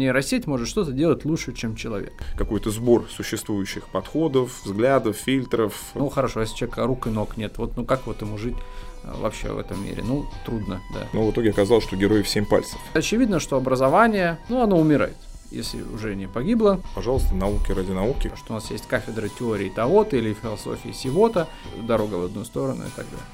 Нейросеть 0.00 0.46
может 0.46 0.66
что-то 0.66 0.92
делать 0.92 1.26
лучше, 1.26 1.52
чем 1.52 1.76
человек. 1.76 2.14
Какой-то 2.34 2.70
сбор 2.70 3.06
существующих 3.10 3.86
подходов, 3.88 4.64
взглядов, 4.64 5.16
фильтров. 5.16 5.74
Ну 5.94 6.08
хорошо, 6.08 6.40
если 6.40 6.56
человека 6.56 6.86
рук 6.86 7.06
и 7.06 7.10
ног 7.10 7.36
нет, 7.36 7.58
вот 7.58 7.76
ну 7.76 7.84
как 7.84 8.06
вот 8.06 8.22
ему 8.22 8.38
жить 8.38 8.56
э, 9.04 9.12
вообще 9.20 9.52
в 9.52 9.58
этом 9.58 9.84
мире? 9.84 10.02
Ну, 10.02 10.24
трудно, 10.46 10.80
да. 10.94 11.06
Но 11.12 11.26
в 11.26 11.32
итоге 11.32 11.50
оказалось, 11.50 11.84
что 11.84 11.96
герой 11.96 12.22
в 12.22 12.28
семь 12.30 12.46
пальцев. 12.46 12.78
Очевидно, 12.94 13.40
что 13.40 13.58
образование, 13.58 14.38
ну, 14.48 14.62
оно 14.62 14.78
умирает 14.78 15.16
если 15.50 15.82
уже 15.82 16.14
не 16.14 16.28
погибло. 16.28 16.80
Пожалуйста, 16.94 17.34
науки 17.34 17.72
ради 17.72 17.90
науки. 17.90 18.30
Что 18.36 18.52
у 18.52 18.54
нас 18.54 18.70
есть 18.70 18.86
кафедра 18.86 19.28
теории 19.28 19.68
того-то 19.68 20.16
или 20.16 20.32
философии 20.32 20.92
сего-то, 20.92 21.48
дорога 21.82 22.14
в 22.14 22.24
одну 22.26 22.44
сторону 22.44 22.84
и 22.84 22.90
так 22.94 23.04
далее. 23.06 23.26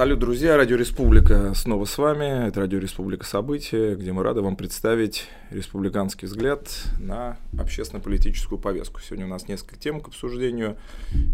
Салют, 0.00 0.18
друзья! 0.18 0.56
Радио 0.56 0.78
Республика 0.78 1.52
снова 1.52 1.84
с 1.84 1.98
вами. 1.98 2.48
Это 2.48 2.60
Радио 2.60 2.78
Республика 2.78 3.26
События, 3.26 3.94
где 3.96 4.12
мы 4.12 4.22
рады 4.22 4.40
вам 4.40 4.56
представить 4.56 5.28
республиканский 5.50 6.26
взгляд 6.26 6.70
на 6.98 7.36
общественно-политическую 7.58 8.58
повестку. 8.58 9.00
Сегодня 9.02 9.26
у 9.26 9.28
нас 9.28 9.46
несколько 9.46 9.76
тем 9.76 10.00
к 10.00 10.08
обсуждению. 10.08 10.78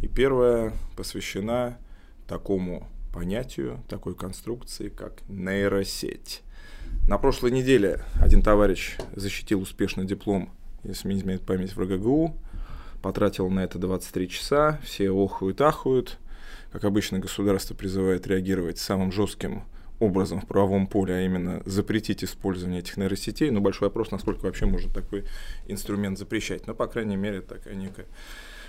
И 0.03 0.09
первая 0.09 0.73
посвящена 0.97 1.79
такому 2.27 2.89
понятию, 3.15 3.85
такой 3.89 4.17
конструкции, 4.17 4.89
как 4.89 5.13
нейросеть. 5.29 6.43
На 7.07 7.19
прошлой 7.19 7.53
неделе 7.53 8.01
один 8.21 8.43
товарищ 8.43 8.97
защитил 9.15 9.61
успешно 9.61 10.05
диплом, 10.05 10.51
если 10.83 11.07
мне 11.07 11.19
изменяет 11.19 11.43
память, 11.43 11.77
в 11.77 11.81
РГГУ, 11.81 12.35
потратил 13.01 13.49
на 13.49 13.61
это 13.61 13.79
23 13.79 14.29
часа, 14.29 14.81
все 14.83 15.11
охуют-ахуют– 15.11 16.19
как 16.77 16.85
обычно, 16.85 17.19
государство 17.19 17.75
призывает 17.75 18.27
реагировать 18.27 18.77
самым 18.77 19.11
жестким 19.11 19.63
образом 19.99 20.43
в 20.43 20.47
правовом 20.47 20.87
поле, 20.87 21.15
а 21.15 21.23
именно 21.23 21.63
запретить 21.65 22.23
использование 22.23 22.81
этих 22.81 22.99
нейросетей. 22.99 23.49
Но 23.49 23.63
большой 23.63 23.89
вопрос, 23.89 24.11
насколько 24.11 24.45
вообще 24.45 24.67
можно 24.67 24.93
такой 24.93 25.25
инструмент 25.69 26.19
запрещать. 26.19 26.67
Но, 26.67 26.75
по 26.75 26.87
крайней 26.87 27.17
мере, 27.17 27.41
такая 27.41 27.77
некая 27.77 28.05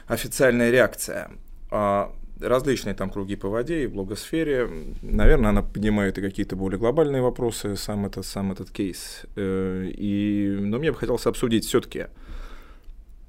официальная 0.08 0.72
реакция. 0.72 1.32
А 1.70 2.16
различные 2.40 2.96
там 2.96 3.10
круги 3.10 3.36
по 3.36 3.50
воде 3.50 3.84
и 3.84 3.88
в 3.88 3.92
блогосфере. 3.92 4.70
Наверное, 5.02 5.50
она 5.50 5.62
поднимает 5.62 6.18
и 6.18 6.22
какие-то 6.22 6.56
более 6.56 6.80
глобальные 6.80 7.22
вопросы, 7.22 7.76
сам 7.76 8.06
этот, 8.06 8.26
сам 8.26 8.54
этот 8.54 8.72
кейс. 8.72 9.26
Э, 9.36 9.84
и, 9.86 10.56
но 10.62 10.80
мне 10.80 10.94
бы 10.94 10.98
хотелось 10.98 11.26
обсудить 11.26 11.66
все-таки 11.66 12.06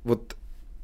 вот 0.05 0.37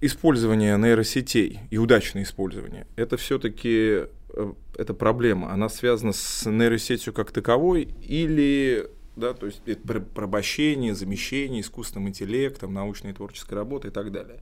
использование 0.06 0.76
нейросетей 0.76 1.60
и 1.70 1.78
удачное 1.78 2.22
использование, 2.22 2.86
это 2.96 3.16
все-таки 3.16 4.06
э, 4.28 4.52
это 4.76 4.94
проблема. 4.94 5.52
Она 5.52 5.68
связана 5.68 6.12
с 6.12 6.48
нейросетью 6.48 7.12
как 7.12 7.30
таковой 7.30 7.88
или 8.02 8.88
да, 9.16 9.32
то 9.32 9.46
есть 9.46 9.62
это 9.66 10.00
порабощение, 10.00 10.94
замещение 10.94 11.60
искусственным 11.60 12.08
интеллектом, 12.08 12.74
научной 12.74 13.12
и 13.12 13.14
творческой 13.14 13.54
работы 13.54 13.88
и 13.88 13.90
так 13.90 14.10
далее. 14.10 14.40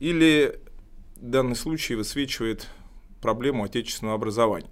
Или 0.00 0.58
данный 1.16 1.56
случай 1.56 1.94
высвечивает 1.94 2.66
проблему 3.20 3.64
отечественного 3.64 4.16
образования. 4.16 4.70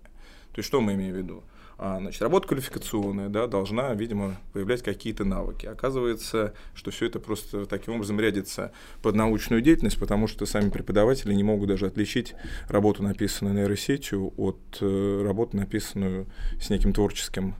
То 0.52 0.58
есть 0.58 0.68
что 0.68 0.80
мы 0.80 0.94
имеем 0.94 1.14
в 1.14 1.18
виду? 1.18 1.44
А, 1.78 1.98
значит, 1.98 2.22
работа 2.22 2.48
квалификационная, 2.48 3.28
да, 3.28 3.46
должна, 3.46 3.92
видимо, 3.92 4.36
появлять 4.54 4.82
какие-то 4.82 5.24
навыки. 5.24 5.66
Оказывается, 5.66 6.54
что 6.74 6.90
все 6.90 7.06
это 7.06 7.20
просто 7.20 7.66
таким 7.66 7.94
образом 7.94 8.18
рядится 8.18 8.72
под 9.02 9.14
научную 9.14 9.60
деятельность, 9.60 9.98
потому 9.98 10.26
что 10.26 10.46
сами 10.46 10.70
преподаватели 10.70 11.34
не 11.34 11.44
могут 11.44 11.68
даже 11.68 11.86
отличить 11.86 12.34
работу, 12.68 13.02
написанную 13.02 13.54
нейросетью, 13.54 14.32
от 14.38 14.58
э, 14.80 15.22
работы, 15.22 15.58
написанную 15.58 16.26
с 16.58 16.70
неким 16.70 16.94
творческим 16.94 17.54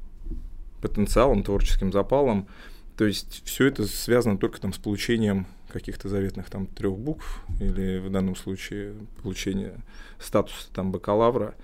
потенциалом, 0.81 1.42
творческим 1.42 1.92
запалом. 1.92 2.48
То 2.97 3.04
есть 3.04 3.43
все 3.44 3.66
это 3.66 3.87
связано 3.87 4.38
только 4.38 4.59
там 4.59 4.72
с 4.72 4.78
получением 4.78 5.47
каких-то 5.69 6.09
заветных 6.09 6.48
там 6.48 6.66
трех 6.66 6.97
букв 6.97 7.43
или 7.60 7.98
в 7.98 8.10
данном 8.10 8.34
случае 8.34 8.94
получение 9.22 9.75
статуса 10.19 10.72
там 10.72 10.91
бакалавра 10.91 11.54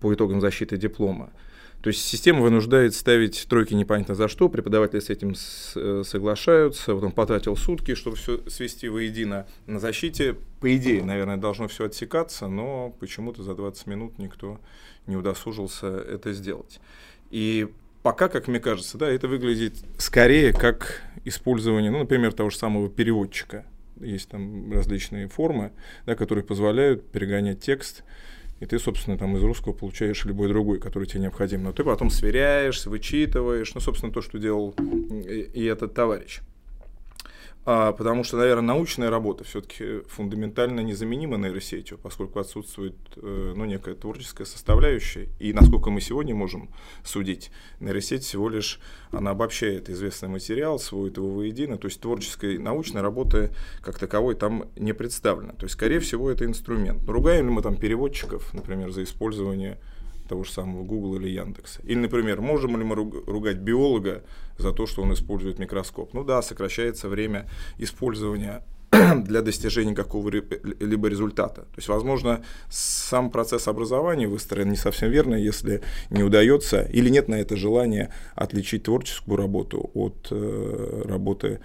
по 0.00 0.12
итогам 0.12 0.42
защиты 0.42 0.76
диплома. 0.76 1.30
То 1.82 1.88
есть 1.88 2.04
система 2.04 2.42
вынуждает 2.42 2.94
ставить 2.94 3.46
тройки 3.48 3.74
непонятно 3.74 4.14
за 4.14 4.28
что, 4.28 4.48
преподаватели 4.48 5.00
с 5.00 5.10
этим 5.10 5.34
э, 5.74 6.02
соглашаются, 6.06 6.94
вот 6.94 7.02
он 7.02 7.10
потратил 7.10 7.56
сутки, 7.56 7.96
чтобы 7.96 8.16
все 8.16 8.40
свести 8.48 8.88
воедино 8.88 9.48
на 9.66 9.80
защите. 9.80 10.36
По 10.60 10.74
идее, 10.76 11.02
наверное, 11.02 11.38
должно 11.38 11.66
все 11.66 11.86
отсекаться, 11.86 12.46
но 12.46 12.94
почему-то 13.00 13.42
за 13.42 13.56
20 13.56 13.86
минут 13.88 14.18
никто 14.18 14.60
не 15.08 15.16
удосужился 15.16 15.88
это 15.88 16.32
сделать. 16.32 16.80
И 17.32 17.68
пока, 18.04 18.28
как 18.28 18.46
мне 18.46 18.60
кажется, 18.60 18.96
да, 18.96 19.10
это 19.10 19.26
выглядит 19.26 19.74
скорее 19.98 20.52
как 20.52 21.02
использование, 21.24 21.90
ну, 21.90 21.98
например, 21.98 22.32
того 22.32 22.50
же 22.50 22.58
самого 22.58 22.88
переводчика. 22.88 23.66
Есть 24.00 24.28
там 24.28 24.72
различные 24.72 25.26
формы, 25.26 25.72
да, 26.06 26.14
которые 26.14 26.44
позволяют 26.44 27.10
перегонять 27.10 27.60
текст 27.60 28.04
и 28.62 28.66
ты, 28.66 28.78
собственно, 28.78 29.18
там 29.18 29.36
из 29.36 29.42
русского 29.42 29.72
получаешь 29.72 30.24
любой 30.24 30.46
другой, 30.46 30.78
который 30.78 31.08
тебе 31.08 31.22
необходим. 31.22 31.64
Но 31.64 31.72
ты 31.72 31.82
потом 31.82 32.10
сверяешь, 32.10 32.86
вычитываешь, 32.86 33.74
ну, 33.74 33.80
собственно, 33.80 34.12
то, 34.12 34.22
что 34.22 34.38
делал 34.38 34.72
и 35.26 35.64
этот 35.64 35.94
товарищ 35.94 36.40
а, 37.64 37.92
потому 37.92 38.24
что, 38.24 38.38
наверное, 38.38 38.74
научная 38.74 39.08
работа 39.08 39.44
все-таки 39.44 40.00
фундаментально 40.08 40.80
незаменима 40.80 41.36
нейросетью, 41.36 41.96
поскольку 41.96 42.40
отсутствует 42.40 42.96
э, 43.16 43.52
ну, 43.56 43.64
некая 43.64 43.94
творческая 43.94 44.46
составляющая. 44.46 45.28
И 45.38 45.52
насколько 45.52 45.90
мы 45.90 46.00
сегодня 46.00 46.34
можем 46.34 46.70
судить, 47.04 47.52
нейросеть 47.78 48.24
всего 48.24 48.48
лишь 48.48 48.80
она 49.12 49.30
обобщает 49.30 49.88
известный 49.90 50.28
материал, 50.28 50.80
сводит 50.80 51.18
его 51.18 51.30
воедино, 51.30 51.78
то 51.78 51.86
есть 51.86 52.00
творческой 52.00 52.58
научной 52.58 53.00
работы 53.00 53.50
как 53.80 53.96
таковой 53.96 54.34
там 54.34 54.64
не 54.74 54.92
представлено. 54.92 55.52
То 55.52 55.64
есть, 55.64 55.74
скорее 55.74 56.00
всего, 56.00 56.32
это 56.32 56.44
инструмент. 56.44 57.02
Но 57.06 57.12
ругаем 57.12 57.46
ли 57.46 57.52
мы 57.52 57.62
там 57.62 57.76
переводчиков, 57.76 58.52
например, 58.54 58.90
за 58.90 59.04
использование 59.04 59.78
того 60.32 60.44
же 60.44 60.50
самого 60.50 60.82
Google 60.82 61.16
или 61.16 61.28
Яндекса. 61.28 61.82
Или, 61.84 61.98
например, 61.98 62.40
можем 62.40 62.78
ли 62.78 62.84
мы 62.84 62.94
ругать 62.94 63.58
биолога 63.58 64.22
за 64.56 64.72
то, 64.72 64.86
что 64.86 65.02
он 65.02 65.12
использует 65.12 65.58
микроскоп? 65.58 66.14
Ну 66.14 66.24
да, 66.24 66.40
сокращается 66.40 67.10
время 67.10 67.50
использования 67.76 68.62
для 69.24 69.42
достижения 69.42 69.94
какого-либо 69.94 71.08
результата. 71.08 71.60
То 71.60 71.76
есть, 71.76 71.88
возможно, 71.88 72.42
сам 72.70 73.30
процесс 73.30 73.68
образования 73.68 74.26
выстроен 74.26 74.70
не 74.70 74.76
совсем 74.76 75.10
верно, 75.10 75.34
если 75.34 75.82
не 76.08 76.22
удается 76.22 76.80
или 76.80 77.10
нет 77.10 77.28
на 77.28 77.34
это 77.34 77.54
желания 77.54 78.08
отличить 78.34 78.84
творческую 78.84 79.36
работу 79.36 79.90
от 79.92 80.28
э, 80.30 81.02
работы, 81.04 81.60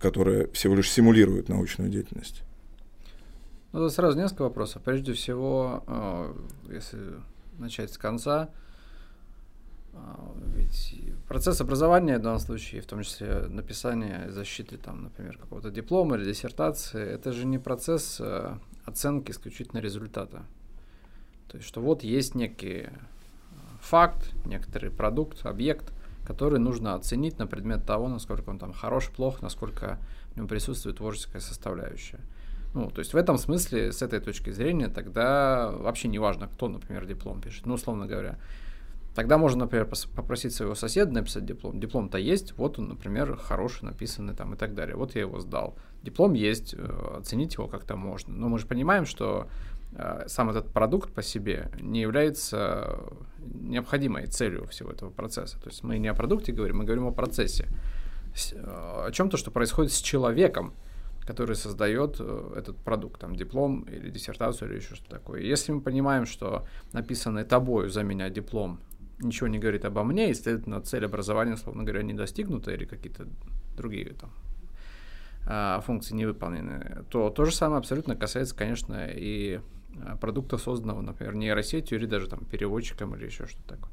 которая 0.00 0.46
всего 0.52 0.76
лишь 0.76 0.90
симулирует 0.90 1.50
научную 1.50 1.90
деятельность. 1.90 2.42
Ну, 3.72 3.88
сразу 3.90 4.18
несколько 4.18 4.44
вопросов. 4.44 4.80
Прежде 4.82 5.12
всего, 5.12 5.82
э, 5.86 6.34
если 6.72 6.98
начать 7.62 7.92
с 7.92 7.98
конца. 7.98 8.50
А, 9.94 10.34
ведь 10.54 11.02
процесс 11.28 11.60
образования 11.60 12.18
в 12.18 12.22
данном 12.22 12.40
случае, 12.40 12.80
в 12.80 12.86
том 12.86 13.02
числе 13.02 13.46
написание 13.48 14.30
защиты, 14.30 14.76
там, 14.76 15.04
например, 15.04 15.38
какого-то 15.38 15.70
диплома 15.70 16.16
или 16.16 16.24
диссертации, 16.24 17.02
это 17.02 17.32
же 17.32 17.46
не 17.46 17.58
процесс 17.58 18.18
э, 18.20 18.56
оценки 18.84 19.30
исключительно 19.30 19.80
результата. 19.80 20.42
То 21.48 21.56
есть, 21.56 21.68
что 21.68 21.80
вот 21.80 22.02
есть 22.02 22.34
некий 22.34 22.86
э, 22.86 22.90
факт, 23.80 24.32
некоторый 24.46 24.90
продукт, 24.90 25.44
объект, 25.44 25.92
который 26.26 26.58
нужно 26.58 26.94
оценить 26.94 27.38
на 27.38 27.46
предмет 27.46 27.84
того, 27.84 28.08
насколько 28.08 28.48
он 28.50 28.58
там 28.58 28.72
хорош, 28.72 29.10
плох, 29.10 29.42
насколько 29.42 29.98
в 30.32 30.36
нем 30.36 30.48
присутствует 30.48 30.96
творческая 30.96 31.40
составляющая. 31.40 32.20
Ну, 32.74 32.90
то 32.90 33.00
есть 33.00 33.12
в 33.12 33.16
этом 33.16 33.36
смысле, 33.36 33.92
с 33.92 34.02
этой 34.02 34.20
точки 34.20 34.50
зрения, 34.50 34.88
тогда 34.88 35.70
вообще 35.70 36.08
не 36.08 36.18
важно, 36.18 36.48
кто, 36.48 36.68
например, 36.68 37.06
диплом 37.06 37.40
пишет. 37.40 37.66
Ну, 37.66 37.74
условно 37.74 38.06
говоря, 38.06 38.38
Тогда 39.14 39.36
можно, 39.36 39.64
например, 39.64 39.86
попросить 40.16 40.54
своего 40.54 40.74
соседа 40.74 41.12
написать 41.12 41.44
диплом. 41.44 41.78
Диплом-то 41.78 42.16
есть, 42.16 42.56
вот 42.56 42.78
он, 42.78 42.88
например, 42.88 43.36
хороший, 43.36 43.84
написанный 43.84 44.34
там 44.34 44.54
и 44.54 44.56
так 44.56 44.74
далее. 44.74 44.96
Вот 44.96 45.14
я 45.14 45.20
его 45.22 45.38
сдал. 45.38 45.76
Диплом 46.02 46.32
есть, 46.32 46.74
э, 46.74 47.16
оценить 47.18 47.54
его 47.54 47.68
как-то 47.68 47.94
можно. 47.94 48.32
Но 48.34 48.48
мы 48.48 48.58
же 48.58 48.66
понимаем, 48.66 49.04
что 49.04 49.48
э, 49.94 50.24
сам 50.28 50.48
этот 50.48 50.72
продукт 50.72 51.12
по 51.12 51.22
себе 51.22 51.70
не 51.78 52.00
является 52.00 53.00
необходимой 53.38 54.26
целью 54.28 54.66
всего 54.68 54.90
этого 54.90 55.10
процесса. 55.10 55.60
То 55.60 55.68
есть 55.68 55.82
мы 55.82 55.98
не 55.98 56.08
о 56.08 56.14
продукте 56.14 56.52
говорим, 56.52 56.78
мы 56.78 56.84
говорим 56.84 57.06
о 57.06 57.12
процессе. 57.12 57.66
Э, 58.52 59.04
о 59.08 59.10
чем-то, 59.12 59.36
что 59.36 59.50
происходит 59.50 59.92
с 59.92 60.00
человеком 60.00 60.72
который 61.26 61.56
создает 61.56 62.16
э, 62.18 62.54
этот 62.56 62.76
продукт, 62.78 63.20
там, 63.20 63.36
диплом 63.36 63.82
или 63.82 64.10
диссертацию 64.10 64.70
или 64.70 64.78
еще 64.78 64.94
что-то 64.94 65.10
такое. 65.10 65.40
Если 65.42 65.72
мы 65.72 65.80
понимаем, 65.80 66.26
что 66.26 66.66
написанный 66.92 67.44
тобою 67.44 67.90
за 67.90 68.02
меня 68.02 68.28
диплом 68.28 68.80
ничего 69.20 69.48
не 69.48 69.58
говорит 69.58 69.84
обо 69.84 70.02
мне, 70.02 70.30
и, 70.30 70.34
следовательно, 70.34 70.80
цель 70.80 71.04
образования, 71.04 71.54
условно 71.54 71.84
говоря, 71.84 72.02
не 72.02 72.14
достигнута 72.14 72.72
или 72.72 72.84
какие-то 72.84 73.28
другие 73.76 74.14
там, 74.14 74.30
а, 75.46 75.80
функции 75.80 76.14
не 76.14 76.26
выполнены, 76.26 77.04
то 77.08 77.30
то 77.30 77.44
же 77.44 77.52
самое 77.52 77.78
абсолютно 77.78 78.16
касается, 78.16 78.56
конечно, 78.56 79.08
и 79.08 79.60
э, 79.94 80.16
продукта, 80.20 80.58
созданного, 80.58 81.00
например, 81.02 81.34
нейросетью 81.34 81.98
или 81.98 82.06
даже 82.06 82.28
там 82.28 82.44
переводчиком 82.44 83.14
или 83.14 83.26
еще 83.26 83.46
что-то 83.46 83.76
такое. 83.76 83.92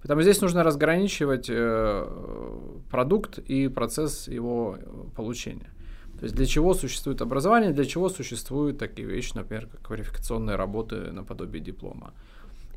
Поэтому 0.00 0.22
здесь 0.22 0.40
нужно 0.40 0.62
разграничивать 0.62 1.48
э, 1.50 2.60
продукт 2.90 3.38
и 3.38 3.68
процесс 3.68 4.28
его 4.28 4.76
э, 4.78 5.04
получения. 5.16 5.70
То 6.18 6.24
есть 6.24 6.34
для 6.34 6.46
чего 6.46 6.74
существует 6.74 7.22
образование, 7.22 7.70
для 7.70 7.84
чего 7.84 8.08
существуют 8.08 8.78
такие 8.78 9.06
вещи, 9.06 9.32
например, 9.34 9.66
как 9.66 9.82
квалификационные 9.82 10.56
работы 10.56 11.12
наподобие 11.12 11.62
диплома. 11.62 12.12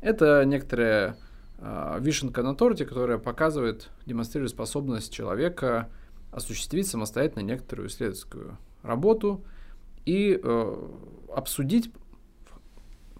Это 0.00 0.44
некоторая 0.44 1.16
э, 1.58 1.98
вишенка 2.00 2.42
на 2.42 2.54
торте, 2.54 2.86
которая 2.86 3.18
показывает, 3.18 3.90
демонстрирует 4.06 4.52
способность 4.52 5.12
человека 5.12 5.88
осуществить 6.30 6.86
самостоятельно 6.86 7.42
некоторую 7.42 7.88
исследовательскую 7.88 8.58
работу 8.82 9.44
и 10.04 10.40
э, 10.40 10.88
обсудить 11.34 11.92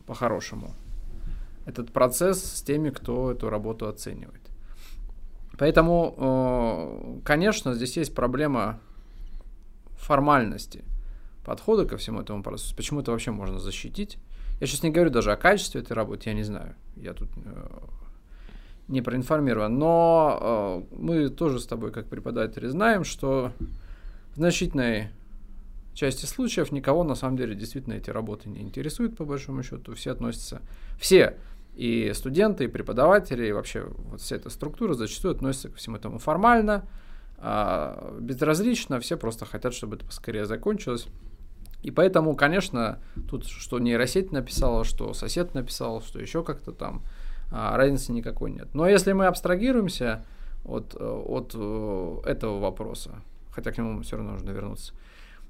по-хорошему 0.06 0.72
этот 1.66 1.92
процесс 1.92 2.42
с 2.42 2.62
теми, 2.62 2.90
кто 2.90 3.32
эту 3.32 3.50
работу 3.50 3.88
оценивает. 3.88 4.40
Поэтому, 5.58 7.20
э, 7.20 7.24
конечно, 7.24 7.74
здесь 7.74 7.96
есть 7.96 8.14
проблема 8.14 8.80
формальности 10.02 10.84
подхода 11.44 11.86
ко 11.86 11.96
всему 11.96 12.20
этому 12.20 12.42
процессу. 12.42 12.74
Почему 12.76 13.00
это 13.00 13.10
вообще 13.10 13.30
можно 13.30 13.58
защитить? 13.58 14.18
Я 14.60 14.66
сейчас 14.66 14.82
не 14.82 14.90
говорю 14.90 15.10
даже 15.10 15.32
о 15.32 15.36
качестве 15.36 15.80
этой 15.80 15.92
работы, 15.92 16.30
я 16.30 16.34
не 16.34 16.44
знаю. 16.44 16.74
Я 16.96 17.14
тут 17.14 17.28
э, 17.36 17.80
не 18.88 19.02
проинформирован. 19.02 19.76
Но 19.76 20.86
э, 20.92 20.96
мы 20.96 21.28
тоже 21.28 21.58
с 21.58 21.66
тобой, 21.66 21.90
как 21.90 22.06
преподаватели, 22.06 22.68
знаем, 22.68 23.04
что 23.04 23.52
в 24.34 24.36
значительной 24.36 25.10
части 25.94 26.26
случаев 26.26 26.72
никого 26.72 27.04
на 27.04 27.14
самом 27.14 27.36
деле 27.36 27.54
действительно 27.54 27.94
эти 27.94 28.10
работы 28.10 28.48
не 28.48 28.60
интересуют, 28.60 29.16
по 29.16 29.24
большому 29.24 29.62
счету. 29.62 29.94
Все 29.94 30.12
относятся, 30.12 30.62
все 30.98 31.36
и 31.74 32.12
студенты, 32.14 32.64
и 32.64 32.68
преподаватели, 32.68 33.46
и 33.46 33.52
вообще 33.52 33.86
вот 34.10 34.20
вся 34.20 34.36
эта 34.36 34.50
структура 34.50 34.94
зачастую 34.94 35.34
относится 35.34 35.70
ко 35.70 35.76
всему 35.76 35.96
этому 35.96 36.18
формально, 36.18 36.84
а, 37.44 38.16
безразлично, 38.20 39.00
все 39.00 39.16
просто 39.16 39.44
хотят, 39.44 39.74
чтобы 39.74 39.96
это 39.96 40.04
поскорее 40.04 40.46
закончилось. 40.46 41.08
И 41.82 41.90
поэтому, 41.90 42.36
конечно, 42.36 43.00
тут 43.28 43.46
что 43.46 43.80
нейросеть 43.80 44.30
написала, 44.30 44.84
что 44.84 45.12
сосед 45.12 45.52
написал, 45.52 46.00
что 46.02 46.20
еще 46.20 46.44
как-то 46.44 46.70
там, 46.70 47.02
а, 47.50 47.76
разницы 47.76 48.12
никакой 48.12 48.52
нет. 48.52 48.68
Но 48.74 48.88
если 48.88 49.12
мы 49.12 49.26
абстрагируемся 49.26 50.24
от, 50.64 50.94
от 50.94 51.52
э, 51.56 52.20
этого 52.26 52.60
вопроса, 52.60 53.20
хотя 53.50 53.72
к 53.72 53.78
нему 53.78 54.00
все 54.02 54.16
равно 54.16 54.34
нужно 54.34 54.50
вернуться, 54.52 54.94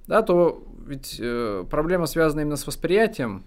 да, 0.07 0.23
то 0.23 0.65
ведь 0.87 1.19
э, 1.21 1.65
проблема 1.71 2.07
связана 2.07 2.41
именно 2.41 2.57
с 2.57 2.67
восприятием 2.67 3.45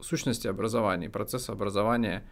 сущности 0.00 0.48
образования, 0.48 1.10
процесса 1.10 1.52
образования 1.52 2.24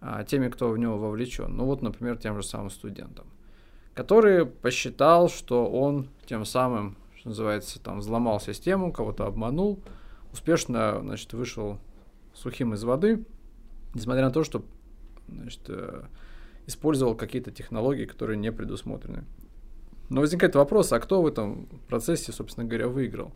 а, 0.00 0.22
теми, 0.22 0.48
кто 0.48 0.70
в 0.70 0.78
него 0.78 0.96
вовлечен. 0.96 1.56
Ну 1.56 1.64
вот, 1.64 1.82
например, 1.82 2.18
тем 2.18 2.36
же 2.36 2.46
самым 2.46 2.70
студентам, 2.70 3.26
который 3.94 4.44
посчитал, 4.46 5.28
что 5.28 5.66
он 5.66 6.08
тем 6.26 6.44
самым, 6.44 6.96
что 7.16 7.28
называется, 7.28 7.80
там 7.80 8.00
взломал 8.00 8.40
систему, 8.40 8.92
кого-то 8.92 9.26
обманул, 9.26 9.80
успешно, 10.32 11.00
значит, 11.00 11.32
вышел 11.32 11.78
сухим 12.34 12.74
из 12.74 12.82
воды, 12.84 13.24
несмотря 13.94 14.24
на 14.24 14.30
то, 14.30 14.42
что, 14.42 14.64
значит, 15.28 15.60
э, 15.68 16.02
использовал 16.66 17.14
какие-то 17.14 17.52
технологии, 17.52 18.04
которые 18.04 18.36
не 18.36 18.50
предусмотрены. 18.50 19.24
Но 20.10 20.20
возникает 20.20 20.54
вопрос, 20.54 20.92
а 20.92 21.00
кто 21.00 21.22
в 21.22 21.26
этом 21.26 21.66
процессе, 21.88 22.32
собственно 22.32 22.66
говоря, 22.66 22.88
выиграл? 22.88 23.32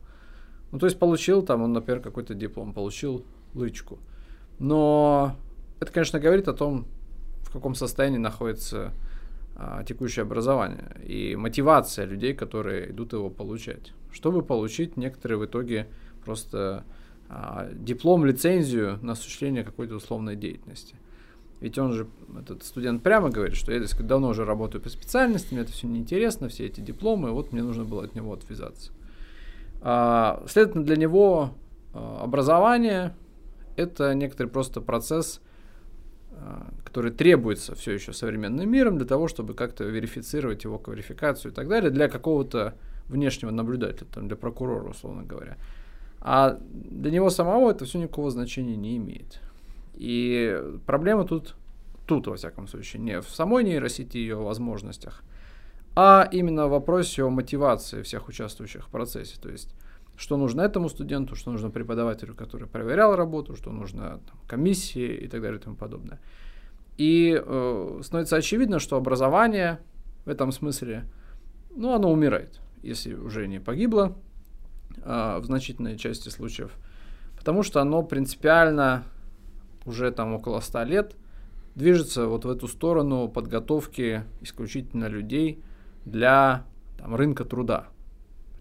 Ну, 0.70 0.78
то 0.78 0.87
есть 0.87 0.99
получил 0.99 1.43
там, 1.43 1.62
он, 1.62 1.72
например, 1.72 2.02
какой-то 2.02 2.34
диплом, 2.34 2.75
получил 2.75 3.25
лычку. 3.55 3.99
Но 4.58 5.37
это, 5.81 5.93
конечно, 5.93 6.20
говорит 6.20 6.49
о 6.49 6.52
том, 6.52 6.87
в 7.43 7.52
каком 7.52 7.75
состоянии 7.75 8.19
находится 8.19 8.93
текущее 9.87 10.22
образование 10.22 10.96
и 11.05 11.34
мотивация 11.34 12.05
людей, 12.05 12.32
которые 12.32 12.90
идут 12.90 13.12
его 13.12 13.28
получать. 13.28 13.93
Чтобы 14.12 14.43
получить 14.43 14.96
некоторые 14.96 15.38
в 15.38 15.46
итоге 15.46 15.88
просто 16.25 16.84
а, 17.28 17.69
диплом, 17.72 18.25
лицензию 18.25 18.99
на 19.02 19.12
осуществление 19.12 19.62
какой-то 19.62 19.96
условной 19.96 20.37
деятельности. 20.37 20.96
Ведь 21.60 21.76
он 21.76 21.93
же, 21.93 22.06
этот 22.38 22.62
студент 22.62 23.02
прямо 23.02 23.31
говорит, 23.31 23.56
что 23.56 23.72
я 23.72 23.84
так 23.84 24.06
давно 24.06 24.28
уже 24.28 24.44
работаю 24.44 24.81
по 24.81 24.88
специальности, 24.88 25.52
мне 25.52 25.62
это 25.62 25.72
все 25.72 25.88
неинтересно, 25.88 26.49
все 26.49 26.66
эти 26.66 26.81
дипломы, 26.81 27.32
вот 27.32 27.52
мне 27.52 27.62
нужно 27.62 27.84
было 27.84 28.05
от 28.05 28.14
него 28.14 28.32
отвязаться. 28.32 28.93
А, 29.82 30.43
следовательно, 30.49 30.84
для 30.84 30.96
него 30.96 31.50
а, 31.93 32.22
образование 32.22 33.14
это 33.76 34.14
некоторый 34.14 34.49
просто 34.49 34.81
процесс, 34.81 35.40
а, 35.40 35.47
который 36.85 37.11
требуется 37.11 37.75
все 37.75 37.93
еще 37.93 38.12
современным 38.12 38.70
миром 38.70 38.96
для 38.99 39.06
того, 39.06 39.29
чтобы 39.29 39.55
как-то 39.55 39.85
верифицировать 39.85 40.64
его 40.64 40.79
квалификацию 40.79 41.52
и 41.52 41.55
так 41.55 41.69
далее 41.69 41.90
для 41.90 42.08
какого-то 42.08 42.75
внешнего 43.06 43.50
наблюдателя, 43.50 44.06
там, 44.12 44.29
для 44.29 44.37
прокурора, 44.37 44.90
условно 44.90 45.23
говоря. 45.23 45.56
А 46.20 46.58
для 46.73 47.11
него 47.11 47.31
самого 47.31 47.70
это 47.70 47.85
все 47.85 47.99
никакого 47.99 48.31
значения 48.31 48.76
не 48.76 48.96
имеет. 48.96 49.40
И 49.94 50.62
проблема 50.87 51.25
тут, 51.25 51.55
тут, 52.06 52.26
во 52.26 52.37
всяком 52.37 52.69
случае, 52.69 53.02
не 53.02 53.20
в 53.20 53.29
самой 53.29 53.64
нейросети 53.64 54.17
и 54.17 54.20
ее 54.20 54.37
возможностях, 54.37 55.23
а 55.94 56.29
именно 56.31 56.69
в 56.69 56.70
вопросе 56.70 57.25
о 57.25 57.31
мотивации 57.31 58.02
всех 58.02 58.29
участвующих 58.29 58.87
в 58.87 58.91
процессе. 58.91 59.37
То 59.41 59.49
есть 59.49 59.75
что 60.19 60.37
нужно 60.37 60.62
этому 60.62 60.88
студенту, 60.88 61.37
что 61.37 61.53
нужно 61.53 61.70
преподавателю, 61.70 62.35
который 62.35 62.67
проверял 62.67 63.15
работу, 63.15 63.55
что 63.55 63.70
нужно 63.70 64.20
там, 64.29 64.38
комиссии 64.49 65.15
и 65.15 65.29
так 65.29 65.41
далее 65.41 65.61
и 65.61 65.62
тому 65.62 65.76
подобное. 65.76 66.19
И 66.97 67.41
э, 67.41 68.00
становится 68.03 68.35
очевидно, 68.37 68.81
что 68.81 68.97
образование 68.97 69.79
в 70.25 70.29
этом 70.29 70.50
смысле, 70.50 71.05
ну, 71.70 71.94
оно 71.94 72.11
умирает, 72.11 72.61
если 72.82 73.15
уже 73.15 73.47
не 73.47 73.61
погибло 73.61 74.17
э, 74.97 75.38
в 75.38 75.44
значительной 75.44 75.97
части 75.97 76.31
случаев, 76.31 76.73
потому 77.37 77.62
что 77.62 77.81
оно 77.81 78.03
принципиально 78.03 79.05
уже 79.87 80.11
там 80.11 80.35
около 80.35 80.59
100 80.59 80.82
лет 80.82 81.17
движется 81.76 82.26
вот 82.26 82.44
в 82.44 82.50
эту 82.50 82.67
сторону 82.67 83.29
подготовки 83.29 84.25
исключительно 84.41 85.06
людей 85.06 85.62
для 86.05 86.65
там, 86.99 87.15
рынка 87.15 87.44
труда. 87.44 87.87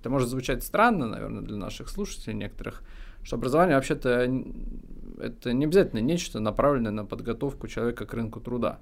Это 0.08 0.14
может 0.14 0.30
звучать 0.30 0.64
странно, 0.64 1.06
наверное, 1.06 1.42
для 1.42 1.58
наших 1.58 1.90
слушателей 1.90 2.34
некоторых, 2.34 2.82
что 3.24 3.36
образование 3.36 3.76
вообще-то 3.76 4.10
это 5.20 5.52
не 5.52 5.66
обязательно 5.66 6.00
нечто, 6.00 6.40
направленное 6.40 6.94
на 6.94 7.04
подготовку 7.04 7.68
человека 7.68 8.06
к 8.06 8.14
рынку 8.14 8.40
труда. 8.40 8.80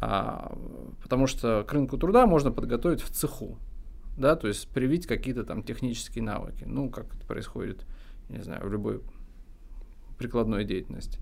А, 0.00 0.52
потому 1.00 1.28
что 1.28 1.62
к 1.62 1.72
рынку 1.72 1.96
труда 1.96 2.26
можно 2.26 2.50
подготовить 2.50 3.02
в 3.02 3.10
цеху, 3.10 3.56
да, 4.18 4.34
то 4.34 4.48
есть 4.48 4.66
привить 4.70 5.06
какие-то 5.06 5.44
там 5.44 5.62
технические 5.62 6.24
навыки, 6.24 6.64
ну, 6.66 6.90
как 6.90 7.06
это 7.14 7.24
происходит, 7.24 7.86
не 8.28 8.42
знаю, 8.42 8.66
в 8.66 8.72
любой 8.72 9.02
прикладной 10.18 10.64
деятельности. 10.64 11.20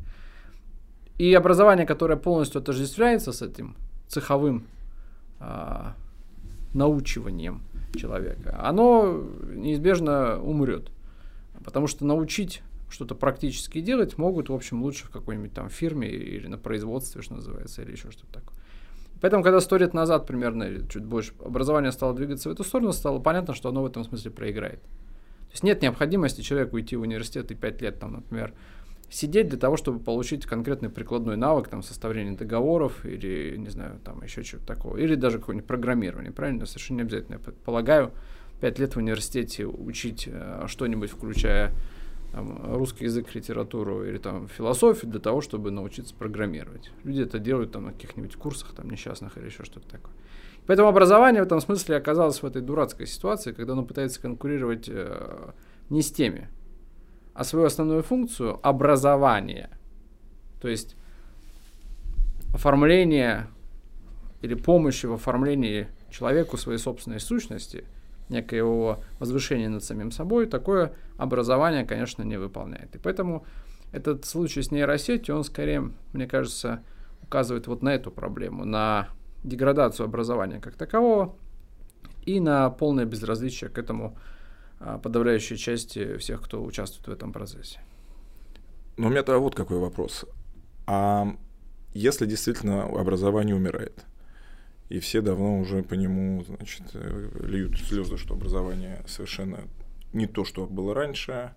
И 1.18 1.34
образование, 1.34 1.84
которое 1.84 2.16
полностью 2.16 2.62
отождествляется 2.62 3.32
с 3.32 3.42
этим 3.42 3.76
цеховым 4.08 4.66
а, 5.40 5.94
научиванием– 6.72 7.60
человека, 7.94 8.58
оно 8.62 9.24
неизбежно 9.54 10.40
умрет. 10.40 10.90
Потому 11.64 11.86
что 11.86 12.04
научить 12.04 12.62
что-то 12.90 13.14
практически 13.14 13.80
делать 13.80 14.18
могут, 14.18 14.48
в 14.48 14.52
общем, 14.52 14.82
лучше 14.82 15.06
в 15.06 15.10
какой-нибудь 15.10 15.52
там 15.52 15.68
фирме 15.68 16.08
или 16.08 16.46
на 16.46 16.58
производстве, 16.58 17.22
что 17.22 17.34
называется, 17.34 17.82
или 17.82 17.92
еще 17.92 18.10
что-то 18.10 18.40
такое. 18.40 18.58
Поэтому, 19.20 19.42
когда 19.42 19.60
сто 19.60 19.76
лет 19.76 19.94
назад 19.94 20.26
примерно, 20.26 20.64
или 20.64 20.86
чуть 20.88 21.04
больше, 21.04 21.32
образование 21.42 21.92
стало 21.92 22.14
двигаться 22.14 22.48
в 22.48 22.52
эту 22.52 22.62
сторону, 22.62 22.92
стало 22.92 23.20
понятно, 23.20 23.54
что 23.54 23.70
оно 23.70 23.82
в 23.82 23.86
этом 23.86 24.04
смысле 24.04 24.30
проиграет. 24.30 24.80
То 24.80 25.52
есть 25.52 25.62
нет 25.62 25.82
необходимости 25.82 26.40
человеку 26.42 26.78
идти 26.78 26.96
в 26.96 27.00
университет 27.00 27.50
и 27.50 27.54
пять 27.54 27.80
лет, 27.80 27.98
там, 27.98 28.12
например, 28.12 28.52
сидеть 29.14 29.48
для 29.48 29.58
того, 29.58 29.76
чтобы 29.76 30.00
получить 30.00 30.44
конкретный 30.44 30.90
прикладной 30.90 31.36
навык, 31.36 31.68
там, 31.68 31.84
составление 31.84 32.36
договоров 32.36 33.06
или, 33.06 33.54
не 33.56 33.68
знаю, 33.68 34.00
там, 34.04 34.22
еще 34.24 34.42
чего-то 34.42 34.66
такого. 34.66 34.96
Или 34.96 35.14
даже 35.14 35.38
какое-нибудь 35.38 35.68
программирование, 35.68 36.32
правильно? 36.32 36.66
Совершенно 36.66 36.96
не 36.96 37.02
обязательно. 37.02 37.34
Я 37.34 37.52
полагаю, 37.64 38.10
пять 38.60 38.80
лет 38.80 38.94
в 38.94 38.98
университете 38.98 39.66
учить 39.66 40.28
э, 40.30 40.64
что-нибудь, 40.66 41.10
включая 41.10 41.72
там, 42.32 42.74
русский 42.74 43.04
язык, 43.04 43.32
литературу 43.36 44.04
или 44.04 44.18
там 44.18 44.48
философию 44.48 45.12
для 45.12 45.20
того, 45.20 45.40
чтобы 45.40 45.70
научиться 45.70 46.12
программировать. 46.12 46.90
Люди 47.04 47.22
это 47.22 47.38
делают 47.38 47.70
там 47.70 47.84
на 47.84 47.92
каких-нибудь 47.92 48.34
курсах 48.34 48.74
там 48.74 48.90
несчастных 48.90 49.38
или 49.38 49.44
еще 49.44 49.62
что-то 49.62 49.88
такое. 49.88 50.12
Поэтому 50.66 50.88
образование 50.88 51.40
в 51.40 51.46
этом 51.46 51.60
смысле 51.60 51.96
оказалось 51.96 52.42
в 52.42 52.46
этой 52.46 52.62
дурацкой 52.62 53.06
ситуации, 53.06 53.52
когда 53.52 53.74
оно 53.74 53.84
пытается 53.84 54.20
конкурировать 54.20 54.88
э, 54.88 55.50
не 55.88 56.02
с 56.02 56.10
теми, 56.10 56.48
а 57.34 57.44
свою 57.44 57.66
основную 57.66 58.02
функцию 58.02 58.58
образование, 58.66 59.70
то 60.60 60.68
есть 60.68 60.96
оформление 62.54 63.48
или 64.40 64.54
помощи 64.54 65.06
в 65.06 65.14
оформлении 65.14 65.88
человеку 66.10 66.56
своей 66.56 66.78
собственной 66.78 67.20
сущности, 67.20 67.84
некоего 68.28 69.02
возвышения 69.18 69.68
над 69.68 69.82
самим 69.82 70.10
собой, 70.10 70.46
такое 70.46 70.94
образование, 71.18 71.84
конечно, 71.84 72.22
не 72.22 72.38
выполняет. 72.38 72.94
И 72.94 72.98
поэтому 72.98 73.44
этот 73.92 74.24
случай 74.24 74.62
с 74.62 74.70
нейросетью, 74.70 75.36
он 75.36 75.44
скорее, 75.44 75.90
мне 76.12 76.26
кажется, 76.26 76.82
указывает 77.22 77.66
вот 77.66 77.82
на 77.82 77.94
эту 77.94 78.10
проблему, 78.10 78.64
на 78.64 79.08
деградацию 79.42 80.06
образования 80.06 80.60
как 80.60 80.74
такового 80.74 81.36
и 82.24 82.40
на 82.40 82.70
полное 82.70 83.04
безразличие 83.04 83.70
к 83.70 83.78
этому 83.78 84.16
подавляющей 85.02 85.56
части 85.56 86.16
всех, 86.18 86.42
кто 86.42 86.62
участвует 86.62 87.06
в 87.08 87.12
этом 87.12 87.32
процессе. 87.32 87.80
Но 88.96 89.08
у 89.08 89.10
меня 89.10 89.22
тогда 89.22 89.38
вот 89.38 89.54
какой 89.54 89.78
вопрос. 89.78 90.24
А 90.86 91.36
если 91.92 92.26
действительно 92.26 92.84
образование 92.84 93.54
умирает, 93.54 94.04
и 94.88 95.00
все 95.00 95.22
давно 95.22 95.58
уже 95.58 95.82
по 95.82 95.94
нему, 95.94 96.44
значит, 96.44 96.82
э, 96.92 97.30
льют 97.42 97.78
слезы, 97.78 98.16
что 98.16 98.34
образование 98.34 99.02
совершенно 99.06 99.60
не 100.12 100.26
то, 100.26 100.44
что 100.44 100.66
было 100.66 100.94
раньше, 100.94 101.54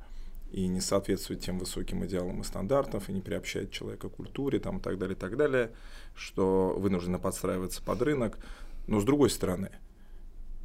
и 0.52 0.68
не 0.68 0.80
соответствует 0.80 1.42
тем 1.42 1.60
высоким 1.60 2.06
идеалам 2.06 2.42
и 2.42 2.44
стандартам, 2.44 3.02
и 3.08 3.12
не 3.12 3.22
приобщает 3.22 3.72
человека 3.72 4.10
к 4.10 4.16
культуре, 4.16 4.60
там, 4.60 4.78
и 4.78 4.82
так 4.82 4.98
далее, 4.98 5.16
и 5.16 5.20
так 5.20 5.36
далее, 5.36 5.72
что 6.16 6.74
вынуждены 6.78 7.20
подстраиваться 7.20 7.84
под 7.84 8.02
рынок. 8.02 8.40
Но 8.88 9.02
с 9.02 9.04
другой 9.04 9.30
стороны, 9.30 9.72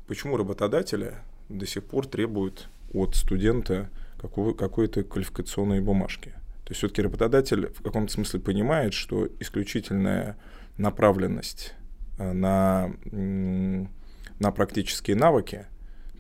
почему 0.07 0.37
работодатели 0.37 1.17
до 1.49 1.67
сих 1.67 1.85
пор 1.85 2.07
требуют 2.07 2.69
от 2.93 3.17
студента 3.17 3.91
какой-то 4.21 5.03
квалификационной 5.05 5.81
бумажки? 5.81 6.31
То 6.65 6.71
есть 6.71 6.79
все-таки 6.79 7.03
работодатель 7.03 7.69
в 7.69 7.83
каком-то 7.83 8.13
смысле 8.13 8.41
понимает, 8.41 8.95
что 8.95 9.29
исключительная 9.41 10.37
направленность 10.79 11.75
э, 12.19 12.33
на, 12.33 12.93
на 13.11 14.53
практические 14.53 15.17
навыки 15.17 15.67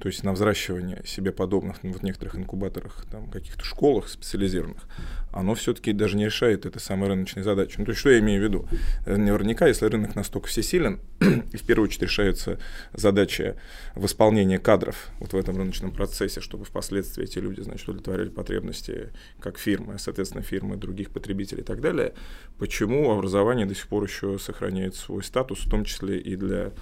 то 0.02 0.08
есть 0.08 0.24
на 0.24 0.32
взращивание 0.32 1.00
себе 1.06 1.30
подобных 1.30 1.84
ну, 1.84 1.92
в 1.92 2.02
некоторых 2.02 2.34
инкубаторах, 2.34 3.06
там, 3.08 3.30
каких-то 3.30 3.64
школах 3.64 4.08
специализированных, 4.08 4.82
оно 5.30 5.54
все-таки 5.54 5.92
даже 5.92 6.16
не 6.16 6.24
решает 6.24 6.66
этой 6.66 6.80
самой 6.80 7.08
рыночной 7.08 7.44
задачи. 7.44 7.76
Ну, 7.78 7.84
то 7.84 7.92
есть, 7.92 8.00
что 8.00 8.10
я 8.10 8.18
имею 8.18 8.40
в 8.40 8.42
виду? 8.42 8.68
Э, 9.06 9.14
наверняка, 9.14 9.68
если 9.68 9.86
рынок 9.86 10.16
настолько 10.16 10.48
всесилен, 10.48 10.98
и 11.52 11.56
в 11.56 11.62
первую 11.62 11.86
очередь 11.86 12.02
решается 12.02 12.58
задача 12.92 13.54
восполнения 13.94 14.58
кадров 14.58 15.06
вот 15.20 15.34
в 15.34 15.36
этом 15.36 15.56
рыночном 15.56 15.92
процессе, 15.92 16.40
чтобы 16.40 16.64
впоследствии 16.64 17.22
эти 17.22 17.38
люди, 17.38 17.60
значит, 17.60 17.88
удовлетворяли 17.88 18.30
потребности 18.30 19.10
как 19.38 19.56
фирмы, 19.56 20.00
соответственно, 20.00 20.42
фирмы 20.42 20.76
других 20.76 21.10
потребителей 21.10 21.60
и 21.60 21.64
так 21.64 21.80
далее, 21.80 22.14
почему 22.58 23.12
образование 23.12 23.66
до 23.66 23.76
сих 23.76 23.86
пор 23.86 24.02
еще 24.02 24.36
сохраняет 24.40 24.96
свой 24.96 25.22
статус, 25.22 25.60
в 25.60 25.70
том 25.70 25.84
числе 25.84 26.18
и 26.18 26.34
для 26.34 26.72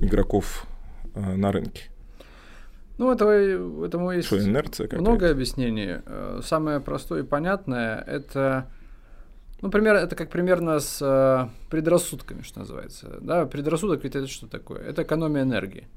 игроков 0.00 0.64
э, 1.14 1.36
на 1.36 1.52
рынке? 1.52 1.90
Ну, 3.00 3.10
этого, 3.10 3.86
этому 3.86 4.12
есть 4.12 4.26
Что, 4.26 4.38
инерция 4.38 4.86
много 4.92 5.30
объяснений. 5.30 6.02
Э, 6.04 6.40
самое 6.44 6.80
простое 6.80 7.22
и 7.22 7.26
понятное– 7.26 8.04
это, 8.06 8.68
ну, 9.62 9.70
пример, 9.70 9.94
это 9.94 10.14
как 10.14 10.28
примерно 10.28 10.80
с 10.80 10.98
э, 11.00 11.48
предрассудками, 11.70 12.42
что 12.42 12.58
называется. 12.58 13.16
Да, 13.22 13.46
предрассудок 13.46 14.04
ведь 14.04 14.16
это 14.16 14.26
что 14.26 14.48
такое? 14.48 14.80
Это 14.82 15.04
экономия 15.04 15.44
энергии. 15.44 15.88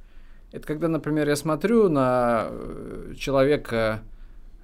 Это 0.53 0.65
когда, 0.65 0.87
например, 0.87 1.27
я 1.27 1.35
смотрю 1.35 1.89
на 1.89 2.47
э, 2.47 3.15
человека 3.17 3.99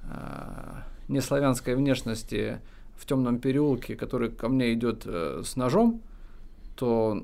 э, 0.03 0.81
неславянской 1.09 1.75
внешности 1.75 2.61
в 2.95 3.05
темном 3.05 3.39
переулке, 3.39 3.97
который 3.97 4.31
ко 4.31 4.47
мне 4.47 4.73
идет 4.73 5.01
э, 5.05 5.41
с 5.43 5.57
ножом, 5.57 6.01
то 6.77 7.21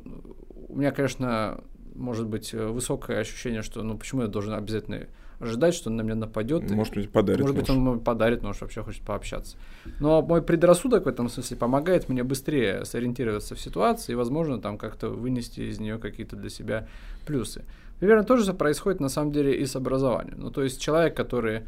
у 0.67 0.75
меня, 0.75 0.91
конечно, 0.91 1.63
может 1.95 2.27
быть 2.27 2.53
э, 2.53 2.67
высокое 2.67 3.19
ощущение, 3.19 3.61
что 3.61 3.81
ну 3.83 3.97
почему 3.97 4.21
я 4.21 4.27
должен 4.27 4.53
обязательно 4.53 5.07
ожидать, 5.39 5.73
что 5.73 5.89
он 5.89 5.97
на 5.97 6.01
меня 6.01 6.15
нападет. 6.15 6.69
Может 6.69 6.95
быть, 6.95 7.09
подарит. 7.09 7.41
Может 7.41 7.55
быть, 7.55 7.69
он 7.69 7.99
подарит, 7.99 8.41
может, 8.41 8.61
вообще 8.61 8.83
хочет 8.83 9.03
пообщаться. 9.03 9.57
Но 9.99 10.21
мой 10.21 10.41
предрассудок 10.41 11.05
в 11.05 11.07
этом 11.07 11.29
смысле 11.29 11.57
помогает 11.57 12.09
мне 12.09 12.23
быстрее 12.23 12.85
сориентироваться 12.85 13.55
в 13.55 13.59
ситуации 13.59 14.13
и, 14.13 14.15
возможно, 14.15 14.61
там 14.61 14.77
как-то 14.77 15.09
вынести 15.09 15.61
из 15.61 15.79
нее 15.79 15.97
какие-то 15.97 16.35
для 16.35 16.49
себя 16.49 16.87
плюсы. 17.25 17.65
Примерно 17.99 18.23
то 18.23 18.37
же 18.37 18.53
происходит 18.53 18.99
на 18.99 19.09
самом 19.09 19.31
деле 19.31 19.55
и 19.55 19.65
с 19.65 19.75
образованием. 19.75 20.39
Ну, 20.39 20.51
то 20.51 20.63
есть 20.63 20.81
человек, 20.81 21.15
который 21.15 21.63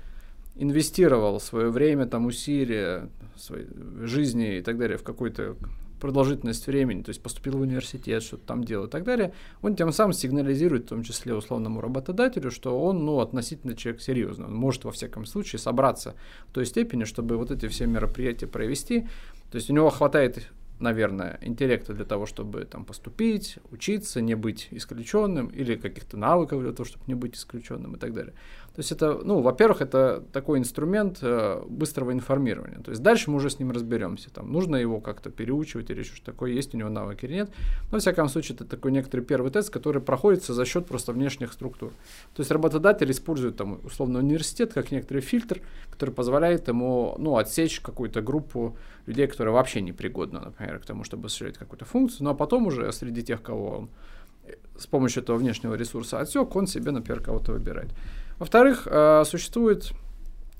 инвестировал 0.56 1.40
свое 1.40 1.70
время, 1.70 2.06
там, 2.06 2.26
усилия, 2.26 3.10
своей 3.36 3.68
жизни 4.02 4.58
и 4.58 4.62
так 4.62 4.78
далее 4.78 4.98
в 4.98 5.04
какой-то 5.04 5.56
продолжительность 6.00 6.68
времени, 6.68 7.02
то 7.02 7.10
есть 7.10 7.22
поступил 7.22 7.58
в 7.58 7.62
университет, 7.62 8.24
что-то 8.24 8.46
там 8.46 8.64
делал 8.64 8.86
и 8.86 8.90
так 8.90 9.04
далее, 9.04 9.34
он 9.62 9.76
тем 9.76 9.92
самым 9.92 10.14
сигнализирует, 10.14 10.86
в 10.86 10.90
том 10.90 11.04
числе 11.04 11.34
условному 11.34 11.82
работодателю, 11.82 12.52
что 12.52 12.80
он, 12.82 13.06
ну, 13.06 13.20
относительно 13.20 13.76
человек 13.76 14.02
серьезный, 14.02 14.46
он 14.46 14.56
может, 14.56 14.86
во 14.86 14.92
всяком 14.92 15.26
случае, 15.26 15.60
собраться 15.60 16.16
в 16.48 16.52
той 16.52 16.66
степени, 16.66 17.04
чтобы 17.04 17.38
вот 17.38 17.52
эти 17.52 17.68
все 17.68 17.86
мероприятия 17.86 18.48
провести, 18.48 19.08
то 19.52 19.56
есть 19.56 19.70
у 19.70 19.74
него 19.74 19.90
хватает 19.90 20.50
наверное, 20.80 21.40
интеллекта 21.42 21.94
для 21.94 22.06
того, 22.06 22.26
чтобы 22.26 22.66
там 22.66 22.86
поступить, 22.86 23.58
учиться, 23.72 24.22
не 24.22 24.36
быть 24.36 24.68
исключенным, 24.72 25.48
или 25.48 25.76
каких-то 25.76 26.18
навыков 26.18 26.62
для 26.62 26.72
того, 26.72 26.86
чтобы 26.86 27.04
не 27.08 27.16
быть 27.16 27.36
исключенным 27.36 27.96
и 27.96 28.00
так 28.00 28.14
далее. 28.14 28.34
То 28.78 28.82
есть 28.82 28.92
это, 28.92 29.20
ну, 29.24 29.42
во-первых, 29.42 29.82
это 29.82 30.24
такой 30.32 30.60
инструмент 30.60 31.18
э, 31.24 31.64
быстрого 31.68 32.12
информирования. 32.12 32.78
То 32.84 32.92
есть 32.92 33.02
дальше 33.02 33.32
мы 33.32 33.38
уже 33.38 33.50
с 33.50 33.58
ним 33.58 33.72
разберемся. 33.72 34.30
Там 34.30 34.52
нужно 34.52 34.76
его 34.76 35.02
как-то 35.02 35.32
переучивать 35.32 35.90
или 35.90 36.04
что-то 36.04 36.26
такое, 36.26 36.52
есть 36.52 36.76
у 36.76 36.78
него 36.78 36.88
навыки 36.88 37.26
или 37.26 37.34
нет. 37.34 37.50
Но, 37.86 37.94
во 37.94 38.00
всяком 38.00 38.30
случае, 38.30 38.54
это 38.54 38.66
такой 38.66 38.92
некоторый 38.92 39.22
первый 39.22 39.50
тест, 39.50 39.72
который 39.72 40.00
проходится 40.00 40.54
за 40.54 40.64
счет 40.64 40.86
просто 40.86 41.12
внешних 41.12 41.54
структур. 41.54 41.90
То 42.36 42.42
есть 42.42 42.52
работодатель 42.52 43.10
использует 43.10 43.56
там 43.56 43.80
условно 43.84 44.20
университет 44.20 44.74
как 44.74 44.92
некоторый 44.92 45.22
фильтр, 45.22 45.60
который 45.90 46.12
позволяет 46.12 46.68
ему, 46.68 47.16
ну, 47.18 47.38
отсечь 47.38 47.80
какую-то 47.80 48.22
группу 48.22 48.78
людей, 49.08 49.26
которые 49.26 49.56
вообще 49.56 49.82
непригодны, 49.82 50.40
например, 50.40 50.78
к 50.78 50.86
тому, 50.86 51.04
чтобы 51.04 51.26
осуществлять 51.26 51.58
какую-то 51.58 51.86
функцию, 51.86 52.26
ну 52.26 52.30
а 52.30 52.36
потом 52.36 52.68
уже 52.68 52.92
среди 52.92 53.24
тех, 53.24 53.42
кого 53.42 53.70
он 53.70 53.90
э, 54.46 54.54
с 54.78 54.86
помощью 54.86 55.24
этого 55.24 55.38
внешнего 55.38 55.74
ресурса 55.74 56.20
отсек, 56.20 56.56
он 56.56 56.68
себе, 56.68 56.92
например, 56.92 57.24
кого-то 57.24 57.54
выбирает. 57.54 57.90
Во-вторых, 58.40 58.88
э, 58.90 59.24
существуют 59.26 59.94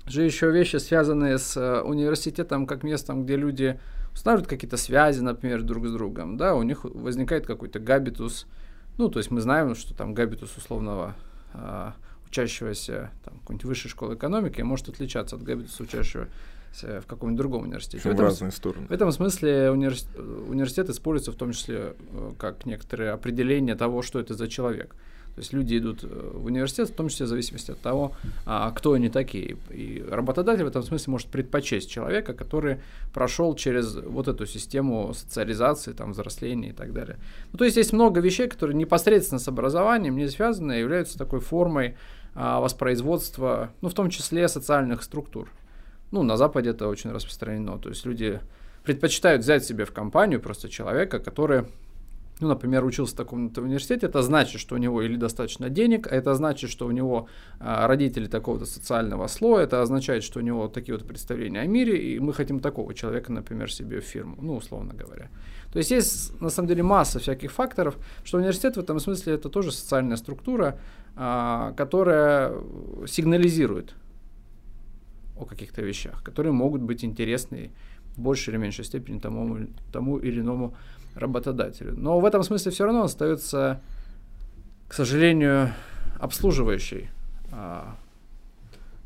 же 0.06 0.22
еще 0.22 0.50
вещи, 0.50 0.76
связанные 0.76 1.38
с 1.38 1.56
э, 1.56 1.80
университетом 1.82 2.66
как 2.66 2.82
местом, 2.82 3.24
где 3.24 3.36
люди 3.36 3.78
устанавливают 4.12 4.48
какие-то 4.48 4.76
связи, 4.76 5.20
например, 5.20 5.62
друг 5.62 5.86
с 5.86 5.92
другом, 5.92 6.36
да, 6.36 6.54
у 6.54 6.62
них 6.62 6.84
возникает 6.84 7.46
какой-то 7.46 7.78
габитус, 7.78 8.46
ну, 8.96 9.08
то 9.08 9.18
есть 9.18 9.30
мы 9.30 9.40
знаем, 9.40 9.74
что 9.76 9.94
там 9.94 10.12
габитус 10.12 10.56
условного 10.56 11.14
э, 11.54 11.92
учащегося 12.26 13.10
там, 13.24 13.38
какой-нибудь 13.40 13.64
высшей 13.64 13.90
школы 13.90 14.14
экономики 14.14 14.60
может 14.62 14.88
отличаться 14.88 15.36
от 15.36 15.42
габитуса 15.42 15.84
учащегося 15.84 16.28
в 16.72 17.06
каком-нибудь 17.06 17.38
другом 17.38 17.62
университете. 17.62 18.00
В, 18.00 18.06
в 18.06 18.14
этом, 18.14 18.24
разные 18.24 18.50
стороны. 18.50 18.86
В 18.88 18.90
этом 18.90 19.12
смысле 19.12 19.70
университет, 19.70 20.18
университет 20.18 20.90
используется 20.90 21.32
в 21.32 21.36
том 21.36 21.52
числе 21.52 21.94
как 22.38 22.66
некоторое 22.66 23.12
определение 23.12 23.74
того, 23.74 24.02
что 24.02 24.18
это 24.20 24.34
за 24.34 24.48
человек. 24.48 24.94
То 25.38 25.42
есть 25.42 25.52
люди 25.52 25.78
идут 25.78 26.02
э, 26.02 26.30
в 26.34 26.46
университет, 26.46 26.88
в 26.88 26.94
том 26.94 27.08
числе 27.08 27.26
в 27.26 27.28
зависимости 27.28 27.70
от 27.70 27.78
того, 27.78 28.10
а, 28.44 28.72
кто 28.72 28.94
они 28.94 29.08
такие. 29.08 29.56
И 29.70 30.04
работодатель 30.10 30.64
в 30.64 30.66
этом 30.66 30.82
смысле 30.82 31.12
может 31.12 31.28
предпочесть 31.28 31.88
человека, 31.88 32.34
который 32.34 32.80
прошел 33.14 33.54
через 33.54 33.94
вот 33.94 34.26
эту 34.26 34.46
систему 34.46 35.14
социализации, 35.14 35.92
там, 35.92 36.10
взросления 36.10 36.70
и 36.70 36.72
так 36.72 36.92
далее. 36.92 37.18
Ну, 37.52 37.58
то 37.58 37.64
есть 37.64 37.76
есть 37.76 37.92
много 37.92 38.20
вещей, 38.20 38.48
которые 38.48 38.76
непосредственно 38.76 39.38
с 39.38 39.46
образованием 39.46 40.16
не 40.16 40.26
связаны, 40.26 40.72
а 40.72 40.76
являются 40.76 41.16
такой 41.16 41.38
формой 41.38 41.94
а, 42.34 42.58
воспроизводства, 42.58 43.70
ну, 43.80 43.90
в 43.90 43.94
том 43.94 44.10
числе 44.10 44.48
социальных 44.48 45.04
структур. 45.04 45.48
Ну, 46.10 46.24
на 46.24 46.36
Западе 46.36 46.70
это 46.70 46.88
очень 46.88 47.12
распространено. 47.12 47.78
То 47.78 47.90
есть 47.90 48.04
люди 48.04 48.40
предпочитают 48.82 49.42
взять 49.42 49.64
себе 49.64 49.84
в 49.84 49.92
компанию 49.92 50.40
просто 50.40 50.68
человека, 50.68 51.20
который 51.20 51.66
ну, 52.40 52.48
например, 52.48 52.84
учился 52.84 53.14
в 53.14 53.16
таком-то 53.16 53.62
университете, 53.62 54.06
это 54.06 54.22
значит, 54.22 54.60
что 54.60 54.74
у 54.74 54.78
него 54.78 55.02
или 55.02 55.16
достаточно 55.16 55.68
денег, 55.68 56.06
а 56.06 56.14
это 56.14 56.34
значит, 56.34 56.70
что 56.70 56.86
у 56.86 56.90
него 56.90 57.28
а, 57.58 57.86
родители 57.86 58.26
такого-то 58.26 58.66
социального 58.66 59.26
слоя, 59.26 59.64
это 59.64 59.82
означает, 59.82 60.22
что 60.22 60.38
у 60.38 60.42
него 60.42 60.68
такие 60.68 60.96
вот 60.96 61.06
представления 61.06 61.60
о 61.60 61.66
мире, 61.66 61.96
и 61.96 62.20
мы 62.20 62.32
хотим 62.32 62.60
такого 62.60 62.94
человека, 62.94 63.32
например, 63.32 63.72
себе 63.72 64.00
в 64.00 64.04
фирму, 64.04 64.36
ну, 64.40 64.56
условно 64.56 64.94
говоря. 64.94 65.30
То 65.72 65.78
есть 65.78 65.90
есть, 65.90 66.40
на 66.40 66.50
самом 66.50 66.68
деле, 66.68 66.82
масса 66.82 67.18
всяких 67.18 67.52
факторов, 67.52 67.96
что 68.24 68.38
университет 68.38 68.76
в 68.76 68.80
этом 68.80 69.00
смысле 69.00 69.34
это 69.34 69.48
тоже 69.48 69.72
социальная 69.72 70.16
структура, 70.16 70.78
а, 71.16 71.72
которая 71.72 72.54
сигнализирует 73.06 73.94
о 75.36 75.44
каких-то 75.44 75.82
вещах, 75.82 76.22
которые 76.22 76.52
могут 76.52 76.82
быть 76.82 77.04
интересны 77.04 77.72
в 78.16 78.20
большей 78.20 78.52
или 78.52 78.58
меньшей 78.58 78.84
степени 78.84 79.18
тому, 79.18 79.66
тому 79.92 80.18
или 80.18 80.40
иному 80.40 80.74
работодателю. 81.14 81.94
Но 81.96 82.20
в 82.20 82.24
этом 82.24 82.42
смысле 82.42 82.72
все 82.72 82.84
равно 82.84 83.04
остается, 83.04 83.80
к 84.88 84.94
сожалению, 84.94 85.72
обслуживающей 86.18 87.08
а, 87.52 87.96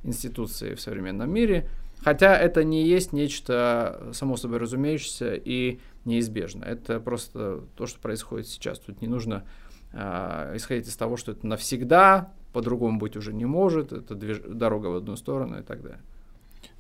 институцией 0.03 0.75
в 0.75 0.81
современном 0.81 1.33
мире, 1.33 1.69
хотя 2.03 2.37
это 2.37 2.65
не 2.65 2.85
есть 2.87 3.13
нечто 3.13 4.11
само 4.13 4.37
собой 4.37 4.59
разумеющееся 4.59 5.35
и 5.35 5.81
неизбежно. 6.05 6.65
Это 6.65 7.01
просто 7.01 7.63
то, 7.77 7.87
что 7.87 8.01
происходит 8.01 8.49
сейчас. 8.49 8.79
Тут 8.79 9.01
не 9.01 9.09
нужно 9.09 9.45
а, 9.93 10.55
исходить 10.57 10.89
из 10.89 10.97
того, 10.97 11.17
что 11.17 11.33
это 11.33 11.47
навсегда 11.47 12.33
по-другому 12.53 12.99
быть 12.99 13.17
уже 13.17 13.33
не 13.33 13.47
может, 13.47 13.93
это 13.93 14.15
движ... 14.15 14.41
дорога 14.47 14.89
в 14.89 14.97
одну 14.97 15.17
сторону 15.17 15.61
и 15.61 15.63
так 15.63 15.83
далее. 15.83 16.01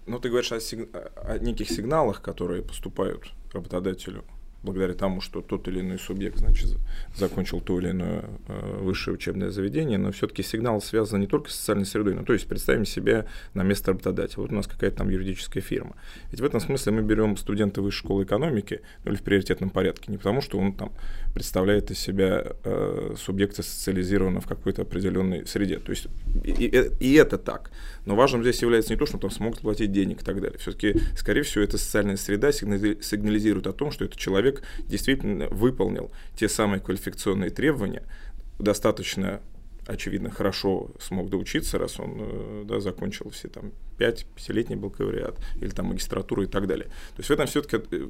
Ну, 0.06 0.18
ты 0.18 0.28
говоришь 0.28 0.52
о, 0.52 0.60
сиг... 0.60 0.88
о 1.16 1.38
неких 1.38 1.70
сигналах, 1.70 2.20
которые 2.20 2.62
поступают 2.62 3.30
работодателю 3.52 4.24
благодаря 4.62 4.95
тому, 4.95 5.21
что 5.21 5.40
тот 5.40 5.69
или 5.69 5.81
иной 5.81 5.99
субъект, 5.99 6.38
значит, 6.38 6.76
закончил 7.14 7.61
то 7.61 7.78
или 7.81 7.90
иное 7.90 8.25
э, 8.49 8.78
высшее 8.81 9.14
учебное 9.14 9.50
заведение, 9.50 9.99
но 9.99 10.12
все-таки 10.12 10.42
сигнал 10.42 10.81
связан 10.81 11.21
не 11.21 11.26
только 11.26 11.50
с 11.50 11.54
социальной 11.54 11.87
средой, 11.87 12.14
но 12.14 12.25
то 12.25 12.33
есть 12.33 12.47
представим 12.47 12.85
себе 12.85 13.26
на 13.54 13.62
место 13.62 13.92
работодателя. 13.92 14.42
Вот 14.42 14.52
у 14.52 14.54
нас 14.54 14.66
какая-то 14.66 14.99
там 14.99 15.09
юридическая 15.09 15.62
фирма. 15.62 15.97
Ведь 16.31 16.40
в 16.40 16.45
этом 16.45 16.61
смысле 16.61 16.92
мы 16.92 17.02
берем 17.02 17.37
студента 17.37 17.83
высшей 17.83 18.02
школы 18.02 18.25
экономики, 18.25 18.81
ну 19.04 19.12
или 19.12 19.19
в 19.19 19.23
приоритетном 19.23 19.71
порядке, 19.71 20.11
не 20.11 20.19
потому 20.19 20.40
что 20.40 20.59
он 20.59 20.73
там 20.73 20.92
представляет 21.35 21.90
из 21.90 21.99
себя 21.99 22.45
э, 22.64 23.14
субъекта 23.19 23.62
социализированного 23.62 24.42
в 24.42 24.47
какой-то 24.47 24.83
определенной 24.83 25.47
среде. 25.47 25.78
То 25.78 25.90
есть 25.90 26.09
и, 26.45 26.50
и, 26.50 26.90
и 27.00 27.14
это 27.14 27.38
так. 27.38 27.71
Но 28.07 28.16
важным 28.16 28.42
здесь 28.42 28.61
является 28.62 28.92
не 28.92 28.99
то, 28.99 29.07
что 29.07 29.19
там 29.19 29.31
смог 29.31 29.59
платить 29.61 29.92
денег 29.92 30.23
и 30.23 30.25
так 30.25 30.40
далее. 30.40 30.59
Все-таки, 30.59 30.97
скорее 31.16 31.42
всего, 31.42 31.64
эта 31.64 31.78
социальная 31.78 32.16
среда 32.16 32.52
сигнализирует 32.52 33.66
о 33.66 33.73
том, 33.73 33.90
что 33.90 34.04
этот 34.04 34.19
человек 34.19 34.51
действительно 34.80 35.49
выполнил 35.49 36.11
те 36.37 36.49
самые 36.49 36.80
квалификационные 36.80 37.50
требования, 37.50 38.02
достаточно 38.59 39.40
очевидно, 39.87 40.30
хорошо 40.30 40.90
смог 41.00 41.28
доучиться, 41.28 41.78
раз 41.78 41.99
он 41.99 42.16
э, 42.18 42.64
да, 42.66 42.80
закончил 42.80 43.30
все 43.30 43.49
там 43.49 43.73
5 43.99 44.26
пятилетний 44.37 44.76
бакалавриат 44.76 45.37
или 45.61 45.71
там 45.71 45.87
магистратуру 45.87 46.42
и 46.42 46.47
так 46.47 46.66
далее. 46.66 46.87
То 46.87 47.18
есть 47.18 47.28
в 47.28 47.32
этом 47.32 47.47
все-таки, 47.47 47.78
э, 47.90 48.09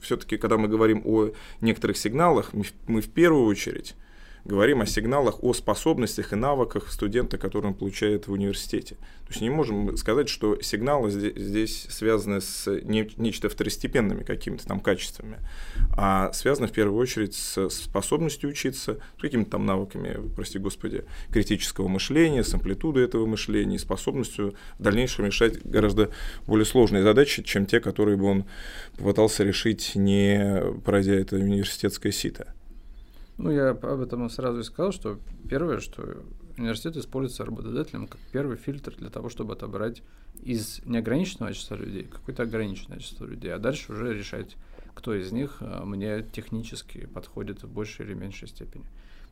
все-таки 0.00 0.36
когда 0.36 0.56
мы 0.58 0.68
говорим 0.68 1.02
о 1.04 1.30
некоторых 1.60 1.96
сигналах, 1.96 2.52
мы 2.86 3.00
в 3.00 3.08
первую 3.08 3.46
очередь 3.46 3.94
говорим 4.44 4.80
о 4.80 4.86
сигналах, 4.86 5.42
о 5.42 5.52
способностях 5.52 6.32
и 6.32 6.36
навыках 6.36 6.90
студента, 6.90 7.38
которые 7.38 7.72
он 7.72 7.78
получает 7.78 8.26
в 8.26 8.32
университете. 8.32 8.96
То 8.96 9.28
есть 9.28 9.40
не 9.40 9.50
можем 9.50 9.96
сказать, 9.96 10.28
что 10.28 10.60
сигналы 10.60 11.10
здесь, 11.10 11.36
здесь 11.36 11.86
связаны 11.88 12.40
с 12.40 12.70
не, 12.82 13.08
нечто 13.16 13.48
второстепенными 13.48 14.24
какими-то 14.24 14.66
там 14.66 14.80
качествами, 14.80 15.38
а 15.96 16.32
связаны 16.32 16.66
в 16.66 16.72
первую 16.72 17.00
очередь 17.00 17.34
с 17.34 17.68
способностью 17.70 18.50
учиться, 18.50 18.98
с 19.16 19.20
какими-то 19.20 19.52
там 19.52 19.64
навыками, 19.64 20.18
прости 20.34 20.58
господи, 20.58 21.04
критического 21.30 21.88
мышления, 21.88 22.42
с 22.42 22.52
амплитудой 22.52 23.04
этого 23.04 23.26
мышления, 23.26 23.78
способностью 23.78 24.54
в 24.78 24.82
дальнейшем 24.82 25.26
решать 25.26 25.64
гораздо 25.64 26.10
более 26.46 26.66
сложные 26.66 27.02
задачи, 27.02 27.42
чем 27.42 27.66
те, 27.66 27.80
которые 27.80 28.16
бы 28.16 28.24
он 28.24 28.44
попытался 28.96 29.44
решить, 29.44 29.92
не 29.94 30.62
пройдя 30.84 31.14
это 31.14 31.36
университетское 31.36 32.12
сито. 32.12 32.54
Ну, 33.42 33.50
я 33.50 33.70
об 33.70 34.00
этом 34.00 34.30
сразу 34.30 34.60
и 34.60 34.62
сказал, 34.62 34.92
что 34.92 35.18
первое, 35.48 35.80
что 35.80 36.22
университет 36.56 36.96
используется 36.96 37.44
работодателем 37.44 38.06
как 38.06 38.20
первый 38.30 38.56
фильтр 38.56 38.94
для 38.96 39.10
того, 39.10 39.28
чтобы 39.28 39.54
отобрать 39.54 40.02
из 40.42 40.80
неограниченного 40.84 41.52
числа 41.52 41.76
людей 41.76 42.04
какое-то 42.04 42.44
ограниченное 42.44 43.00
число 43.00 43.26
людей, 43.26 43.52
а 43.52 43.58
дальше 43.58 43.92
уже 43.92 44.14
решать, 44.14 44.56
кто 44.94 45.12
из 45.12 45.32
них 45.32 45.56
э, 45.60 45.82
мне 45.84 46.22
технически 46.22 47.06
подходит 47.06 47.64
в 47.64 47.68
большей 47.68 48.06
или 48.06 48.14
меньшей 48.14 48.46
степени. 48.46 48.84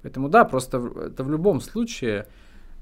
Поэтому 0.02 0.28
да, 0.28 0.44
просто 0.44 0.78
это 0.78 1.22
в 1.22 1.30
любом 1.30 1.60
случае 1.60 2.26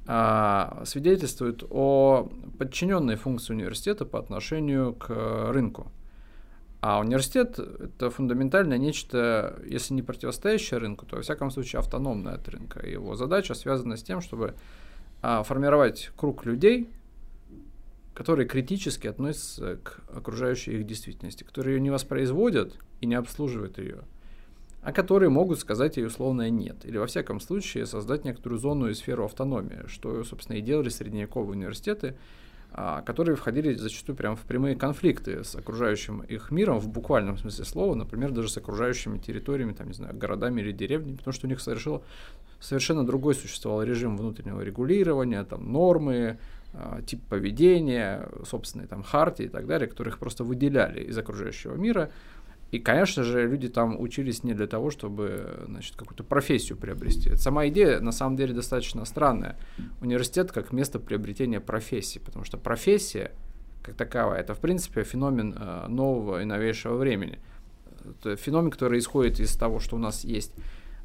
а, 0.07 0.83
свидетельствует 0.87 1.63
о 1.69 2.31
подчиненной 2.59 3.17
функции 3.17 3.53
университета 3.53 4.07
по 4.07 4.19
отношению 4.19 4.95
к 4.95 5.53
рынку. 5.53 5.93
А 6.81 7.01
университет— 7.01 7.59
это 7.59 8.11
фундаментально 8.11 8.79
нечто, 8.79 9.61
если 9.67 9.95
не 9.95 10.03
противостоящее 10.03 10.79
рынку, 10.79 11.07
то, 11.07 11.17
во 11.17 11.23
всяком 11.23 11.51
случае, 11.51 11.81
автономное 11.81 12.35
от 12.35 12.49
рынка. 12.49 12.87
Его 12.87 13.17
задача 13.17 13.55
связана 13.55 13.97
с 13.97 14.03
тем, 14.03 14.21
чтобы 14.21 14.55
а, 15.21 15.43
формировать 15.43 16.11
круг 16.17 16.45
людей, 16.45 16.89
которые 18.15 18.47
критически 18.47 19.09
относятся 19.09 19.77
к 19.83 20.03
окружающей 20.15 20.73
их 20.73 20.87
действительности, 20.87 21.43
которые 21.43 21.77
ее 21.77 21.81
не 21.81 21.91
воспроизводят 21.91 22.77
и 23.01 23.07
не 23.07 23.17
обслуживают 23.17 23.79
ее, 23.79 24.05
а 24.81 24.93
которые 24.93 25.31
могут 25.31 25.59
сказать 25.59 25.97
ей 25.97 26.07
условное 26.07 26.51
«нет», 26.51 26.85
или, 26.85 26.97
во 26.97 27.07
всяком 27.07 27.41
случае, 27.41 27.87
создать 27.87 28.25
некоторую 28.25 28.61
зону 28.61 28.89
и 28.89 28.95
сферу 28.95 29.25
автономии, 29.25 29.87
что, 29.89 30.23
собственно, 30.23 30.59
и 30.59 30.61
делали 30.61 30.91
средневековые 30.91 31.57
университеты— 31.57 32.17
которые 32.73 33.37
входили 33.37 33.75
зачастую 33.75 34.15
прямо 34.15 34.37
в 34.37 34.41
прямые 34.41 34.77
конфликты 34.77 35.43
с 35.43 35.55
окружающим 35.57 36.21
их 36.21 36.51
миром 36.51 36.79
в 36.79 36.89
буквальном 36.89 37.39
смысле 37.39 37.65
слова, 37.65 37.95
например, 37.95 38.31
даже 38.31 38.49
с 38.49 38.57
окружающими 38.57 39.19
территориями, 39.19 39.73
там, 39.73 39.89
не 39.89 39.95
знаю, 39.95 40.17
городами 40.17 40.61
или 40.61 40.73
деревнями, 40.73 41.17
потому 41.17 41.33
что 41.33 41.47
у 41.47 41.51
них 41.51 41.61
совершил, 41.61 42.03
совершенно 42.61 43.05
другой 43.05 43.35
существовал 43.35 43.83
режим 43.83 44.17
внутреннего 44.17 44.61
регулирования, 44.61 45.43
там, 45.45 45.73
нормы, 45.73 46.39
а, 46.75 47.01
тип 47.03 47.23
поведения, 47.29 48.29
собственные 48.45 48.89
там 48.89 49.03
хартии 49.03 49.47
и 49.47 49.49
так 49.49 49.67
далее, 49.67 49.89
которых 49.89 50.19
просто 50.19 50.45
выделяли 50.45 51.01
из 51.01 51.17
окружающего 51.17 51.75
мира, 51.75 52.11
и, 52.71 52.79
конечно 52.79 53.23
же, 53.23 53.47
люди 53.47 53.69
там 53.69 53.99
учились 53.99 54.45
не 54.45 54.53
для 54.53 54.67
того, 54.67 54.91
чтобы 54.91 55.65
значит, 55.67 55.97
какую-то 55.97 56.23
профессию 56.23 56.77
приобрести. 56.77 57.35
Сама 57.37 57.67
идея, 57.69 58.01
на 58.01 58.13
самом 58.13 58.37
деле, 58.37 58.53
достаточно 58.53 59.05
странная. 59.07 59.57
Университет 60.03 60.53
как 60.53 60.73
место 60.73 60.99
приобретения 60.99 61.61
профессии, 61.61 62.19
потому 62.19 62.45
что 62.45 62.59
профессия, 62.59 63.33
как 63.83 63.95
таковая, 63.95 64.41
это, 64.41 64.53
в 64.53 64.61
принципе, 64.61 65.03
феномен 65.03 65.55
э, 65.59 65.87
нового 65.89 66.43
и 66.43 66.45
новейшего 66.45 66.97
времени. 66.97 67.39
Это 68.05 68.37
феномен, 68.37 68.71
который 68.71 68.99
исходит 68.99 69.41
из 69.41 69.57
того, 69.57 69.81
что 69.81 69.97
у 69.97 69.99
нас 69.99 70.25
есть 70.25 70.53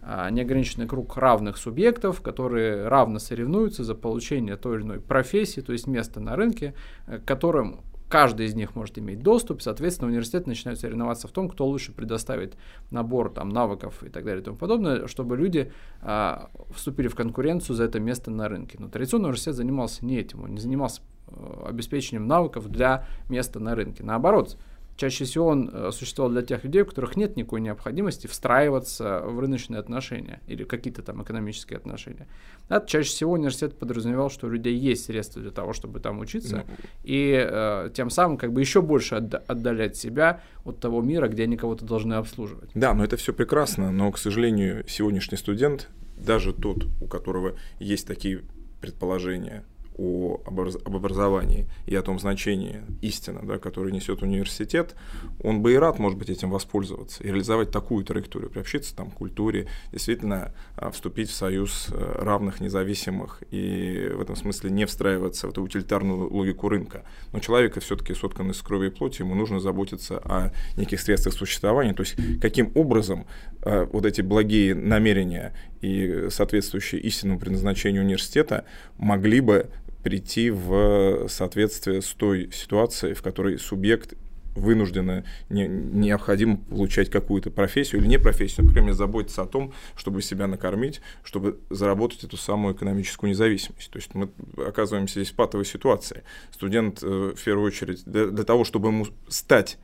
э, 0.02 0.28
неограниченный 0.32 0.86
круг 0.86 1.16
равных 1.16 1.56
субъектов, 1.56 2.22
которые 2.22 2.90
равно 2.90 3.20
соревнуются 3.20 3.86
за 3.86 3.96
получение 3.96 4.58
той 4.58 4.80
или 4.80 4.84
иной 4.84 5.00
профессии, 5.00 5.62
то 5.62 5.72
есть 5.72 5.88
места 5.88 6.20
на 6.20 6.36
рынке, 6.36 6.74
э, 7.08 7.20
которым 7.26 7.86
каждый 8.14 8.46
из 8.46 8.54
них 8.54 8.76
может 8.76 9.00
иметь 9.00 9.24
доступ, 9.24 9.64
соответственно, 9.64 10.08
университет 10.08 10.46
начинает 10.46 10.80
соревноваться 10.80 11.28
в 11.28 11.32
том, 11.32 11.50
кто 11.50 11.66
лучше 11.66 11.92
предоставит 11.92 12.56
набор 12.92 13.32
там, 13.32 13.50
навыков 13.50 14.04
и 14.04 14.10
так 14.10 14.24
далее 14.24 14.44
и 14.44 14.46
тому 14.46 14.56
подобное, 14.56 15.08
чтобы 15.08 15.36
люди 15.36 15.72
а, 16.00 16.52
вступили 16.76 17.08
в 17.08 17.16
конкуренцию 17.16 17.76
за 17.76 17.86
это 17.86 18.00
место 18.00 18.30
на 18.30 18.50
рынке. 18.50 18.78
Но 18.80 18.88
традиционный 18.88 19.30
университет 19.30 19.56
занимался 19.56 20.06
не 20.06 20.20
этим, 20.20 20.44
он 20.44 20.52
не 20.52 20.60
занимался 20.60 21.02
э, 21.26 21.64
обеспечением 21.66 22.28
навыков 22.28 22.70
для 22.70 23.08
места 23.30 23.60
на 23.60 23.74
рынке. 23.74 24.04
Наоборот, 24.04 24.58
Чаще 24.96 25.26
всего 25.26 25.48
он 25.48 25.70
э, 25.74 25.92
существовал 25.92 26.32
для 26.32 26.44
тех 26.44 26.64
людей, 26.64 26.84
у 26.84 26.86
которых 26.86 27.16
нет 27.16 27.36
никакой 27.36 27.62
необходимости 27.62 28.28
встраиваться 28.28 29.22
в 29.26 29.40
рыночные 29.40 29.80
отношения 29.80 30.40
или 30.48 30.64
какие-то 30.64 31.02
там 31.02 31.24
экономические 31.24 31.78
отношения. 31.78 32.28
Да, 32.70 32.80
чаще 32.80 33.10
всего 33.10 33.34
университет 33.34 33.78
подразумевал, 33.78 34.30
что 34.30 34.48
у 34.48 34.50
людей 34.52 34.76
есть 34.76 35.06
средства 35.06 35.42
для 35.42 35.52
того, 35.52 35.74
чтобы 35.74 36.00
там 36.00 36.20
учиться, 36.20 36.64
ну, 36.68 36.76
и 37.04 37.34
э, 37.36 37.90
тем 37.94 38.10
самым 38.12 38.38
как 38.38 38.54
бы 38.54 38.62
еще 38.62 38.82
больше 38.82 39.16
отда- 39.16 39.44
отдалять 39.48 39.98
себя 39.98 40.42
от 40.64 40.80
того 40.80 41.02
мира, 41.02 41.28
где 41.28 41.44
они 41.44 41.58
кого-то 41.58 41.86
должны 41.86 42.14
обслуживать. 42.14 42.70
Да, 42.76 42.94
но 42.94 43.04
это 43.04 43.18
все 43.18 43.34
прекрасно, 43.34 43.92
но, 43.92 44.12
к 44.12 44.20
сожалению, 44.20 44.86
сегодняшний 44.88 45.38
студент, 45.38 45.90
даже 46.18 46.54
тот, 46.54 46.86
у 47.02 47.08
которого 47.08 47.58
есть 47.80 48.08
такие 48.08 48.44
предположения, 48.80 49.66
о, 49.98 50.42
об 50.46 50.96
образовании 50.96 51.68
и 51.86 51.96
о 51.96 52.02
том 52.02 52.20
значении 52.20 52.82
истины, 53.02 53.42
да, 53.44 53.58
которое 53.58 53.92
несет 53.92 54.22
университет, 54.22 54.96
он 55.42 55.62
бы 55.62 55.74
и 55.74 55.76
рад, 55.76 56.00
может 56.00 56.18
быть, 56.18 56.30
этим 56.30 56.50
воспользоваться 56.50 57.24
и 57.24 57.28
реализовать 57.28 57.72
такую 57.72 58.04
траекторию, 58.04 58.50
приобщиться 58.50 58.96
там, 58.96 59.12
к 59.12 59.16
культуре, 59.16 59.68
действительно 59.92 60.54
а, 60.76 60.92
вступить 60.92 61.30
в 61.30 61.34
союз 61.34 61.88
э, 61.92 62.16
равных, 62.20 62.60
независимых 62.60 63.44
и 63.52 64.12
в 64.14 64.22
этом 64.22 64.36
смысле 64.36 64.70
не 64.72 64.86
встраиваться 64.86 65.48
в 65.48 65.52
эту 65.52 65.62
утилитарную 65.64 66.32
логику 66.32 66.70
рынка. 66.70 67.04
Но 67.32 67.40
человека 67.40 67.80
все-таки 67.80 68.14
соткан 68.14 68.52
из 68.52 68.62
крови 68.62 68.88
и 68.88 68.90
плоти, 68.90 69.22
ему 69.22 69.36
нужно 69.36 69.60
заботиться 69.60 70.18
о 70.18 70.52
неких 70.78 71.00
средствах 71.00 71.36
существования, 71.36 71.94
то 71.94 72.04
есть 72.04 72.16
каким 72.42 72.72
образом 72.76 73.26
а, 73.62 73.86
вот 73.92 74.06
эти 74.06 74.22
благие 74.22 74.76
намерения 74.76 75.54
и 75.82 76.28
соответствующие 76.30 77.02
истинному 77.02 77.40
предназначению 77.40 78.04
университета 78.04 78.66
могли 78.98 79.42
бы 79.42 79.70
прийти 80.04 80.52
в 80.52 81.28
соответствие 81.30 82.02
с 82.02 82.14
той 82.14 82.52
ситуацией, 82.52 83.14
в 83.14 83.22
которой 83.22 83.58
субъект 83.58 84.16
вынуждены, 84.56 85.24
не, 85.50 85.68
необходимо 85.68 86.58
получать 86.58 87.10
какую-то 87.10 87.50
профессию 87.50 88.02
или 88.02 88.08
не 88.08 88.20
профессию, 88.20 88.66
например, 88.66 88.94
заботиться 88.94 89.42
о 89.42 89.46
том, 89.46 89.74
чтобы 89.96 90.22
себя 90.22 90.48
накормить, 90.48 91.02
чтобы 91.24 91.60
заработать 91.70 92.24
эту 92.24 92.38
самую 92.38 92.76
экономическую 92.76 93.32
независимость. 93.32 93.90
То 93.90 93.98
есть 93.98 94.14
мы 94.14 94.30
оказываемся 94.58 95.20
здесь 95.20 95.32
в 95.32 95.36
патовой 95.36 95.66
ситуации. 95.66 96.24
Студент, 96.52 97.02
э, 97.02 97.34
в 97.36 97.44
первую 97.44 97.68
очередь, 97.68 98.04
для, 98.06 98.28
для 98.28 98.44
того, 98.44 98.64
чтобы 98.64 98.90
ему 98.90 99.08
стать 99.28 99.80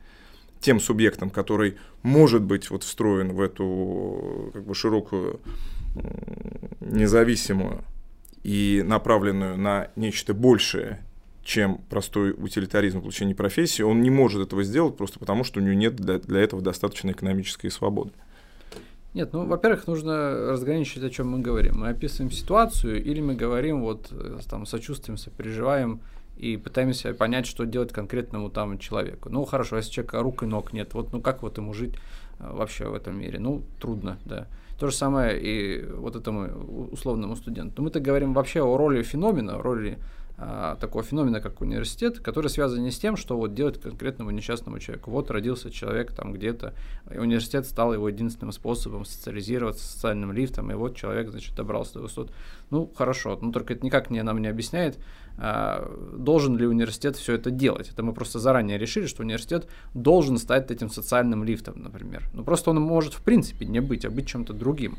тем 0.60 0.78
субъектом, 0.78 1.30
который 1.30 1.76
может 2.02 2.42
быть 2.42 2.70
вот 2.70 2.84
встроен 2.84 3.32
в 3.32 3.40
эту 3.40 4.50
как 4.52 4.64
бы 4.64 4.74
широкую 4.74 5.40
независимую 6.80 7.82
и 8.42 8.82
направленную 8.86 9.56
на 9.58 9.88
нечто 9.96 10.34
большее, 10.34 11.04
чем 11.42 11.78
простой 11.88 12.32
утилитаризм 12.32 13.00
получения 13.00 13.34
профессии, 13.34 13.82
он 13.82 14.02
не 14.02 14.10
может 14.10 14.42
этого 14.42 14.62
сделать 14.62 14.96
просто 14.96 15.18
потому, 15.18 15.44
что 15.44 15.60
у 15.60 15.62
него 15.62 15.74
нет 15.74 15.96
для, 15.96 16.18
для 16.18 16.40
этого 16.40 16.62
достаточной 16.62 17.12
экономической 17.12 17.70
свободы. 17.70 18.12
Нет, 19.12 19.32
ну, 19.32 19.44
во-первых, 19.44 19.88
нужно 19.88 20.52
разграничить, 20.52 21.02
о 21.02 21.10
чем 21.10 21.30
мы 21.30 21.40
говорим. 21.40 21.80
Мы 21.80 21.88
описываем 21.88 22.30
ситуацию 22.30 23.02
или 23.02 23.20
мы 23.20 23.34
говорим, 23.34 23.80
вот, 23.80 24.08
э, 24.12 24.38
там, 24.48 24.66
сочувствуем, 24.66 25.18
сопереживаем 25.18 26.00
и 26.36 26.56
пытаемся 26.56 27.12
понять, 27.12 27.46
что 27.46 27.66
делать 27.66 27.92
конкретному 27.92 28.50
там 28.50 28.78
человеку. 28.78 29.28
Ну, 29.28 29.44
хорошо, 29.44 29.78
если 29.78 29.90
человека 29.90 30.22
рук 30.22 30.44
и 30.44 30.46
ног 30.46 30.72
нет, 30.72 30.94
вот, 30.94 31.12
ну, 31.12 31.20
как 31.20 31.42
вот 31.42 31.58
ему 31.58 31.74
жить 31.74 31.96
э, 32.38 32.48
вообще 32.52 32.86
в 32.86 32.94
этом 32.94 33.18
мире? 33.18 33.40
Ну, 33.40 33.62
трудно, 33.80 34.18
да. 34.24 34.46
То 34.80 34.86
же 34.86 34.96
самое 34.96 35.38
и 35.38 35.84
вот 35.84 36.16
этому 36.16 36.88
условному 36.90 37.36
студенту. 37.36 37.82
Мы-то 37.82 38.00
говорим 38.00 38.32
вообще 38.32 38.62
о 38.62 38.78
роли 38.78 39.02
феномена, 39.02 39.58
роли 39.58 39.98
а, 40.38 40.76
такого 40.76 41.04
феномена, 41.04 41.42
как 41.42 41.60
университет, 41.60 42.20
который 42.20 42.48
связан 42.48 42.82
не 42.82 42.90
с 42.90 42.98
тем, 42.98 43.18
что 43.18 43.36
вот 43.36 43.52
делать 43.52 43.78
конкретному 43.78 44.30
несчастному 44.30 44.78
человеку. 44.78 45.10
Вот 45.10 45.30
родился 45.30 45.70
человек 45.70 46.14
там 46.14 46.32
где-то, 46.32 46.72
и 47.14 47.18
университет 47.18 47.66
стал 47.66 47.92
его 47.92 48.08
единственным 48.08 48.52
способом 48.52 49.04
социализироваться, 49.04 49.86
социальным 49.86 50.32
лифтом, 50.32 50.70
и 50.70 50.74
вот 50.74 50.96
человек, 50.96 51.28
значит, 51.28 51.54
добрался 51.54 51.94
до 51.94 52.00
высот. 52.00 52.32
Ну, 52.70 52.90
хорошо, 52.96 53.38
но 53.42 53.52
только 53.52 53.74
это 53.74 53.84
никак 53.84 54.08
не, 54.08 54.22
нам 54.22 54.38
не 54.38 54.48
объясняет, 54.48 54.98
должен 55.40 56.56
ли 56.56 56.66
университет 56.66 57.16
все 57.16 57.34
это 57.34 57.50
делать. 57.50 57.88
Это 57.90 58.02
мы 58.02 58.12
просто 58.12 58.38
заранее 58.38 58.78
решили, 58.78 59.06
что 59.06 59.22
университет 59.22 59.68
должен 59.94 60.36
стать 60.38 60.70
этим 60.70 60.90
социальным 60.90 61.44
лифтом, 61.44 61.82
например. 61.82 62.24
Ну, 62.34 62.44
просто 62.44 62.70
он 62.70 62.80
может, 62.80 63.14
в 63.14 63.22
принципе, 63.22 63.64
не 63.64 63.80
быть, 63.80 64.04
а 64.04 64.10
быть 64.10 64.26
чем-то 64.26 64.52
другим. 64.52 64.96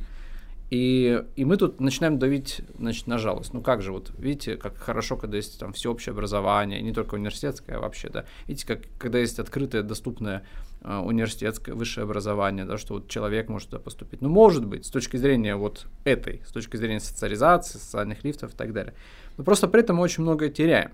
И, 0.72 1.22
и 1.36 1.44
мы 1.44 1.58
тут 1.58 1.82
начинаем 1.82 2.18
давить 2.18 2.62
значит, 2.80 3.06
на 3.06 3.18
жалость. 3.18 3.54
Ну 3.54 3.62
как 3.62 3.82
же, 3.82 3.92
вот 3.92 4.14
видите, 4.18 4.56
как 4.56 4.78
хорошо, 4.78 5.18
когда 5.18 5.36
есть 5.36 5.60
там 5.60 5.74
всеобщее 5.74 6.12
образование, 6.12 6.82
не 6.82 6.94
только 6.94 7.16
университетское, 7.16 7.76
а 7.76 7.82
вообще, 7.82 8.08
да. 8.08 8.24
Видите, 8.48 8.66
как, 8.66 8.80
когда 8.98 9.20
есть 9.20 9.38
открытое, 9.38 9.84
доступное 9.84 10.46
э, 10.82 10.98
университетское 10.98 11.76
высшее 11.76 12.06
образование, 12.06 12.64
да, 12.64 12.78
что 12.78 12.94
вот 12.94 13.10
человек 13.10 13.50
может 13.50 13.70
туда 13.70 13.82
поступить. 13.82 14.22
Ну, 14.22 14.30
может 14.30 14.66
быть, 14.66 14.86
с 14.86 14.90
точки 14.90 15.18
зрения 15.18 15.58
вот 15.58 15.88
этой, 16.06 16.42
с 16.48 16.54
точки 16.54 16.78
зрения 16.78 17.02
социализации, 17.02 17.78
социальных 17.78 18.24
лифтов 18.24 18.54
и 18.54 18.56
так 18.56 18.72
далее. 18.72 18.94
Но 19.38 19.44
просто 19.44 19.68
при 19.68 19.82
этом 19.82 19.98
мы 19.98 20.04
очень 20.04 20.24
многое 20.24 20.50
теряем. 20.50 20.92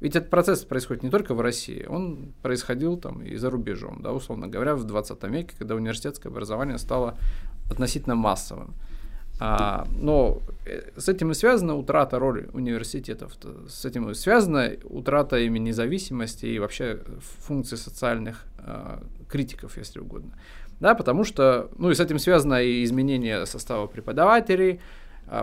Ведь 0.00 0.16
этот 0.16 0.30
процесс 0.30 0.64
происходит 0.64 1.04
не 1.04 1.10
только 1.10 1.32
в 1.32 1.40
России, 1.40 1.86
он 1.88 2.32
происходил 2.42 2.96
там 2.96 3.22
и 3.22 3.36
за 3.36 3.50
рубежом, 3.50 4.00
да, 4.02 4.12
условно 4.12 4.48
говоря, 4.48 4.74
в 4.74 4.82
20 4.82 5.22
веке, 5.24 5.54
когда 5.56 5.76
университетское 5.76 6.32
образование 6.32 6.78
стало 6.78 7.16
относительно 7.70 8.16
массовым. 8.16 8.74
А, 9.38 9.86
но 9.90 10.40
э, 10.66 10.90
с 10.96 11.08
этим 11.08 11.30
и 11.30 11.34
связана 11.34 11.76
утрата 11.76 12.18
роли 12.18 12.48
университетов, 12.52 13.32
с 13.68 13.84
этим 13.84 14.10
и 14.10 14.14
связана 14.14 14.72
утрата 14.84 15.38
ими 15.38 15.58
независимости 15.58 16.46
и 16.46 16.58
вообще 16.58 17.00
функций 17.38 17.78
социальных 17.78 18.44
а, 18.58 19.02
критиков, 19.28 19.76
если 19.78 20.00
угодно. 20.00 20.32
Да, 20.80 20.94
потому 20.94 21.24
что, 21.24 21.70
ну 21.78 21.90
и 21.90 21.94
с 21.94 22.00
этим 22.00 22.18
связано 22.18 22.62
и 22.62 22.84
изменение 22.84 23.46
состава 23.46 23.86
преподавателей, 23.86 24.80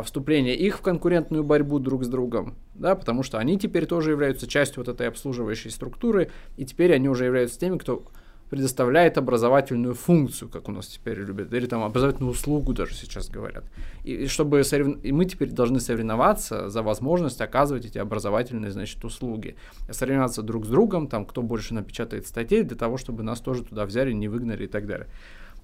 вступление 0.04 0.56
их 0.56 0.78
в 0.78 0.82
конкурентную 0.82 1.44
борьбу 1.44 1.80
друг 1.80 2.04
с 2.04 2.08
другом, 2.08 2.56
да, 2.76 2.96
потому 2.96 3.24
что 3.24 3.38
они 3.40 3.58
теперь 3.58 3.86
тоже 3.86 4.12
являются 4.12 4.48
частью 4.48 4.84
вот 4.84 4.88
этой 4.88 5.08
обслуживающей 5.08 5.72
структуры, 5.72 6.30
и 6.58 6.66
теперь 6.66 6.94
они 6.94 7.10
уже 7.10 7.26
являются 7.26 7.60
теми, 7.60 7.78
кто 7.78 8.04
предоставляет 8.50 9.18
образовательную 9.18 9.94
функцию, 9.94 10.50
как 10.50 10.70
у 10.70 10.72
нас 10.72 10.88
теперь 10.88 11.20
любят, 11.20 11.54
или 11.54 11.68
там 11.68 11.84
образовательную 11.84 12.32
услугу 12.32 12.74
даже 12.74 12.96
сейчас 12.96 13.30
говорят. 13.30 13.64
И, 14.04 14.14
и 14.14 14.28
чтобы 14.28 14.64
сорев... 14.64 14.98
и 15.04 15.12
мы 15.12 15.26
теперь 15.26 15.52
должны 15.52 15.80
соревноваться 15.80 16.70
за 16.70 16.82
возможность 16.82 17.42
оказывать 17.42 17.86
эти 17.86 18.00
образовательные, 18.00 18.72
значит, 18.72 19.04
услуги. 19.06 19.56
Соревноваться 19.90 20.42
друг 20.42 20.66
с 20.66 20.70
другом, 20.70 21.08
там, 21.08 21.26
кто 21.26 21.44
больше 21.44 21.74
напечатает 21.74 22.26
статей, 22.26 22.64
для 22.64 22.76
того, 22.76 22.98
чтобы 22.98 23.24
нас 23.24 23.40
тоже 23.40 23.64
туда 23.64 23.86
взяли, 23.86 24.12
не 24.12 24.28
выгнали 24.28 24.64
и 24.64 24.68
так 24.68 24.88
далее. 24.88 25.08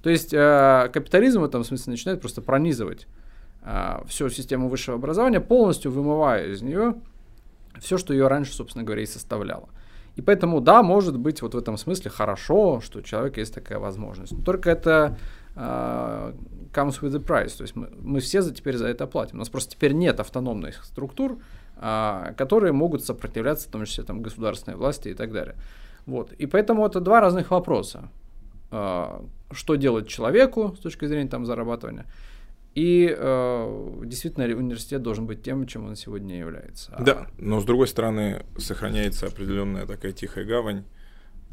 То 0.03 0.11
есть 0.11 0.33
э, 0.33 0.89
капитализм 0.93 1.41
в 1.41 1.45
этом 1.45 1.63
смысле 1.63 1.91
начинает 1.91 2.21
просто 2.21 2.43
пронизывать 2.43 3.07
всю 4.07 4.29
систему 4.29 4.69
высшего 4.69 4.97
образования, 4.97 5.39
полностью 5.39 5.91
вымывая 5.91 6.47
из 6.47 6.61
нее 6.61 6.95
все, 7.79 7.97
что 7.97 8.13
ее 8.13 8.27
раньше, 8.27 8.53
собственно 8.53 8.83
говоря, 8.83 9.03
и 9.03 9.05
составляло. 9.05 9.69
И 10.15 10.21
поэтому, 10.21 10.61
да, 10.61 10.81
может 10.81 11.17
быть, 11.17 11.41
вот 11.41 11.55
в 11.55 11.57
этом 11.57 11.77
смысле 11.77 12.09
хорошо, 12.09 12.79
что 12.79 12.99
у 12.99 13.01
человека 13.01 13.41
есть 13.41 13.53
такая 13.53 13.79
возможность. 13.79 14.31
Но 14.31 14.43
только 14.43 14.69
это 14.69 15.17
uh, 15.55 16.33
comes 16.73 17.01
with 17.01 17.11
the 17.11 17.21
price. 17.21 17.57
То 17.57 17.63
есть 17.63 17.75
мы, 17.75 17.89
мы 17.99 18.19
все 18.21 18.41
за, 18.41 18.53
теперь 18.53 18.77
за 18.77 18.87
это 18.87 19.07
платим. 19.07 19.35
У 19.35 19.39
нас 19.39 19.49
просто 19.49 19.71
теперь 19.71 19.91
нет 19.91 20.19
автономных 20.21 20.85
структур, 20.85 21.39
uh, 21.77 22.33
которые 22.35 22.71
могут 22.71 23.03
сопротивляться, 23.03 23.67
в 23.67 23.71
том 23.71 23.83
числе 23.83 24.05
там, 24.05 24.21
государственной 24.21 24.77
власти 24.77 25.09
и 25.09 25.13
так 25.13 25.33
далее. 25.33 25.55
Вот. 26.05 26.31
И 26.33 26.45
поэтому 26.45 26.85
это 26.85 27.01
два 27.01 27.19
разных 27.19 27.51
вопроса. 27.51 28.09
Uh, 28.71 29.27
что 29.51 29.75
делать 29.75 30.07
человеку 30.07 30.75
с 30.77 30.79
точки 30.79 31.05
зрения 31.05 31.29
там, 31.29 31.45
зарабатывания– 31.45 32.05
и 32.75 33.15
э, 33.17 34.01
действительно 34.03 34.45
университет 34.53 35.01
должен 35.01 35.25
быть 35.25 35.41
тем, 35.41 35.65
чем 35.65 35.85
он 35.85 35.95
сегодня 35.95 36.37
является. 36.37 36.93
Да, 36.99 37.27
но 37.37 37.61
с 37.61 37.63
другой 37.63 37.87
стороны 37.87 38.45
сохраняется 38.57 39.27
определенная 39.27 39.85
такая 39.85 40.11
тихая 40.11 40.43
гавань 40.43 40.83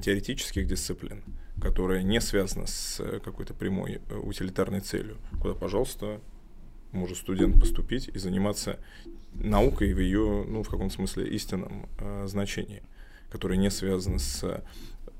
теоретических 0.02 0.66
дисциплин, 0.66 1.22
которая 1.60 2.02
не 2.02 2.20
связана 2.20 2.66
с 2.66 3.00
какой-то 3.24 3.54
прямой 3.54 4.00
э, 4.08 4.16
утилитарной 4.16 4.80
целью, 4.80 5.18
куда, 5.40 5.54
пожалуйста, 5.54 6.20
может 6.90 7.16
студент 7.16 7.58
поступить 7.60 8.08
и 8.08 8.18
заниматься 8.18 8.80
наукой 9.32 9.94
в 9.94 10.00
ее, 10.00 10.44
ну, 10.48 10.64
в 10.64 10.68
каком 10.68 10.90
смысле, 10.90 11.28
истинном 11.28 11.88
э, 11.98 12.26
значении, 12.26 12.82
которая 13.30 13.58
не 13.58 13.70
связана 13.70 14.18
с 14.18 14.64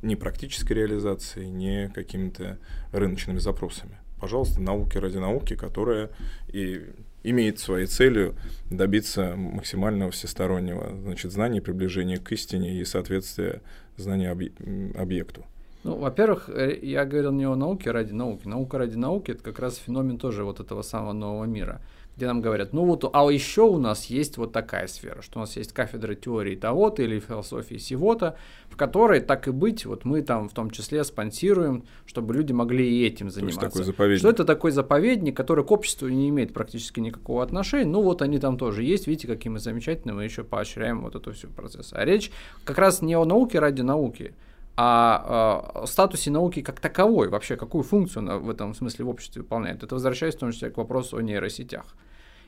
ни 0.03 0.17
практической 0.17 0.73
реализацией, 0.73 1.49
ни 1.49 1.87
какими-то 1.95 2.59
рыночными 2.91 3.39
запросами 3.39 4.02
пожалуйста, 4.23 4.63
науки 4.63 4.99
ради 4.99 5.19
науки, 5.19 5.57
которая 5.57 6.11
и 6.53 6.87
имеет 7.25 7.59
своей 7.59 7.87
целью 7.87 8.37
добиться 8.71 9.35
максимального 9.37 10.13
всестороннего 10.13 10.97
значит, 11.03 11.33
знания, 11.33 11.61
приближения 11.61 12.19
к 12.19 12.31
истине 12.31 12.79
и 12.81 12.85
соответствия 12.85 13.63
знания 13.97 14.31
объекту. 14.31 15.45
Ну, 15.83 15.97
во-первых, 15.99 16.49
э, 16.49 16.79
я 16.81 17.05
говорил 17.05 17.33
не 17.33 17.45
о 17.45 17.57
науке 17.57 17.91
ради 17.91 18.13
науки. 18.13 18.47
Наука 18.47 18.79
ради 18.79 18.97
науки– 18.97 19.31
это 19.33 19.43
как 19.43 19.59
раз 19.59 19.77
феномен 19.77 20.19
тоже 20.19 20.45
вот 20.45 20.61
этого 20.61 20.83
самого 20.83 21.13
нового 21.13 21.45
мира– 21.45 21.81
где 22.17 22.27
нам 22.27 22.43
говорят, 22.43 22.73
ну 22.73 22.85
вот, 22.85 23.09
а 23.13 23.31
еще 23.31 23.63
у 23.63 23.79
нас 23.79 24.07
есть 24.07 24.37
вот 24.37 24.53
такая 24.53 24.87
сфера, 24.87 25.23
что 25.23 25.39
у 25.39 25.41
нас 25.41 25.57
есть 25.57 25.73
кафедра 25.73 26.15
теории 26.15 26.57
того-то 26.57 27.03
или 27.03 27.19
философии 27.21 27.77
сего-то, 27.77 28.37
в 28.69 28.77
которой, 28.77 29.21
так 29.21 29.49
и 29.49 29.51
быть, 29.51 29.87
вот 29.87 30.05
мы 30.05 30.23
там 30.23 30.49
в 30.49 30.53
том 30.53 30.71
числе 30.71 31.05
спонсируем, 31.05 31.85
чтобы 32.05 32.35
люди 32.35 32.53
могли 32.53 32.87
и 32.87 33.07
этим 33.07 33.31
заниматься. 33.31 33.61
То 33.61 33.67
есть 33.67 33.75
такой 33.75 33.85
заповедник. 33.85 34.19
Что 34.19 34.29
это 34.31 34.45
такой 34.45 34.71
заповедник, 34.73 35.37
который 35.37 35.65
к 35.65 35.71
обществу 35.71 36.09
не 36.09 36.29
имеет 36.29 36.53
практически 36.53 37.01
никакого 37.01 37.43
отношения, 37.43 37.91
ну 37.91 38.03
вот 38.03 38.21
они 38.21 38.39
там 38.39 38.59
тоже 38.59 38.83
есть, 38.83 39.07
видите, 39.07 39.27
какие 39.27 39.51
мы 39.51 39.59
замечательные, 39.59 40.15
мы 40.15 40.25
еще 40.25 40.45
поощряем 40.45 41.03
вот 41.03 41.15
эту 41.15 41.33
всю 41.33 41.49
процесс. 41.49 41.93
А 41.93 42.05
речь 42.05 42.31
как 42.65 42.79
раз 42.79 43.01
не 43.01 43.15
о 43.15 43.25
науке 43.25 43.59
ради 43.59 43.81
науки, 43.81 44.35
о, 44.77 45.83
о 45.83 45.87
статусе 45.87 46.31
науки 46.31 46.63
как 46.63 46.81
таковой, 46.81 47.29
вообще 47.29 47.57
какую 47.57 47.85
функцию 47.85 48.23
она 48.23 48.39
в 48.39 48.49
этом 48.49 48.75
смысле 48.75 49.05
в 49.05 49.09
обществе 49.09 49.43
выполняет. 49.43 49.83
Это 49.83 49.95
возвращаясь 49.95 50.35
в 50.35 50.39
том 50.39 50.53
числе 50.53 50.71
к 50.71 50.77
вопросу 50.77 51.17
о 51.17 51.23
нейросетях. 51.23 51.85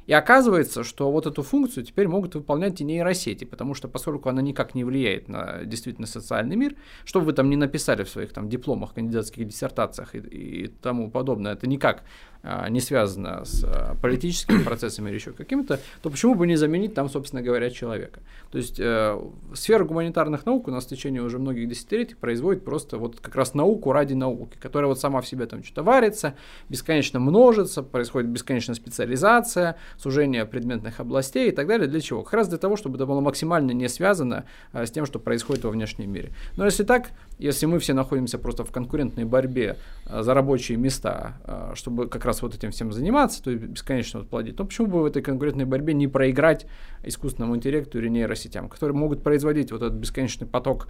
И 0.07 0.13
оказывается, 0.13 0.85
что 0.85 1.11
вот 1.11 1.27
эту 1.27 1.43
функцию 1.43 1.85
теперь 1.85 2.09
могут 2.09 2.35
выполнять 2.35 2.81
и 2.81 2.85
нейросети, 2.85 3.45
потому 3.45 3.75
что 3.75 3.89
поскольку 3.89 4.29
она 4.29 4.43
никак 4.43 4.75
не 4.75 4.85
влияет 4.85 5.29
на 5.29 5.65
действительно 5.65 6.07
социальный 6.07 6.57
мир, 6.57 6.77
что 7.05 7.21
бы 7.21 7.27
вы 7.27 7.33
там 7.33 7.49
не 7.51 7.57
написали 7.57 8.05
в 8.05 8.09
своих 8.09 8.33
там 8.33 8.49
дипломах, 8.49 8.95
кандидатских 8.95 9.47
диссертациях 9.47 10.15
и, 10.15 10.19
и 10.19 10.67
тому 10.69 11.11
подобное, 11.11 11.55
это 11.55 11.67
никак 11.67 12.03
а, 12.47 12.69
не 12.69 12.81
связано 12.81 13.47
с 13.47 13.65
а, 13.65 13.97
политическими 14.03 14.63
процессами 14.65 15.09
или 15.09 15.15
еще 15.15 15.33
какими-то, 15.33 15.81
то 16.03 16.11
почему 16.11 16.35
бы 16.35 16.47
не 16.47 16.57
заменить 16.57 16.93
там, 16.93 17.09
собственно 17.09 17.41
говоря, 17.41 17.71
человека? 17.71 18.21
То 18.51 18.59
есть 18.59 18.79
э, 18.79 19.19
сфера 19.55 19.85
гуманитарных 19.85 20.45
наук 20.45 20.69
у 20.69 20.71
нас 20.71 20.85
в 20.85 20.89
течение 20.89 21.23
уже 21.23 21.39
многих 21.39 21.69
десятилетий 21.69 22.15
производит 22.15 22.63
просто 22.63 22.99
вот 22.99 23.19
как 23.19 23.35
раз 23.35 23.55
науку 23.55 23.93
ради 23.93 24.13
науки, 24.13 24.59
которая 24.61 24.89
вот 24.89 25.01
сама 25.01 25.23
в 25.23 25.27
себе 25.27 25.47
там 25.47 25.65
что-то 25.65 25.83
варится, 25.83 26.35
бесконечно 26.69 27.19
множится, 27.19 27.83
происходит 27.83 28.29
бесконечная 28.29 28.75
специализация, 28.75 29.79
сужение 29.99 30.45
предметных 30.45 31.01
областей 31.01 31.49
и 31.49 31.53
так 31.53 31.67
далее. 31.67 31.87
Для 31.87 32.01
чего? 32.01 32.23
Как 32.23 32.35
раз 32.35 32.49
для 32.49 32.59
того, 32.59 32.77
чтобы 32.77 32.97
это 32.97 33.07
было 33.07 33.21
максимально 33.21 33.73
не 33.73 33.89
связано 33.89 34.45
а, 34.73 34.87
с 34.87 34.91
тем, 34.91 35.07
что 35.07 35.19
происходит 35.19 35.65
во 35.65 35.71
внешнем 35.71 36.11
мире. 36.11 36.33
Но 36.57 36.65
если 36.65 36.85
так, 36.85 37.11
если 37.39 37.67
мы 37.67 37.79
все 37.79 37.95
находимся 37.95 38.39
просто 38.39 38.65
в 38.65 38.73
конкурентной 38.73 39.25
борьбе 39.25 39.77
а, 40.07 40.23
за 40.23 40.35
рабочие 40.35 40.79
места, 40.79 41.35
а, 41.45 41.73
чтобы 41.75 42.09
как 42.09 42.25
раз 42.25 42.43
вот 42.43 42.55
этим 42.55 42.71
всем 42.71 42.93
заниматься, 42.93 43.43
то 43.43 43.51
есть 43.51 43.63
бесконечно 43.65 44.21
вот 44.21 44.29
плодить, 44.29 44.57
то 44.57 44.65
почему 44.65 44.89
бы 44.89 45.03
в 45.03 45.07
этой 45.07 45.23
конкурентной 45.23 45.65
борьбе 45.65 45.95
не 45.95 46.09
проиграть 46.09 46.67
искусственному 47.03 47.57
интеллекту 47.57 47.99
или 47.99 48.09
нейросетям, 48.09 48.69
которые 48.69 48.97
могут 48.97 49.23
производить 49.23 49.73
вот 49.73 49.83
этот 49.83 49.95
бесконечный 49.95 50.47
поток 50.47 50.89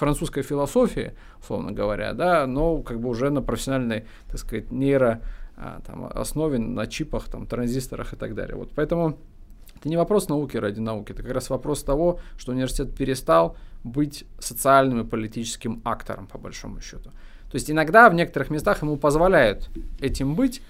французской 0.00 0.42
философии, 0.42 1.12
условно 1.40 1.72
говоря, 1.72 2.14
да, 2.14 2.46
но 2.46 2.78
как 2.78 3.00
бы 3.00 3.10
уже 3.10 3.28
на 3.28 3.42
профессиональной, 3.42 4.06
так 4.28 4.38
сказать, 4.38 4.70
нейро 4.72 5.20
там, 5.86 6.10
основе 6.14 6.58
на 6.58 6.86
чипах, 6.86 7.28
там, 7.28 7.46
транзисторах 7.46 8.12
и 8.12 8.16
так 8.16 8.34
далее. 8.34 8.56
Вот 8.56 8.70
поэтому 8.74 9.18
это 9.76 9.88
не 9.88 9.96
вопрос 9.96 10.28
науки 10.28 10.56
ради 10.56 10.80
науки, 10.80 11.12
это 11.12 11.22
как 11.22 11.32
раз 11.32 11.50
вопрос 11.50 11.82
того, 11.82 12.20
что 12.36 12.52
университет 12.52 12.94
перестал 12.94 13.56
быть 13.84 14.24
социальным 14.38 15.00
и 15.00 15.04
политическим 15.04 15.80
актором, 15.84 16.26
по 16.26 16.38
большому 16.38 16.80
счету. 16.80 17.10
То 17.50 17.54
есть 17.54 17.70
иногда 17.70 18.08
в 18.10 18.14
некоторых 18.14 18.50
местах 18.50 18.82
ему 18.82 18.96
позволяют 18.96 19.70
этим 20.00 20.34
быть, 20.34 20.62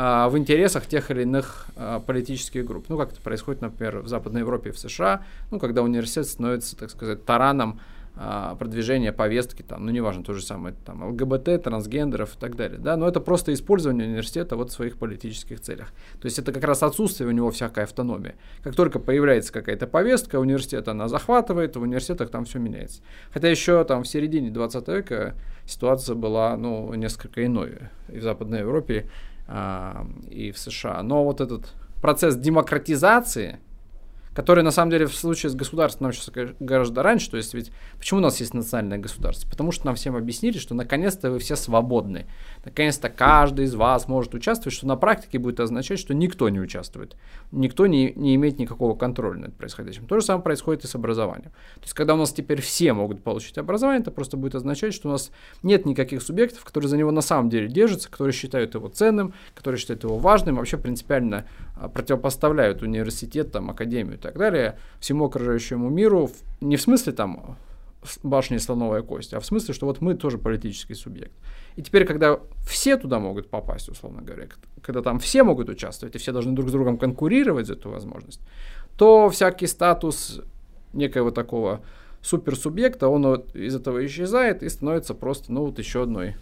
а, 0.00 0.28
в 0.28 0.38
интересах 0.38 0.86
тех 0.86 1.10
или 1.10 1.22
иных 1.22 1.66
а, 1.74 1.98
политических 1.98 2.64
групп. 2.64 2.86
Ну, 2.88 2.96
как 2.96 3.12
это 3.12 3.20
происходит, 3.20 3.62
например, 3.62 3.98
в 3.98 4.06
Западной 4.06 4.42
Европе 4.42 4.70
и 4.70 4.72
в 4.72 4.78
США, 4.78 5.24
ну, 5.50 5.58
когда 5.58 5.82
университет 5.82 6.28
становится, 6.28 6.76
так 6.76 6.90
сказать, 6.90 7.24
тараном 7.24 7.80
а, 8.20 8.56
продвижения 8.56 9.12
повестки, 9.12 9.62
там, 9.62 9.86
ну, 9.86 9.92
неважно, 9.92 10.24
то 10.24 10.34
же 10.34 10.42
самое, 10.42 10.74
там, 10.84 11.04
ЛГБТ, 11.04 11.62
трансгендеров 11.62 12.34
и 12.34 12.38
так 12.40 12.56
далее, 12.56 12.80
да, 12.80 12.96
но 12.96 13.06
это 13.06 13.20
просто 13.20 13.52
использование 13.52 14.08
университета 14.08 14.56
вот 14.56 14.70
в 14.70 14.72
своих 14.72 14.98
политических 14.98 15.60
целях. 15.60 15.92
То 16.20 16.26
есть 16.26 16.36
это 16.36 16.52
как 16.52 16.64
раз 16.64 16.82
отсутствие 16.82 17.28
у 17.28 17.30
него 17.30 17.52
всякой 17.52 17.84
автономии. 17.84 18.34
Как 18.64 18.74
только 18.74 18.98
появляется 18.98 19.52
какая-то 19.52 19.86
повестка, 19.86 20.40
университет 20.40 20.88
она 20.88 21.06
захватывает, 21.06 21.76
в 21.76 21.82
университетах 21.82 22.30
там 22.30 22.44
все 22.44 22.58
меняется. 22.58 23.02
Хотя 23.32 23.48
еще 23.48 23.84
там 23.84 24.02
в 24.02 24.08
середине 24.08 24.50
20 24.50 24.88
века 24.88 25.36
ситуация 25.64 26.16
была, 26.16 26.56
ну, 26.56 26.92
несколько 26.94 27.46
иной. 27.46 27.78
И 28.08 28.18
в 28.18 28.22
Западной 28.24 28.60
Европе 28.60 29.08
а, 29.46 30.08
и 30.28 30.50
в 30.50 30.58
США. 30.58 31.04
Но 31.04 31.22
вот 31.22 31.40
этот 31.40 31.72
процесс 32.02 32.34
демократизации 32.34 33.60
которые 34.38 34.62
на 34.62 34.70
самом 34.70 34.92
деле 34.92 35.06
в 35.06 35.16
случае 35.16 35.50
с 35.50 35.56
государством 35.56 36.04
нам 36.04 36.12
сейчас 36.12 36.30
гораздо 36.60 37.02
раньше. 37.02 37.28
То 37.28 37.36
есть 37.38 37.54
ведь 37.54 37.72
почему 37.98 38.20
у 38.20 38.22
нас 38.22 38.38
есть 38.38 38.54
национальное 38.54 38.98
государство? 38.98 39.50
Потому 39.50 39.72
что 39.72 39.86
нам 39.86 39.96
всем 39.96 40.14
объяснили, 40.14 40.58
что 40.58 40.76
наконец-то 40.76 41.32
вы 41.32 41.40
все 41.40 41.56
свободны. 41.56 42.26
Наконец-то 42.64 43.08
каждый 43.08 43.64
из 43.64 43.74
вас 43.74 44.06
может 44.06 44.34
участвовать, 44.34 44.76
что 44.76 44.86
на 44.86 44.94
практике 44.94 45.40
будет 45.40 45.58
означать, 45.58 45.98
что 45.98 46.14
никто 46.14 46.48
не 46.50 46.60
участвует. 46.60 47.16
Никто 47.50 47.88
не, 47.88 48.12
не 48.14 48.36
имеет 48.36 48.60
никакого 48.60 48.94
контроля 48.94 49.40
над 49.40 49.56
происходящим. 49.56 50.06
То 50.06 50.20
же 50.20 50.24
самое 50.24 50.44
происходит 50.44 50.84
и 50.84 50.86
с 50.86 50.94
образованием. 50.94 51.50
То 51.74 51.82
есть 51.82 51.94
когда 51.94 52.14
у 52.14 52.18
нас 52.18 52.32
теперь 52.32 52.60
все 52.60 52.92
могут 52.92 53.24
получить 53.24 53.58
образование, 53.58 54.02
это 54.02 54.12
просто 54.12 54.36
будет 54.36 54.54
означать, 54.54 54.94
что 54.94 55.08
у 55.08 55.10
нас 55.10 55.32
нет 55.64 55.84
никаких 55.84 56.22
субъектов, 56.22 56.64
которые 56.64 56.88
за 56.88 56.96
него 56.96 57.10
на 57.10 57.22
самом 57.22 57.50
деле 57.50 57.66
держатся, 57.66 58.08
которые 58.08 58.32
считают 58.32 58.76
его 58.76 58.86
ценным, 58.86 59.34
которые 59.56 59.80
считают 59.80 60.04
его 60.04 60.16
важным, 60.16 60.54
вообще 60.54 60.76
принципиально 60.76 61.44
противопоставляют 61.94 62.82
университет, 62.82 63.52
там, 63.52 63.70
академию 63.70 64.18
так 64.18 64.36
далее, 64.36 64.78
всему 65.00 65.26
окружающему 65.26 65.88
миру, 65.88 66.30
не 66.60 66.76
в 66.76 66.82
смысле 66.82 67.12
там 67.12 67.56
башни 68.22 68.58
слоновая 68.58 69.02
кость, 69.02 69.34
а 69.34 69.40
в 69.40 69.46
смысле, 69.46 69.74
что 69.74 69.86
вот 69.86 70.00
мы 70.00 70.14
тоже 70.14 70.38
политический 70.38 70.94
субъект. 70.94 71.32
И 71.76 71.82
теперь, 71.82 72.04
когда 72.04 72.40
все 72.66 72.96
туда 72.96 73.18
могут 73.18 73.50
попасть, 73.50 73.88
условно 73.88 74.22
говоря, 74.22 74.48
когда 74.82 75.02
там 75.02 75.18
все 75.18 75.42
могут 75.42 75.68
участвовать, 75.68 76.14
и 76.14 76.18
все 76.18 76.32
должны 76.32 76.52
друг 76.52 76.68
с 76.68 76.72
другом 76.72 76.98
конкурировать 76.98 77.66
за 77.66 77.74
эту 77.74 77.90
возможность, 77.90 78.40
то 78.96 79.28
всякий 79.30 79.66
статус 79.66 80.40
некоего 80.92 81.30
такого 81.30 81.80
суперсубъекта, 82.20 83.08
он 83.08 83.26
вот 83.26 83.54
из 83.54 83.74
этого 83.74 84.04
исчезает 84.04 84.62
и 84.62 84.68
становится 84.68 85.14
просто, 85.14 85.52
ну, 85.52 85.66
вот 85.66 85.78
еще 85.78 86.02
одной 86.02 86.36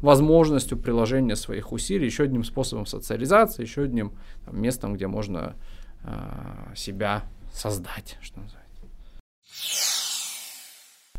возможностью 0.00 0.78
приложения 0.78 1.36
своих 1.36 1.72
усилий, 1.72 2.06
еще 2.06 2.24
одним 2.24 2.44
способом 2.44 2.86
социализации, 2.86 3.62
еще 3.62 3.82
одним 3.82 4.12
там, 4.44 4.60
местом, 4.60 4.94
где 4.94 5.06
можно 5.06 5.56
э, 6.04 6.74
себя 6.76 7.24
создать, 7.52 8.18
что 8.22 8.40
называется. 8.40 8.64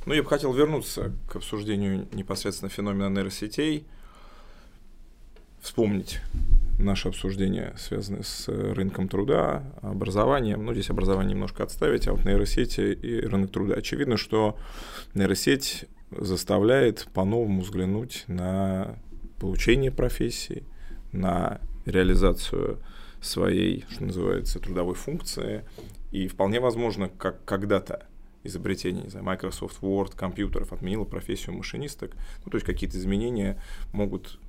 Ну, 0.05 0.13
я 0.13 0.21
бы 0.21 0.29
хотел 0.29 0.53
вернуться 0.53 1.11
к 1.27 1.35
обсуждению 1.35 2.07
непосредственно 2.13 2.69
феномена 2.69 3.09
нейросетей, 3.09 3.87
вспомнить 5.59 6.19
наше 6.77 7.07
обсуждение, 7.07 7.73
связанное 7.77 8.21
с 8.21 8.47
рынком 8.47 9.07
труда, 9.07 9.63
образованием. 9.81 10.63
Ну, 10.63 10.73
здесь 10.73 10.91
образование 10.91 11.33
немножко 11.33 11.63
отставить, 11.63 12.07
а 12.07 12.13
вот 12.13 12.25
нейросети 12.25 12.81
и 12.81 13.21
рынок 13.21 13.51
труда. 13.51 13.75
Очевидно, 13.75 14.17
что 14.17 14.57
нейросеть 15.15 15.85
заставляет 16.19 17.07
по-новому 17.13 17.61
взглянуть 17.61 18.23
на 18.27 18.97
получение 19.39 19.91
профессии, 19.91 20.63
на 21.11 21.59
реализацию 21.85 22.79
своей, 23.21 23.85
что 23.89 24.05
называется, 24.05 24.59
трудовой 24.59 24.95
функции. 24.95 25.63
И 26.11 26.27
вполне 26.27 26.59
возможно, 26.59 27.09
как 27.09 27.43
когда-то 27.45 28.05
изобретение, 28.43 29.03
не 29.03 29.09
знаю, 29.09 29.25
Microsoft 29.25 29.81
Word, 29.81 30.15
компьютеров 30.15 30.71
отменило 30.71 31.03
профессию 31.03 31.55
машинисток. 31.55 32.11
Ну, 32.43 32.51
то 32.51 32.57
есть 32.57 32.65
какие-то 32.65 32.97
изменения 32.97 33.59
могут 33.91 34.39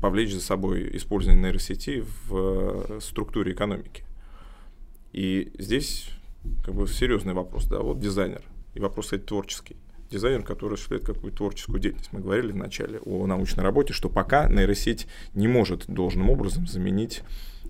повлечь 0.00 0.32
за 0.32 0.40
собой 0.40 0.96
использование 0.96 1.42
нейросети 1.42 2.04
в 2.26 2.96
э, 2.96 3.00
структуре 3.00 3.52
экономики. 3.52 4.04
И 5.12 5.52
здесь 5.58 6.08
как 6.64 6.74
бы 6.74 6.86
серьезный 6.88 7.34
вопрос, 7.34 7.66
да, 7.66 7.80
вот 7.80 8.00
дизайнер, 8.00 8.42
и 8.74 8.80
вопрос, 8.80 9.06
кстати, 9.06 9.22
творческий 9.22 9.76
дизайнер, 10.12 10.42
который 10.42 10.74
осуществляет 10.74 11.04
какую-то 11.04 11.38
творческую 11.38 11.80
деятельность. 11.80 12.12
Мы 12.12 12.20
говорили 12.20 12.52
вначале 12.52 13.00
о 13.00 13.26
научной 13.26 13.64
работе, 13.64 13.92
что 13.92 14.08
пока 14.08 14.48
нейросеть 14.48 15.08
не 15.34 15.48
может 15.48 15.86
должным 15.88 16.30
образом 16.30 16.66
заменить 16.66 17.22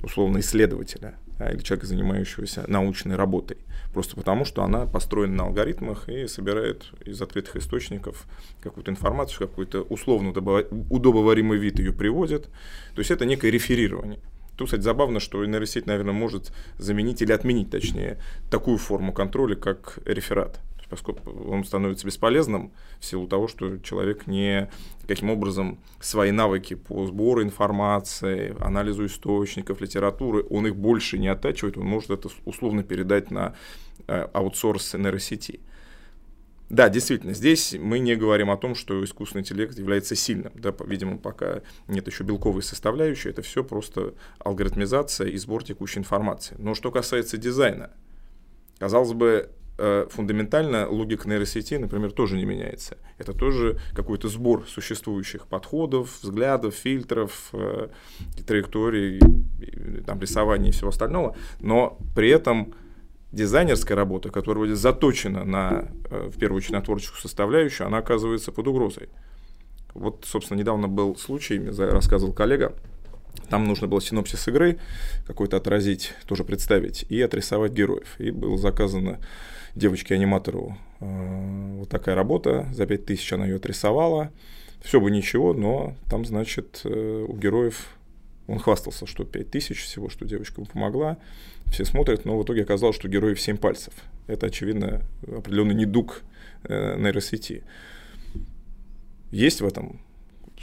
условно 0.03 0.41
исследователя 0.41 1.15
да, 1.39 1.51
или 1.51 1.61
человека, 1.61 1.87
занимающегося 1.87 2.65
научной 2.67 3.17
работой. 3.17 3.59
Просто 3.93 4.17
потому, 4.17 4.45
что 4.45 4.65
она 4.65 4.87
построена 4.87 5.35
на 5.35 5.45
алгоритмах 5.45 6.09
и 6.09 6.27
собирает 6.27 6.87
из 7.05 7.23
открытых 7.23 7.57
источников 7.57 8.27
какую-то 8.61 8.91
информацию, 8.91 9.49
какой-то 9.49 9.83
условно 9.83 10.31
удобоваримый 10.31 11.59
вид 11.59 11.79
ее 11.79 11.93
приводит. 11.93 12.47
То 12.95 12.99
есть 12.99 13.11
это 13.11 13.25
некое 13.25 13.51
реферирование. 13.51 14.19
Тут, 14.57 14.69
кстати, 14.69 14.83
забавно, 14.83 15.21
что 15.21 15.45
нейросеть, 15.45 15.87
наверное, 15.87 16.13
может 16.13 16.53
заменить 16.79 17.23
или 17.23 17.33
отменить, 17.33 17.71
точнее, 17.71 18.19
такую 18.51 18.79
форму 18.79 19.13
контроля, 19.13 19.55
как 19.55 19.99
реферат 20.05 20.61
поскольку 20.93 21.31
он 21.49 21.65
становится 21.65 22.07
бесполезным 22.07 22.71
в 23.01 23.05
силу 23.07 23.27
того, 23.27 23.49
что 23.49 23.79
человек 23.79 24.27
не 24.27 24.69
каким 25.09 25.31
образом 25.31 25.79
свои 26.01 26.33
навыки 26.33 26.75
по 26.75 27.07
сбору 27.07 27.43
информации, 27.43 28.55
анализу 28.61 29.07
источников, 29.07 29.81
литературы, 29.81 30.45
он 30.51 30.67
их 30.67 30.77
больше 30.77 31.19
не 31.19 31.29
оттачивает, 31.29 31.79
он 31.79 31.87
может 31.87 32.11
это 32.11 32.29
условно 32.45 32.83
передать 32.83 33.31
на 33.31 33.55
э, 34.07 34.29
аутсорс 34.35 34.93
нейросети. 34.93 35.61
Да, 36.69 36.91
действительно, 36.91 37.33
здесь 37.33 37.75
мы 37.81 37.99
не 37.99 38.15
говорим 38.15 38.51
о 38.51 38.59
том, 38.59 38.75
что 38.75 39.03
искусственный 39.03 39.41
интеллект 39.41 39.79
является 39.79 40.15
сильным. 40.15 40.53
Да, 40.55 40.75
видимо, 40.87 41.17
пока 41.17 41.63
нет 41.89 42.07
еще 42.07 42.23
белковой 42.23 42.63
составляющей, 42.63 43.31
это 43.31 43.41
все 43.41 43.65
просто 43.65 44.13
алгоритмизация 44.41 45.29
и 45.29 45.39
сбор 45.39 45.65
текущей 45.65 46.01
информации. 46.01 46.55
Но 46.59 46.75
что 46.75 46.91
касается 46.91 47.39
дизайна, 47.39 47.93
казалось 48.79 49.15
бы, 49.15 49.49
фундаментально 50.11 50.89
логика 50.89 51.29
нейросети, 51.29 51.75
например, 51.75 52.13
тоже 52.13 52.37
не 52.37 52.45
меняется. 52.45 52.99
Это 53.19 53.33
тоже 53.33 53.79
какой-то 53.95 54.29
сбор 54.29 54.65
существующих 54.69 55.47
подходов, 55.47 56.19
взглядов, 56.23 56.75
фильтров, 56.75 57.51
э, 57.53 57.89
траекторий, 58.47 59.21
там, 60.07 60.21
рисования 60.21 60.69
и 60.69 60.73
всего 60.73 60.91
остального, 60.91 61.37
но 61.61 61.99
при 62.15 62.31
этом 62.31 62.75
дизайнерская 63.33 63.97
работа, 63.97 64.31
которая 64.31 64.67
будет 64.67 64.79
заточена 64.79 65.45
на, 65.45 65.89
э, 66.11 66.31
в 66.33 66.39
первую 66.39 66.59
очередь, 66.59 66.75
на 66.75 66.83
творческую 66.83 67.21
составляющую, 67.21 67.87
она 67.87 67.99
оказывается 67.99 68.53
под 68.53 68.69
угрозой. 68.69 69.09
Вот, 69.95 70.25
собственно, 70.27 70.59
недавно 70.59 70.89
был 70.89 71.17
случай, 71.17 71.59
мне 71.59 71.71
рассказывал 71.71 72.33
коллега, 72.33 72.75
там 73.53 73.69
нужно 73.69 73.87
было 73.87 74.01
синопсис 74.01 74.49
игры 74.49 74.79
какой-то 75.27 75.59
отразить, 75.59 76.15
тоже 76.25 76.43
представить 76.43 77.05
и 77.11 77.21
отрисовать 77.21 77.73
героев. 77.73 78.15
И 78.19 78.31
было 78.31 78.57
заказано 78.57 79.21
девочке-аниматору 79.75 80.79
э, 81.01 81.77
вот 81.77 81.91
такая 81.91 82.15
работа, 82.15 82.67
за 82.73 82.87
5000 82.87 83.33
она 83.35 83.45
ее 83.45 83.57
отрисовала, 83.57 84.33
все 84.83 85.03
бы 85.03 85.11
ничего, 85.11 85.53
но 85.53 85.95
там, 86.09 86.25
значит, 86.25 86.81
э, 86.85 87.27
у 87.29 87.37
героев 87.37 87.89
он 88.47 88.59
хвастался, 88.59 89.07
что 89.07 89.25
5000 89.25 89.83
всего, 89.83 90.09
что 90.09 90.25
девочка 90.25 90.63
ему 90.63 90.71
помогла. 90.73 91.19
Все 91.67 91.85
смотрят, 91.85 92.25
но 92.25 92.39
в 92.39 92.45
итоге 92.45 92.63
оказалось, 92.63 92.97
что 92.97 93.07
героев 93.07 93.39
7 93.39 93.59
пальцев. 93.59 93.93
Это, 94.29 94.47
очевидно, 94.47 95.03
определенный 95.29 95.75
недуг 95.75 96.23
э, 96.65 96.97
нейросети. 96.99 97.65
Есть 99.31 99.61
в 99.61 99.67
этом 99.67 100.01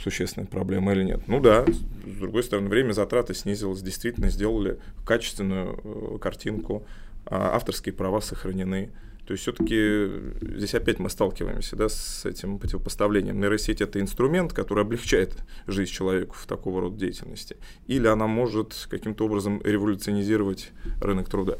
существенная 0.02 0.46
проблема 0.46 0.92
или 0.92 1.04
нет? 1.04 1.26
Ну 1.26 1.40
да, 1.40 1.64
с 1.66 2.18
другой 2.18 2.42
стороны, 2.42 2.68
время 2.68 2.92
затраты 2.92 3.34
снизилось, 3.34 3.82
действительно 3.82 4.30
сделали 4.30 4.78
качественную 5.04 6.18
картинку, 6.18 6.84
а 7.26 7.54
авторские 7.54 7.94
права 7.94 8.20
сохранены. 8.20 8.90
То 9.26 9.32
есть 9.34 9.42
все-таки 9.42 10.08
здесь 10.40 10.74
опять 10.74 10.98
мы 10.98 11.08
сталкиваемся 11.08 11.76
да, 11.76 11.88
с 11.88 12.26
этим 12.26 12.58
противопоставлением. 12.58 13.38
Нейросеть 13.38 13.80
это 13.80 14.00
инструмент, 14.00 14.52
который 14.52 14.82
облегчает 14.82 15.36
жизнь 15.68 15.92
человеку 15.92 16.34
в 16.36 16.46
такого 16.46 16.80
рода 16.80 16.98
деятельности. 16.98 17.56
Или 17.86 18.08
она 18.08 18.26
может 18.26 18.88
каким-то 18.90 19.26
образом 19.26 19.60
революционизировать 19.62 20.72
рынок 21.00 21.28
труда. 21.28 21.58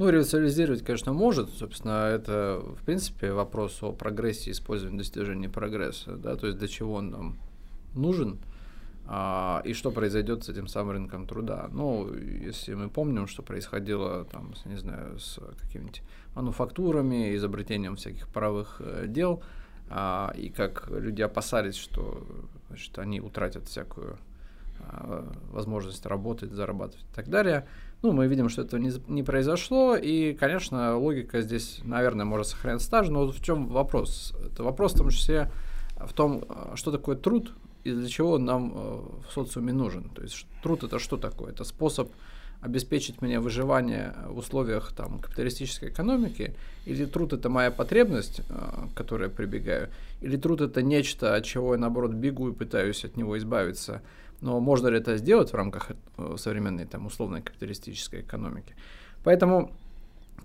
Ну, 0.00 0.08
революционизировать, 0.08 0.82
конечно, 0.82 1.12
может. 1.12 1.50
Собственно, 1.50 2.08
это, 2.08 2.62
в 2.80 2.84
принципе, 2.86 3.32
вопрос 3.32 3.82
о 3.82 3.92
прогрессе, 3.92 4.50
использовании 4.50 4.98
достижения 4.98 5.50
прогресса. 5.50 6.16
Да? 6.16 6.36
То 6.36 6.46
есть 6.46 6.58
для 6.58 6.68
чего 6.68 6.94
он 6.94 7.10
нам 7.10 7.38
нужен– 7.94 8.38
а, 9.12 9.60
и 9.64 9.72
что 9.72 9.90
произойдет 9.90 10.44
с 10.44 10.48
этим 10.50 10.68
самым 10.68 10.92
рынком 10.92 11.26
труда. 11.26 11.68
Ну, 11.72 12.14
если 12.14 12.74
мы 12.74 12.88
помним, 12.88 13.26
что 13.26 13.42
происходило 13.42 14.24
там, 14.26 14.54
не 14.66 14.76
знаю, 14.76 15.18
с 15.18 15.40
какими-нибудь 15.60 16.02
мануфактурами, 16.36 17.34
изобретением 17.34 17.96
всяких 17.96 18.28
правых 18.28 18.76
э, 18.78 19.06
дел, 19.08 19.42
а, 19.88 20.32
и 20.36 20.48
как 20.48 20.88
люди 20.90 21.22
опасались, 21.22 21.74
что 21.74 22.24
значит, 22.68 22.96
они 23.00 23.20
утратят 23.20 23.66
всякую 23.66 24.16
а, 24.78 25.28
возможность 25.50 26.06
работать, 26.06 26.52
зарабатывать 26.52 27.04
и 27.04 27.14
так 27.14 27.28
далее. 27.28 27.66
Ну, 28.02 28.12
мы 28.12 28.26
видим, 28.28 28.48
что 28.48 28.62
этого 28.62 28.80
не, 28.80 28.92
не 29.08 29.22
произошло, 29.22 29.94
и, 29.94 30.32
конечно, 30.32 30.96
логика 30.96 31.42
здесь, 31.42 31.80
наверное, 31.84 32.24
может 32.24 32.46
сохранять 32.46 32.80
стаж, 32.80 33.08
но 33.08 33.26
вот 33.26 33.36
в 33.36 33.44
чем 33.44 33.66
вопрос? 33.66 34.34
Это 34.46 34.62
вопрос 34.62 34.94
в 34.94 34.98
том 34.98 35.10
числе 35.10 35.50
в 35.96 36.12
том, 36.14 36.44
а, 36.48 36.72
что 36.76 36.92
такое 36.92 37.16
труд 37.16 37.52
и 37.84 37.92
для 37.92 38.08
чего 38.08 38.32
он 38.32 38.44
нам 38.44 38.70
в 38.70 39.32
социуме 39.32 39.72
нужен. 39.72 40.10
То 40.10 40.22
есть 40.22 40.46
труд 40.62 40.82
это 40.82 40.98
что 40.98 41.16
такое? 41.16 41.52
Это 41.52 41.64
способ 41.64 42.10
обеспечить 42.60 43.22
мне 43.22 43.40
выживание 43.40 44.14
в 44.28 44.38
условиях 44.38 44.92
там, 44.92 45.18
капиталистической 45.18 45.88
экономики, 45.88 46.54
или 46.84 47.06
труд 47.06 47.32
это 47.32 47.48
моя 47.48 47.70
потребность, 47.70 48.42
к 48.48 48.94
которой 48.94 49.24
я 49.24 49.30
прибегаю, 49.30 49.88
или 50.20 50.36
труд 50.36 50.60
это 50.60 50.82
нечто, 50.82 51.34
от 51.34 51.44
чего 51.44 51.74
я 51.74 51.80
наоборот 51.80 52.12
бегу 52.12 52.50
и 52.50 52.52
пытаюсь 52.52 53.04
от 53.04 53.16
него 53.16 53.38
избавиться. 53.38 54.02
Но 54.40 54.60
можно 54.60 54.88
ли 54.88 54.98
это 54.98 55.16
сделать 55.16 55.52
в 55.52 55.54
рамках 55.54 55.90
э, 56.16 56.36
современной 56.36 56.86
там, 56.86 57.06
условной 57.06 57.42
капиталистической 57.42 58.22
экономики? 58.22 58.74
Поэтому 59.22 59.72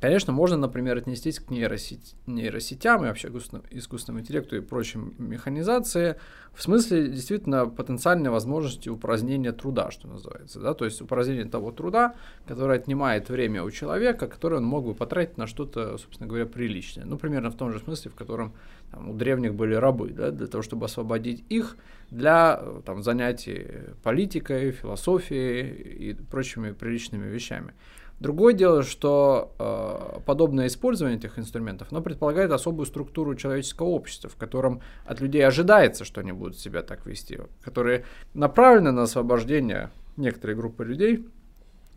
Конечно, 0.01 0.33
можно, 0.33 0.57
например, 0.57 0.97
отнестись 0.97 1.39
к 1.39 1.49
нейросеть, 1.49 2.15
нейросетям 2.27 3.03
и 3.03 3.07
вообще 3.07 3.29
искусственному 3.71 4.21
интеллекту 4.21 4.57
и 4.57 4.59
прочим 4.59 5.15
механизации 5.17 6.17
в 6.53 6.61
смысле 6.61 7.09
действительно 7.09 7.65
потенциальной 7.67 8.29
возможности 8.29 8.89
упразднения 8.89 9.51
труда, 9.51 9.91
что 9.91 10.07
называется. 10.07 10.59
Да? 10.59 10.73
То 10.73 10.85
есть 10.85 11.01
упразднение 11.01 11.45
того 11.45 11.71
труда, 11.71 12.15
который 12.45 12.77
отнимает 12.77 13.29
время 13.29 13.63
у 13.63 13.71
человека, 13.71 14.27
который 14.27 14.59
он 14.59 14.65
мог 14.65 14.85
бы 14.85 14.93
потратить 14.93 15.37
на 15.37 15.47
что-то, 15.47 15.97
собственно 15.97 16.27
говоря, 16.27 16.45
приличное. 16.45 17.05
Ну, 17.05 17.17
примерно 17.17 17.49
в 17.49 17.55
том 17.55 17.71
же 17.71 17.79
смысле, 17.79 18.11
в 18.11 18.15
котором 18.15 18.53
там, 18.91 19.09
у 19.09 19.13
древних 19.13 19.53
были 19.53 19.75
рабы, 19.75 20.09
да, 20.09 20.31
для 20.31 20.47
того, 20.47 20.61
чтобы 20.61 20.85
освободить 20.85 21.43
их 21.49 21.77
для 22.11 22.61
там, 22.85 23.03
занятий 23.03 23.65
политикой, 24.03 24.71
философией 24.71 26.11
и 26.11 26.13
прочими 26.13 26.71
приличными 26.71 27.27
вещами. 27.27 27.73
Другое 28.19 28.53
дело, 28.53 28.83
что 28.83 29.53
э, 29.59 30.19
подобное 30.25 30.67
использование 30.67 31.17
этих 31.17 31.37
инструментов, 31.37 31.89
оно 31.91 32.01
предполагает 32.01 32.51
особую 32.51 32.85
структуру 32.85 33.35
человеческого 33.35 33.87
общества, 33.87 34.29
в 34.29 34.37
котором 34.37 34.81
от 35.05 35.19
людей 35.19 35.45
ожидается, 35.45 36.05
что 36.05 36.21
они 36.21 36.31
будут 36.31 36.57
себя 36.57 36.81
так 36.81 37.05
вести, 37.05 37.39
которые 37.61 38.05
направлены 38.33 38.91
на 38.91 39.03
освобождение 39.03 39.91
некоторой 40.15 40.55
группы 40.55 40.85
людей 40.85 41.27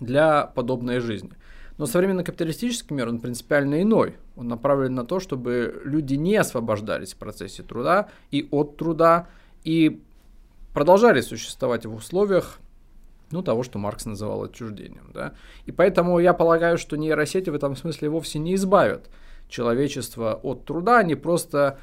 для 0.00 0.46
подобной 0.46 0.98
жизни. 0.98 1.30
Но 1.78 1.86
современный 1.86 2.24
капиталистический 2.24 2.94
мир, 2.96 3.08
он 3.08 3.20
принципиально 3.20 3.82
иной. 3.82 4.16
Он 4.34 4.48
направлен 4.48 4.96
на 4.96 5.04
то, 5.04 5.20
чтобы 5.20 5.80
люди 5.84 6.14
не 6.14 6.34
освобождались 6.34 7.14
в 7.14 7.16
процессе 7.16 7.62
труда 7.62 8.08
и 8.32 8.48
от 8.50 8.76
труда, 8.76 9.28
и 9.62 10.02
продолжали 10.74 11.20
существовать 11.20 11.86
в 11.86 11.94
условиях 11.94 12.58
ну, 13.30 13.42
того, 13.42 13.62
что 13.62 13.78
Маркс 13.78 14.06
называл 14.06 14.44
отчуждением. 14.44 15.10
Да? 15.12 15.34
И 15.66 15.72
поэтому 15.72 16.18
я 16.18 16.32
полагаю, 16.32 16.78
что 16.78 16.96
нейросети 16.96 17.50
в 17.50 17.54
этом 17.54 17.76
смысле 17.76 18.08
вовсе 18.08 18.38
не 18.38 18.54
избавят 18.54 19.10
человечество 19.48 20.38
от 20.42 20.64
труда, 20.64 20.98
они 20.98 21.14
просто 21.14 21.78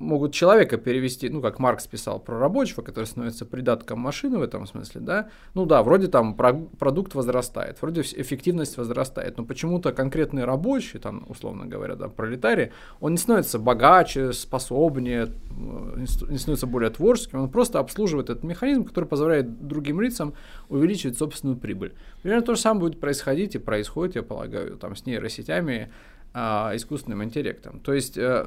могут 0.00 0.32
человека 0.32 0.78
перевести, 0.78 1.28
ну, 1.28 1.42
как 1.42 1.58
Маркс 1.58 1.86
писал 1.86 2.18
про 2.18 2.38
рабочего, 2.38 2.82
который 2.82 3.04
становится 3.04 3.44
придатком 3.44 4.00
машины 4.00 4.38
в 4.38 4.42
этом 4.42 4.66
смысле, 4.66 5.00
да, 5.02 5.28
ну 5.54 5.66
да, 5.66 5.82
вроде 5.82 6.08
там 6.08 6.34
продукт 6.34 7.14
возрастает, 7.14 7.80
вроде 7.82 8.00
эффективность 8.00 8.78
возрастает, 8.78 9.36
но 9.36 9.44
почему-то 9.44 9.92
конкретный 9.92 10.44
рабочий, 10.44 10.98
там, 10.98 11.26
условно 11.28 11.66
говоря, 11.66 11.96
да, 11.96 12.08
пролетарий, 12.08 12.72
он 12.98 13.12
не 13.12 13.18
становится 13.18 13.58
богаче, 13.58 14.32
способнее, 14.32 15.28
не 15.50 16.06
становится 16.06 16.66
более 16.66 16.90
творческим, 16.90 17.40
он 17.40 17.50
просто 17.50 17.78
обслуживает 17.78 18.30
этот 18.30 18.42
механизм, 18.42 18.84
который 18.84 19.04
позволяет 19.04 19.66
другим 19.66 20.00
лицам 20.00 20.32
увеличивать 20.70 21.18
собственную 21.18 21.58
прибыль. 21.58 21.92
Примерно 22.22 22.44
то 22.44 22.54
же 22.54 22.60
самое 22.60 22.80
будет 22.80 23.00
происходить 23.00 23.54
и 23.54 23.58
происходит, 23.58 24.16
я 24.16 24.22
полагаю, 24.22 24.78
там, 24.78 24.96
с 24.96 25.04
нейросетями, 25.04 25.90
а, 26.32 26.72
искусственным 26.74 27.24
интеллектом. 27.24 27.80
То 27.80 27.92
есть 27.92 28.16
э, 28.16 28.46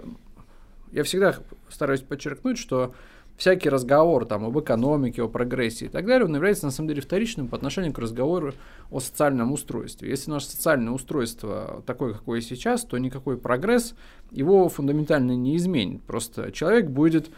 я 0.93 1.03
всегда 1.03 1.35
стараюсь 1.69 2.01
подчеркнуть, 2.01 2.57
что 2.57 2.93
всякий 3.35 3.69
разговор 3.69 4.25
там, 4.25 4.45
об 4.45 4.59
экономике, 4.59 5.23
о 5.23 5.27
прогрессии 5.27 5.85
и 5.85 5.89
так 5.89 6.05
далее, 6.05 6.25
он 6.25 6.35
является 6.35 6.65
на 6.65 6.71
самом 6.71 6.89
деле 6.89 7.01
вторичным 7.01 7.47
по 7.47 7.57
отношению 7.57 7.93
к 7.93 7.99
разговору 7.99 8.53
о 8.91 8.99
социальном 8.99 9.51
устройстве. 9.51 10.09
Если 10.09 10.29
наше 10.29 10.47
социальное 10.47 10.93
устройство 10.93 11.83
такое, 11.87 12.13
какое 12.13 12.41
сейчас, 12.41 12.85
то 12.85 12.97
никакой 12.97 13.37
прогресс 13.37 13.95
его 14.31 14.69
фундаментально 14.69 15.35
не 15.35 15.57
изменит. 15.57 16.03
Просто 16.03 16.51
человек 16.51 16.87
будет 16.87 17.31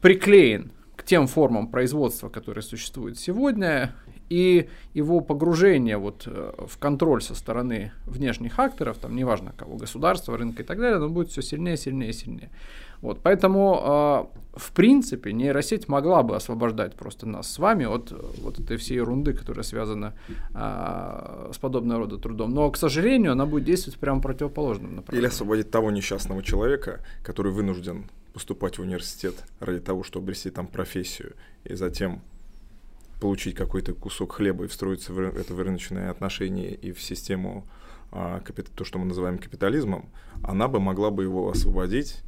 приклеен 0.00 0.72
к 0.96 1.02
тем 1.02 1.26
формам 1.26 1.68
производства, 1.68 2.28
которые 2.30 2.62
существуют 2.62 3.18
сегодня, 3.18 3.94
и 4.30 4.68
его 4.94 5.20
погружение 5.20 5.98
вот 5.98 6.22
э, 6.26 6.52
в 6.66 6.78
контроль 6.78 7.20
со 7.20 7.34
стороны 7.34 7.92
внешних 8.06 8.58
акторов, 8.58 8.96
там 8.98 9.14
неважно 9.16 9.52
кого, 9.56 9.76
государства, 9.76 10.38
рынка 10.38 10.62
и 10.62 10.64
так 10.64 10.78
далее, 10.78 10.96
оно 10.96 11.08
будет 11.08 11.30
все 11.30 11.42
сильнее, 11.42 11.76
сильнее, 11.76 12.12
сильнее. 12.12 12.50
Вот, 13.02 13.20
поэтому, 13.22 14.30
э, 14.54 14.58
в 14.58 14.72
принципе, 14.72 15.32
нейросеть 15.32 15.88
могла 15.88 16.22
бы 16.22 16.36
освобождать 16.36 16.94
просто 16.94 17.26
нас 17.26 17.50
с 17.50 17.58
вами 17.58 17.86
от 17.86 18.12
вот 18.40 18.60
этой 18.60 18.76
всей 18.76 18.96
ерунды, 18.96 19.32
которая 19.32 19.64
связана 19.64 20.14
э, 20.54 21.50
с 21.52 21.58
подобного 21.58 22.00
рода 22.00 22.18
трудом. 22.18 22.54
Но, 22.54 22.70
к 22.70 22.76
сожалению, 22.76 23.32
она 23.32 23.46
будет 23.46 23.64
действовать 23.64 23.98
прямо 23.98 24.20
противоположным 24.20 24.96
направлением. 24.96 25.24
Или 25.24 25.34
освободить 25.34 25.70
того 25.72 25.90
несчастного 25.90 26.42
человека, 26.42 27.00
который 27.24 27.50
вынужден 27.52 28.04
поступать 28.32 28.78
в 28.78 28.82
университет 28.82 29.34
ради 29.58 29.80
того, 29.80 30.04
чтобы 30.04 30.26
обрести 30.26 30.50
там 30.50 30.68
профессию, 30.68 31.32
и 31.64 31.74
затем 31.74 32.20
получить 33.20 33.54
какой-то 33.54 33.92
кусок 33.94 34.32
хлеба 34.32 34.64
и 34.64 34.68
встроиться 34.68 35.12
в 35.12 35.20
это 35.20 35.54
в 35.54 35.60
рыночные 35.60 36.08
отношения 36.08 36.74
и 36.74 36.92
в 36.92 37.00
систему, 37.00 37.66
а, 38.10 38.42
то, 38.74 38.84
что 38.84 38.98
мы 38.98 39.04
называем 39.04 39.38
капитализмом, 39.38 40.10
она 40.42 40.66
бы 40.66 40.80
могла 40.80 41.10
бы 41.10 41.22
его 41.22 41.50
освободить, 41.50 42.22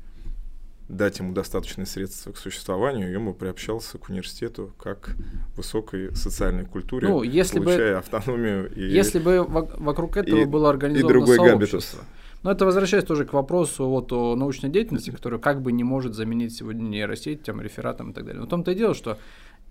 дать 0.88 1.18
ему 1.18 1.32
достаточные 1.32 1.86
средства 1.86 2.32
к 2.32 2.36
существованию, 2.36 3.10
и 3.10 3.16
он 3.16 3.26
бы 3.26 3.34
приобщался 3.34 3.98
к 3.98 4.10
университету 4.10 4.72
как 4.78 5.16
высокой 5.56 6.14
социальной 6.14 6.66
культуре, 6.66 7.08
ну, 7.08 7.22
если 7.22 7.58
получая 7.58 7.94
бы, 7.94 7.98
автономию. 7.98 8.72
И, 8.74 8.82
если 8.82 9.18
бы 9.18 9.44
вокруг 9.44 10.16
этого 10.16 10.40
и, 10.40 10.44
было 10.44 10.70
организовано 10.70 11.10
и 11.10 11.12
другой 11.12 11.36
сообщество. 11.36 11.56
Габитус. 11.58 11.96
Но 12.42 12.50
это 12.50 12.64
возвращаясь 12.64 13.04
тоже 13.04 13.24
к 13.24 13.32
вопросу 13.32 13.86
вот 13.88 14.12
о 14.12 14.34
научной 14.34 14.68
деятельности, 14.68 15.10
которая 15.10 15.38
как 15.38 15.62
бы 15.62 15.70
не 15.70 15.84
может 15.84 16.14
заменить 16.14 16.54
сегодня 16.54 16.82
нейросеть, 16.82 17.44
тем, 17.44 17.60
рефератом 17.60 18.10
и 18.10 18.14
так 18.14 18.24
далее. 18.24 18.40
Но 18.40 18.46
в 18.46 18.50
том-то 18.50 18.72
и 18.72 18.74
дело, 18.74 18.94
что 18.94 19.18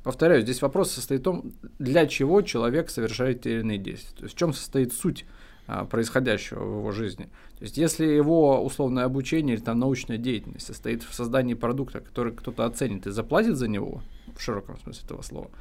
Повторяю, 0.04 0.42
здесь 0.42 0.62
вопрос 0.62 0.92
состоит 0.92 1.22
в 1.22 1.24
том, 1.24 1.54
для 1.78 2.08
чего 2.08 2.42
человек 2.42 2.90
совершает 2.90 3.42
те 3.42 3.54
или 3.54 3.60
иные 3.60 3.78
действия. 3.78 4.16
То 4.18 4.24
есть 4.24 4.36
в 4.36 4.38
чем 4.38 4.54
состоит 4.54 4.94
суть 4.94 5.26
а, 5.68 5.86
происходящего 5.86 6.64
в 6.64 6.80
его 6.80 6.92
жизни. 6.92 7.26
То 7.58 7.64
есть 7.64 7.78
если 7.78 8.06
его 8.06 8.64
условное 8.66 9.06
обучение 9.06 9.56
или 9.56 9.64
там 9.64 9.80
научная 9.80 10.18
деятельность 10.18 10.66
состоит 10.66 11.04
в 11.04 11.14
создании 11.14 11.54
продукта, 11.54 12.00
который 12.00 12.34
кто-то 12.34 12.66
оценит 12.66 13.06
и 13.06 13.12
заплатит 13.12 13.58
за 13.58 13.68
него, 13.68 14.02
в 14.36 14.42
широком 14.42 14.80
смысле 14.80 15.06
этого 15.06 15.22
слова, 15.22 15.52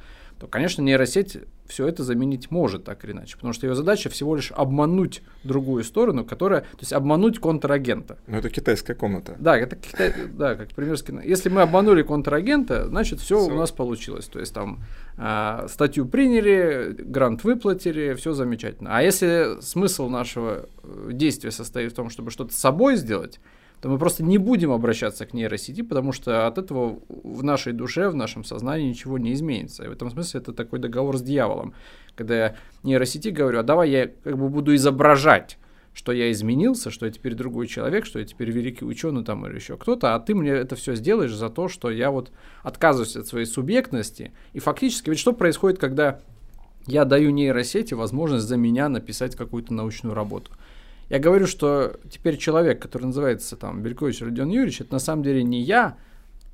то, 0.41 0.47
конечно, 0.47 0.81
нейросеть 0.81 1.37
все 1.67 1.85
это 1.85 2.03
заменить 2.03 2.49
может 2.49 2.83
так 2.83 3.05
или 3.05 3.11
иначе, 3.11 3.35
потому 3.35 3.53
что 3.53 3.67
ее 3.67 3.75
задача 3.75 4.09
всего 4.09 4.35
лишь 4.35 4.51
обмануть 4.51 5.21
другую 5.43 5.83
сторону, 5.83 6.25
которая, 6.25 6.61
то 6.61 6.79
есть 6.79 6.93
обмануть 6.93 7.37
контрагента. 7.37 8.17
Ну 8.25 8.37
это 8.37 8.49
китайская 8.49 8.95
комната. 8.95 9.35
Да, 9.37 9.55
это 9.55 9.75
Китай, 9.75 10.15
да, 10.33 10.55
как 10.55 10.69
пример 10.69 10.97
с 10.97 11.03
кино. 11.03 11.21
Если 11.21 11.49
мы 11.49 11.61
обманули 11.61 12.01
контрагента, 12.01 12.87
значит 12.87 13.19
все 13.19 13.39
у 13.39 13.53
нас 13.53 13.71
получилось, 13.71 14.25
то 14.25 14.39
есть 14.39 14.51
там 14.51 14.79
э, 15.19 15.67
статью 15.69 16.07
приняли, 16.07 16.95
грант 16.97 17.43
выплатили, 17.43 18.15
все 18.15 18.33
замечательно. 18.33 18.97
А 18.97 19.03
если 19.03 19.61
смысл 19.61 20.09
нашего 20.09 20.65
э, 20.81 21.09
действия 21.11 21.51
состоит 21.51 21.91
в 21.91 21.95
том, 21.95 22.09
чтобы 22.09 22.31
что-то 22.31 22.51
с 22.51 22.57
собой 22.57 22.95
сделать, 22.95 23.39
то 23.81 23.89
мы 23.89 23.97
просто 23.97 24.23
не 24.23 24.37
будем 24.37 24.71
обращаться 24.71 25.25
к 25.25 25.33
нейросети, 25.33 25.81
потому 25.81 26.11
что 26.11 26.45
от 26.45 26.59
этого 26.59 26.99
в 27.09 27.43
нашей 27.43 27.73
душе, 27.73 28.09
в 28.09 28.15
нашем 28.15 28.43
сознании 28.43 28.89
ничего 28.89 29.17
не 29.17 29.33
изменится. 29.33 29.83
И 29.83 29.87
в 29.87 29.91
этом 29.91 30.11
смысле 30.11 30.39
это 30.39 30.53
такой 30.53 30.77
договор 30.77 31.17
с 31.17 31.21
дьяволом. 31.21 31.73
Когда 32.15 32.35
я 32.35 32.55
нейросети 32.83 33.29
говорю, 33.29 33.59
а 33.59 33.63
давай 33.63 33.89
я 33.89 34.07
как 34.07 34.37
бы 34.37 34.49
буду 34.49 34.75
изображать, 34.75 35.57
что 35.93 36.11
я 36.11 36.31
изменился, 36.31 36.91
что 36.91 37.07
я 37.07 37.11
теперь 37.11 37.33
другой 37.33 37.65
человек, 37.65 38.05
что 38.05 38.19
я 38.19 38.25
теперь 38.25 38.51
великий 38.51 38.85
ученый 38.85 39.23
там 39.23 39.47
или 39.47 39.55
еще 39.55 39.77
кто-то, 39.77 40.13
а 40.13 40.19
ты 40.19 40.35
мне 40.35 40.51
это 40.51 40.75
все 40.75 40.93
сделаешь 40.93 41.33
за 41.33 41.49
то, 41.49 41.67
что 41.67 41.89
я 41.89 42.11
вот 42.11 42.31
отказываюсь 42.61 43.15
от 43.15 43.25
своей 43.25 43.47
субъектности. 43.47 44.31
И 44.53 44.59
фактически, 44.59 45.09
ведь 45.09 45.19
что 45.19 45.33
происходит, 45.33 45.79
когда 45.79 46.19
я 46.85 47.03
даю 47.03 47.31
нейросети 47.31 47.95
возможность 47.95 48.45
за 48.45 48.57
меня 48.57 48.89
написать 48.89 49.35
какую-то 49.35 49.73
научную 49.73 50.13
работу? 50.13 50.51
Я 51.11 51.19
говорю, 51.19 51.45
что 51.45 51.99
теперь 52.09 52.37
человек, 52.37 52.81
который 52.81 53.07
называется 53.07 53.57
там 53.57 53.81
Белькович 53.81 54.21
Родион 54.21 54.47
Юрьевич, 54.47 54.79
это 54.79 54.93
на 54.93 54.99
самом 54.99 55.23
деле 55.23 55.43
не 55.43 55.59
я, 55.59 55.97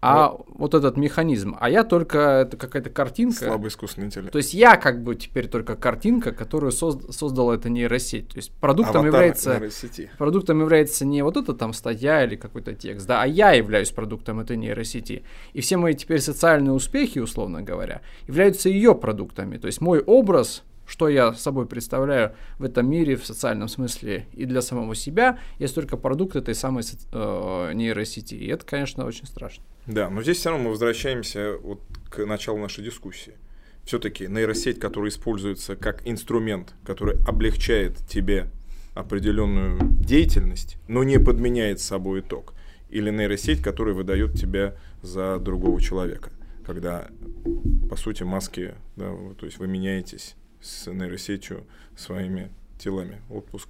а 0.01 0.29
вот. 0.29 0.47
вот 0.47 0.73
этот 0.73 0.97
механизм. 0.97 1.55
А 1.59 1.69
я 1.69 1.83
только 1.83 2.17
это 2.17 2.57
какая-то 2.57 2.89
картинка. 2.89 3.45
Слабый 3.45 3.69
искусственный 3.69 4.07
интеллект. 4.07 4.31
То 4.31 4.39
есть 4.39 4.55
я 4.55 4.75
как 4.75 5.03
бы 5.03 5.13
теперь 5.13 5.47
только 5.47 5.75
картинка, 5.75 6.31
которую 6.31 6.71
созд- 6.71 7.11
создала 7.11 7.53
эта 7.53 7.69
нейросеть. 7.69 8.29
То 8.29 8.37
есть 8.37 8.51
продуктом 8.51 9.01
Аватар 9.01 9.13
является 9.13 9.53
нейросети. 9.53 10.09
продуктом 10.17 10.59
является 10.61 11.05
не 11.05 11.23
вот 11.23 11.37
эта 11.37 11.53
там 11.53 11.71
статья 11.71 12.23
или 12.23 12.35
какой-то 12.35 12.73
текст, 12.73 13.05
да, 13.05 13.21
а 13.21 13.27
я 13.27 13.51
являюсь 13.51 13.91
продуктом 13.91 14.39
этой 14.39 14.57
нейросети. 14.57 15.23
И 15.53 15.61
все 15.61 15.77
мои 15.77 15.93
теперь 15.93 16.19
социальные 16.19 16.73
успехи, 16.73 17.19
условно 17.19 17.61
говоря, 17.61 18.01
являются 18.27 18.69
ее 18.69 18.95
продуктами. 18.95 19.57
То 19.57 19.67
есть 19.67 19.81
мой 19.81 19.99
образ 19.99 20.63
что 20.87 21.09
я 21.09 21.33
собой 21.33 21.67
представляю 21.67 22.33
в 22.57 22.63
этом 22.63 22.89
мире 22.89 23.17
в 23.17 23.25
социальном 23.25 23.67
смысле 23.67 24.25
и 24.33 24.45
для 24.45 24.61
самого 24.61 24.95
себя, 24.95 25.37
есть 25.59 25.75
только 25.75 25.97
продукт 25.97 26.35
этой 26.35 26.55
самой 26.55 26.83
э, 26.83 27.71
нейросети. 27.73 28.35
И 28.35 28.47
это, 28.47 28.65
конечно, 28.65 29.05
очень 29.05 29.27
страшно. 29.27 29.63
Да, 29.85 30.09
но 30.09 30.23
здесь 30.23 30.37
все 30.37 30.49
равно 30.49 30.65
мы 30.65 30.71
возвращаемся 30.71 31.57
вот 31.61 31.81
к 32.09 32.25
началу 32.25 32.57
нашей 32.57 32.83
дискуссии. 32.83 33.33
Все-таки 33.83 34.27
нейросеть, 34.27 34.79
которая 34.79 35.11
используется 35.11 35.75
как 35.75 36.07
инструмент, 36.07 36.73
который 36.85 37.17
облегчает 37.25 37.97
тебе 38.07 38.49
определенную 38.95 39.79
деятельность, 39.81 40.77
но 40.87 41.03
не 41.03 41.19
подменяет 41.19 41.79
собой 41.79 42.21
итог. 42.21 42.53
Или 42.89 43.11
нейросеть, 43.11 43.61
которая 43.61 43.93
выдает 43.93 44.33
тебя 44.33 44.75
за 45.01 45.37
другого 45.39 45.81
человека. 45.81 46.31
Когда, 46.65 47.07
по 47.89 47.97
сути, 47.97 48.23
маски, 48.23 48.75
да, 48.95 49.13
то 49.37 49.45
есть 49.45 49.57
вы 49.57 49.67
меняетесь 49.67 50.35
с 50.67 50.91
нейросетью 50.91 51.63
своими 51.95 52.51
телами. 52.77 53.21
Отпуск 53.29 53.69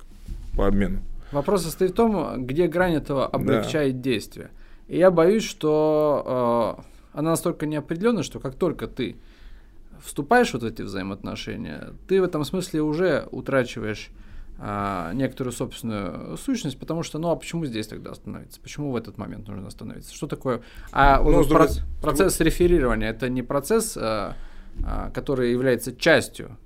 по 0.55 0.67
обмену. 0.67 1.01
Вопрос 1.31 1.63
состоит 1.63 1.91
в 1.91 1.95
том, 1.95 2.45
где 2.45 2.67
грань 2.67 2.95
этого 2.95 3.27
облегчает 3.27 3.97
да. 3.97 4.01
действие. 4.01 4.49
И 4.87 4.97
я 4.97 5.11
боюсь, 5.11 5.43
что 5.43 6.77
э, 7.13 7.17
она 7.19 7.31
настолько 7.31 7.65
неопределенна, 7.65 8.23
что 8.23 8.39
как 8.39 8.55
только 8.55 8.87
ты 8.87 9.17
вступаешь 10.03 10.51
в 10.51 10.53
вот 10.53 10.63
эти 10.63 10.81
взаимоотношения, 10.81 11.93
ты 12.07 12.21
в 12.21 12.23
этом 12.23 12.43
смысле 12.45 12.81
уже 12.81 13.27
утрачиваешь 13.31 14.09
а, 14.59 15.13
некоторую 15.13 15.53
собственную 15.53 16.37
сущность, 16.37 16.79
потому 16.79 17.03
что, 17.03 17.19
ну 17.19 17.29
а 17.29 17.35
почему 17.35 17.65
здесь 17.65 17.87
тогда 17.87 18.11
остановиться? 18.11 18.59
Почему 18.61 18.91
в 18.91 18.95
этот 18.95 19.17
момент 19.17 19.47
нужно 19.47 19.67
остановиться? 19.67 20.13
Что 20.15 20.27
такое? 20.27 20.61
А 20.91 21.21
ну, 21.21 21.45
про- 21.47 21.67
процесс 22.01 22.39
реферирования 22.39 23.09
это 23.09 23.29
не 23.29 23.43
процесс, 23.43 23.97
а, 23.97 24.35
а, 24.83 25.11
который 25.11 25.51
является 25.51 25.95
частью 25.95 26.57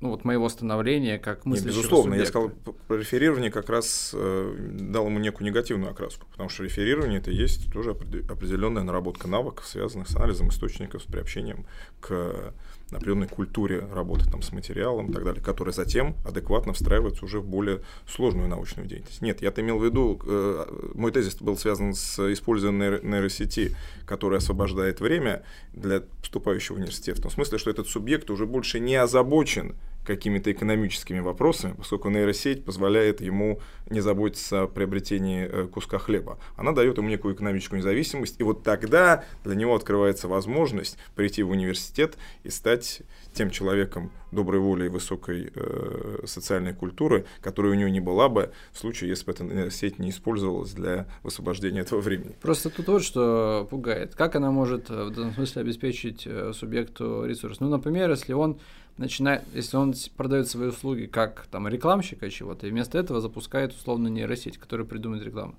ну, 0.00 0.10
вот 0.10 0.24
моего 0.24 0.48
становления 0.48 1.18
как 1.18 1.44
мыслящего 1.44 1.68
Нет, 1.68 1.76
Безусловно, 1.78 2.12
субъекта. 2.16 2.38
я 2.38 2.48
сказал 2.48 2.74
про 2.88 2.96
реферирование 2.96 3.50
как 3.50 3.68
раз 3.68 4.12
э, 4.14 4.54
дал 4.80 5.06
ему 5.06 5.18
некую 5.18 5.46
негативную 5.46 5.92
окраску, 5.92 6.26
потому 6.30 6.48
что 6.48 6.64
реферирование 6.64 7.18
это 7.20 7.30
есть 7.30 7.70
тоже 7.72 7.90
определенная 7.90 8.82
наработка 8.82 9.28
навыков, 9.28 9.66
связанных 9.66 10.08
с 10.08 10.16
анализом 10.16 10.48
источников, 10.48 11.02
с 11.02 11.06
приобщением 11.06 11.66
к 12.00 12.54
определенной 12.98 13.28
культуре 13.28 13.86
работы 13.92 14.30
там, 14.30 14.42
с 14.42 14.52
материалом 14.52 15.10
и 15.10 15.12
так 15.12 15.24
далее, 15.24 15.42
которая 15.42 15.72
затем 15.72 16.16
адекватно 16.24 16.72
встраивается 16.72 17.24
уже 17.24 17.40
в 17.40 17.46
более 17.46 17.80
сложную 18.08 18.48
научную 18.48 18.88
деятельность. 18.88 19.22
Нет, 19.22 19.42
я-то 19.42 19.60
имел 19.60 19.78
в 19.78 19.84
виду, 19.84 20.20
э, 20.26 20.90
мой 20.94 21.12
тезис 21.12 21.36
был 21.36 21.56
связан 21.56 21.94
с 21.94 22.32
использованием 22.32 23.00
нейросети, 23.08 23.76
которая 24.06 24.38
освобождает 24.38 25.00
время 25.00 25.42
для 25.72 26.00
поступающего 26.00 26.74
в 26.74 26.78
университет, 26.78 27.18
в 27.18 27.22
том 27.22 27.30
смысле, 27.30 27.58
что 27.58 27.70
этот 27.70 27.88
субъект 27.88 28.30
уже 28.30 28.46
больше 28.46 28.80
не 28.80 28.96
озабочен 28.96 29.76
какими-то 30.10 30.50
экономическими 30.50 31.20
вопросами, 31.20 31.74
поскольку 31.76 32.10
нейросеть 32.10 32.64
позволяет 32.64 33.20
ему 33.20 33.60
не 33.88 34.00
заботиться 34.00 34.62
о 34.62 34.66
приобретении 34.66 35.48
э, 35.48 35.66
куска 35.68 35.98
хлеба. 35.98 36.38
Она 36.56 36.72
дает 36.72 36.98
ему 36.98 37.08
некую 37.08 37.34
экономическую 37.34 37.78
независимость, 37.78 38.36
и 38.40 38.42
вот 38.42 38.64
тогда 38.64 39.24
для 39.44 39.54
него 39.54 39.74
открывается 39.74 40.26
возможность 40.26 40.98
прийти 41.14 41.44
в 41.44 41.50
университет 41.50 42.16
и 42.42 42.50
стать 42.50 43.02
тем 43.34 43.50
человеком 43.50 44.10
доброй 44.32 44.60
воли 44.60 44.86
и 44.86 44.88
высокой 44.88 45.52
э, 45.54 46.22
социальной 46.24 46.74
культуры, 46.74 47.26
которой 47.40 47.72
у 47.72 47.74
него 47.74 47.88
не 47.88 48.00
была 48.00 48.28
бы 48.28 48.52
в 48.72 48.78
случае, 48.78 49.10
если 49.10 49.26
бы 49.26 49.32
эта 49.32 49.70
сеть 49.70 49.98
не 49.98 50.10
использовалась 50.10 50.72
для 50.72 51.06
высвобождения 51.22 51.80
этого 51.80 52.00
времени. 52.00 52.36
Просто 52.40 52.70
тут 52.70 52.88
вот 52.88 53.02
что 53.02 53.66
пугает. 53.70 54.14
Как 54.14 54.36
она 54.36 54.50
может 54.50 54.90
э, 54.90 55.04
в 55.04 55.10
данном 55.10 55.34
смысле 55.34 55.62
обеспечить 55.62 56.26
э, 56.26 56.52
субъекту 56.52 57.24
ресурс? 57.24 57.60
Ну, 57.60 57.68
например, 57.68 58.10
если 58.10 58.32
он 58.32 58.58
начинает, 59.00 59.42
если 59.54 59.78
он 59.78 59.94
продает 60.16 60.48
свои 60.48 60.68
услуги 60.68 61.06
как 61.06 61.46
там 61.50 61.66
рекламщика 61.66 62.30
чего-то, 62.30 62.66
и 62.66 62.70
вместо 62.70 62.98
этого 62.98 63.20
запускает 63.20 63.72
условно 63.72 64.08
нейросеть, 64.08 64.58
которая 64.58 64.86
придумает 64.86 65.24
рекламу. 65.24 65.54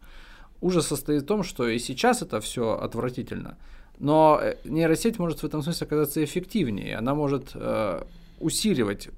Ужас 0.62 0.88
состоит 0.88 1.24
в 1.24 1.26
том, 1.26 1.44
что 1.44 1.68
и 1.68 1.80
сейчас 1.80 2.22
это 2.22 2.40
все 2.40 2.78
отвратительно, 2.80 3.58
но 4.00 4.40
э, 4.40 4.58
нейросеть 4.64 5.18
может 5.18 5.40
в 5.40 5.44
этом 5.44 5.64
смысле 5.64 5.88
оказаться 5.88 6.24
эффективнее, 6.24 6.96
она 6.96 7.16
может 7.16 7.52
э, 7.56 8.04
усиливать 8.40 9.10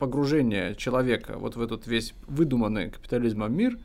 погружение 0.00 0.74
человека 0.74 1.36
вот 1.38 1.54
в 1.54 1.62
этот 1.62 1.86
весь 1.86 2.14
выдуманный 2.26 2.90
капитализмом 2.90 3.56
мир 3.56 3.78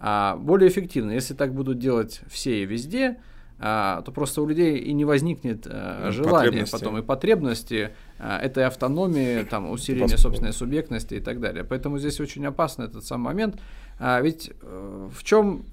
а, 0.00 0.36
более 0.36 0.68
эффективно. 0.68 1.12
Если 1.12 1.34
так 1.34 1.54
будут 1.54 1.78
делать 1.78 2.22
все 2.28 2.62
и 2.62 2.66
везде, 2.66 3.20
то 3.58 4.12
просто 4.14 4.40
у 4.40 4.46
людей 4.46 4.78
и 4.78 4.92
не 4.92 5.04
возникнет 5.04 5.66
а, 5.66 6.10
желания 6.12 6.64
потом 6.70 6.98
и 6.98 7.02
потребности 7.02 7.90
а, 8.18 8.38
этой 8.38 8.64
автономии, 8.64 9.42
там, 9.42 9.70
усиления 9.70 10.16
собственной 10.16 10.52
субъектности 10.52 11.14
и 11.14 11.20
так 11.20 11.40
далее. 11.40 11.64
Поэтому 11.64 11.98
здесь 11.98 12.20
очень 12.20 12.46
опасный 12.46 12.86
этот 12.86 13.04
сам 13.04 13.20
момент. 13.20 13.60
А, 13.98 14.20
ведь 14.20 14.52
а, 14.62 15.10
в 15.12 15.24
чем 15.24 15.64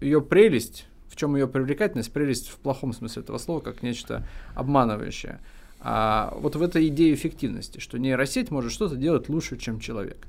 ее 0.00 0.20
прелесть, 0.20 0.86
в 1.08 1.16
чем 1.16 1.36
ее 1.36 1.46
привлекательность, 1.46 2.12
прелесть 2.12 2.48
в 2.48 2.56
плохом 2.56 2.92
смысле 2.92 3.22
этого 3.22 3.38
слова, 3.38 3.60
как 3.60 3.82
нечто 3.82 4.26
обманывающее. 4.56 5.38
А, 5.80 6.36
вот 6.40 6.56
в 6.56 6.62
этой 6.62 6.88
идее 6.88 7.14
эффективности, 7.14 7.78
что 7.78 7.98
нейросеть 7.98 8.50
может 8.50 8.72
что-то 8.72 8.96
делать 8.96 9.28
лучше, 9.28 9.56
чем 9.56 9.78
человек. 9.78 10.26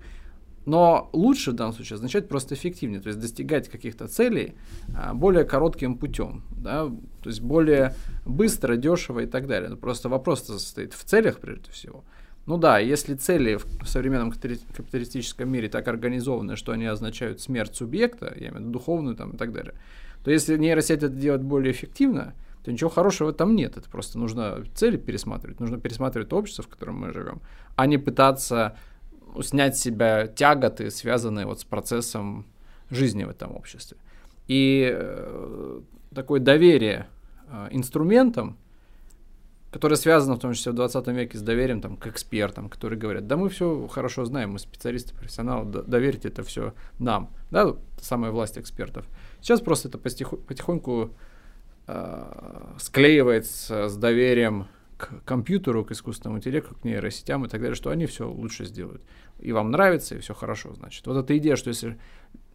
Но 0.66 1.10
лучше 1.14 1.52
в 1.52 1.54
данном 1.54 1.74
случае 1.74 1.96
означает 1.96 2.28
просто 2.28 2.56
эффективнее, 2.56 3.00
то 3.00 3.08
есть 3.08 3.20
достигать 3.20 3.70
каких-то 3.70 4.08
целей 4.08 4.56
а, 4.96 5.14
более 5.14 5.44
коротким 5.44 5.96
путем, 5.96 6.44
да, 6.52 6.86
то 6.86 7.30
есть 7.30 7.42
более 7.42 7.94
быстро, 8.26 8.76
дешево 8.76 9.20
и 9.22 9.26
так 9.28 9.48
далее. 9.48 9.70
Но 9.70 9.78
просто 9.78 10.10
вопрос 10.10 10.44
состоит 10.44 10.94
в 10.94 11.04
целях 11.04 11.40
прежде 11.40 11.72
всего. 11.72 12.04
Ну 12.48 12.58
да, 12.58 12.78
если 12.80 13.16
цели 13.16 13.58
в 13.58 13.88
современном 13.88 14.32
капиталистическом 14.32 15.50
мире 15.50 15.68
так 15.68 15.88
организованы, 15.88 16.56
что 16.56 16.74
они 16.74 16.86
означают 16.86 17.42
смерть 17.42 17.76
субъекта, 17.76 18.34
я 18.36 18.50
имею 18.50 18.54
в 18.54 18.60
виду 18.60 18.72
духовную 18.72 19.16
там, 19.16 19.32
и 19.32 19.38
так 19.38 19.52
далее, 19.52 19.74
то 20.24 20.32
если 20.32 20.58
нейросеть 20.58 21.04
это 21.04 21.10
делает 21.10 21.44
более 21.44 21.72
эффективно, 21.72 22.34
то 22.64 22.72
ничего 22.72 22.90
хорошего 22.90 23.30
этом 23.30 23.56
нет. 23.56 23.78
Это 23.78 23.90
просто 23.90 24.18
нужно 24.18 24.64
цели 24.74 24.98
пересматривать, 24.98 25.60
нужно 25.60 25.80
пересматривать 25.80 26.34
общество, 26.34 26.64
в 26.64 26.68
котором 26.68 27.00
мы 27.00 27.14
живем, 27.14 27.42
а 27.76 27.86
не 27.86 28.00
пытаться 28.00 28.76
снять 29.42 29.78
с 29.78 29.82
себя 29.82 30.28
тяготы, 30.28 30.90
связанные 30.90 31.46
вот 31.46 31.60
с 31.60 31.64
процессом 31.64 32.46
жизни 32.90 33.24
в 33.24 33.30
этом 33.30 33.56
обществе. 33.56 33.98
И 34.48 34.90
э, 34.92 35.82
такое 36.14 36.40
доверие 36.40 37.08
э, 37.48 37.68
инструментам, 37.72 38.58
которое 39.72 39.96
связано 39.96 40.36
в 40.36 40.40
том 40.40 40.54
числе 40.54 40.72
в 40.72 40.76
20 40.76 41.08
веке 41.08 41.38
с 41.38 41.42
доверием 41.42 41.82
там, 41.82 41.98
к 41.98 42.08
экспертам, 42.08 42.70
которые 42.70 42.98
говорят, 42.98 43.28
да 43.28 43.36
мы 43.36 43.50
все 43.50 43.88
хорошо 43.88 44.24
знаем, 44.26 44.52
мы 44.52 44.60
специалисты, 44.60 45.14
профессионалы, 45.14 45.84
доверьте 45.86 46.30
это 46.30 46.44
все 46.44 46.74
нам, 47.00 47.32
да, 47.52 47.76
самая 48.00 48.32
власть 48.32 48.58
экспертов. 48.58 49.06
Сейчас 49.42 49.62
просто 49.62 49.90
это 49.90 49.98
потихоньку 49.98 51.12
э, 51.88 52.74
склеивается 52.80 53.90
с 53.90 53.98
доверием 53.98 54.68
компьютеру, 55.26 55.86
к 55.86 55.92
искусственному 55.92 56.40
интеллекту, 56.40 56.76
к 56.76 56.84
нейросетям 56.84 57.46
и 57.46 57.50
так 57.50 57.62
далее, 57.62 57.76
что 57.76 57.90
они 57.90 58.06
все 58.06 58.30
лучше 58.30 58.66
сделают 58.66 59.02
и 59.40 59.52
вам 59.52 59.72
нравится, 59.72 60.16
и 60.16 60.20
все 60.20 60.34
хорошо, 60.34 60.74
значит. 60.74 61.06
Вот 61.08 61.18
эта 61.18 61.38
идея, 61.38 61.56
что 61.56 61.70
если 61.70 61.98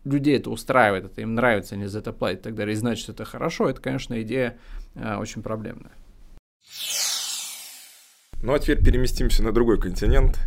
людей 0.05 0.36
это 0.36 0.51
устраивает, 0.51 1.05
это 1.05 1.20
им 1.20 1.34
нравится, 1.34 1.74
они 1.74 1.86
за 1.86 1.98
это 1.98 2.12
платят 2.12 2.40
и 2.40 2.42
так 2.44 2.55
далее, 2.55 2.74
и 2.74 2.76
значит 2.76 3.09
это 3.09 3.24
хорошо, 3.24 3.68
это, 3.68 3.80
конечно, 3.80 4.20
идея 4.22 4.59
э, 4.94 5.16
очень 5.16 5.42
проблемная. 5.42 5.92
Ну 8.42 8.55
а 8.55 8.59
теперь 8.59 8.82
переместимся 8.82 9.42
на 9.42 9.53
другой 9.53 9.78
континент 9.78 10.38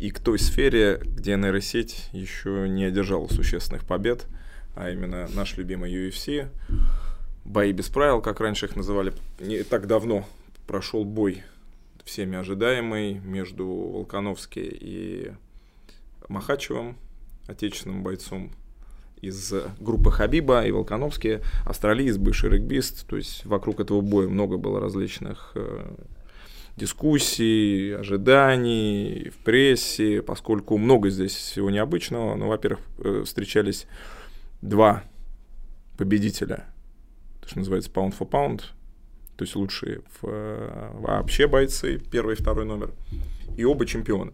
и 0.00 0.10
к 0.10 0.20
той 0.20 0.38
сфере, 0.38 1.00
где 1.04 1.36
нейросеть 1.36 2.08
еще 2.12 2.66
не 2.68 2.84
одержала 2.84 3.28
существенных 3.28 3.84
побед, 3.84 4.26
а 4.74 4.90
именно 4.90 5.28
наш 5.34 5.56
любимый 5.58 5.92
UFC, 5.92 6.48
бои 7.44 7.72
без 7.72 7.88
правил, 7.88 8.22
как 8.22 8.40
раньше 8.40 8.66
их 8.66 8.76
называли, 8.76 9.12
не 9.38 9.62
так 9.64 9.86
давно 9.86 10.26
прошел 10.68 11.04
бой 11.04 11.42
всеми 12.04 12.36
ожидаемый 12.36 13.14
между 13.14 13.66
Волконовски 13.66 14.60
и 14.60 15.32
Махачевым, 16.28 16.96
отечественным 17.48 18.02
бойцом 18.02 18.52
из 19.20 19.52
группы 19.80 20.10
Хабиба 20.12 20.64
и 20.64 20.70
Волконовский, 20.70 21.40
австралиец, 21.66 22.18
бывший 22.18 22.50
регбист. 22.50 23.06
То 23.08 23.16
есть 23.16 23.44
вокруг 23.44 23.80
этого 23.80 24.00
боя 24.00 24.28
много 24.28 24.58
было 24.58 24.78
различных 24.78 25.52
э, 25.54 25.90
дискуссий, 26.76 27.92
ожиданий 27.92 29.30
в 29.30 29.38
прессе, 29.38 30.22
поскольку 30.22 30.78
много 30.78 31.10
здесь 31.10 31.34
всего 31.34 31.70
необычного. 31.70 32.36
Ну, 32.36 32.48
во-первых, 32.48 32.80
э, 32.98 33.22
встречались 33.24 33.86
два 34.62 35.02
победителя 35.96 36.66
то, 37.40 37.48
что 37.48 37.58
называется 37.58 37.90
pound 37.90 38.14
for 38.16 38.28
pound, 38.28 38.62
то 39.38 39.44
есть 39.44 39.54
лучшие 39.54 40.02
в, 40.20 40.92
вообще 40.94 41.46
бойцы, 41.46 42.02
первый 42.10 42.34
и 42.34 42.36
второй 42.36 42.64
номер, 42.64 42.90
и 43.56 43.64
оба 43.64 43.86
чемпиона. 43.86 44.32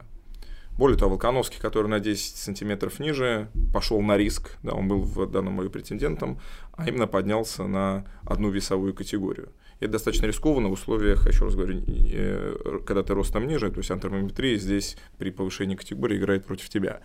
Более 0.79 0.99
того, 0.99 1.11
Волконовский, 1.11 1.61
который 1.61 1.89
на 1.89 2.01
10 2.01 2.37
сантиметров 2.37 2.99
ниже, 2.99 3.49
пошел 3.73 4.01
на 4.01 4.17
риск, 4.17 4.57
да, 4.63 4.73
он 4.73 4.89
был 4.89 5.03
в 5.03 5.31
данном 5.31 5.59
бою 5.59 5.71
претендентом, 5.71 6.41
а 6.73 6.89
именно 6.89 7.07
поднялся 7.07 7.65
на 7.65 8.07
одну 8.25 8.49
весовую 8.49 8.95
категорию. 8.95 9.51
И 9.79 9.85
это 9.85 9.93
достаточно 9.93 10.25
рискованно 10.25 10.69
в 10.69 10.73
условиях, 10.73 11.29
еще 11.29 11.45
раз 11.45 11.55
говорю, 11.55 11.83
э, 11.87 12.81
когда 12.87 13.03
ты 13.03 13.13
ростом 13.13 13.47
ниже, 13.47 13.71
то 13.71 13.79
есть 13.79 13.91
антропометрия 13.91 14.57
здесь 14.57 14.97
при 15.19 15.31
повышении 15.31 15.77
категории 15.77 16.17
играет 16.17 16.47
против 16.47 16.71
тебя. 16.71 17.01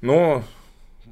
Но, 0.00 0.42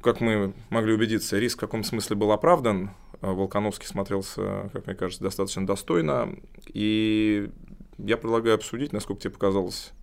как 0.03 0.19
мы 0.19 0.53
могли 0.69 0.93
убедиться, 0.93 1.39
риск 1.39 1.57
в 1.57 1.61
каком 1.61 1.85
смысле 1.85 2.17
был 2.17 2.33
оправдан. 2.33 2.91
Волконовский 3.21 3.87
смотрелся, 3.87 4.69
как 4.73 4.87
мне 4.87 4.95
кажется, 4.95 5.23
достаточно 5.23 5.65
достойно. 5.65 6.35
И 6.67 7.49
я 7.97 8.17
предлагаю 8.17 8.55
обсудить, 8.55 8.93
насколько 8.93 9.21
тебе 9.21 9.33
показалось 9.33 9.93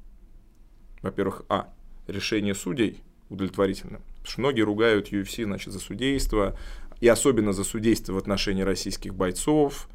во-первых, 1.02 1.42
а, 1.48 1.72
решение 2.06 2.54
судей 2.54 3.02
удовлетворительно. 3.30 4.00
Потому 4.16 4.26
что 4.26 4.40
многие 4.40 4.62
ругают 4.62 5.12
UFC, 5.12 5.44
значит, 5.44 5.72
за 5.72 5.80
судейство, 5.80 6.56
и 7.00 7.08
особенно 7.08 7.52
за 7.52 7.64
судейство 7.64 8.14
в 8.14 8.18
отношении 8.18 8.62
российских 8.62 9.14
бойцов. 9.14 9.88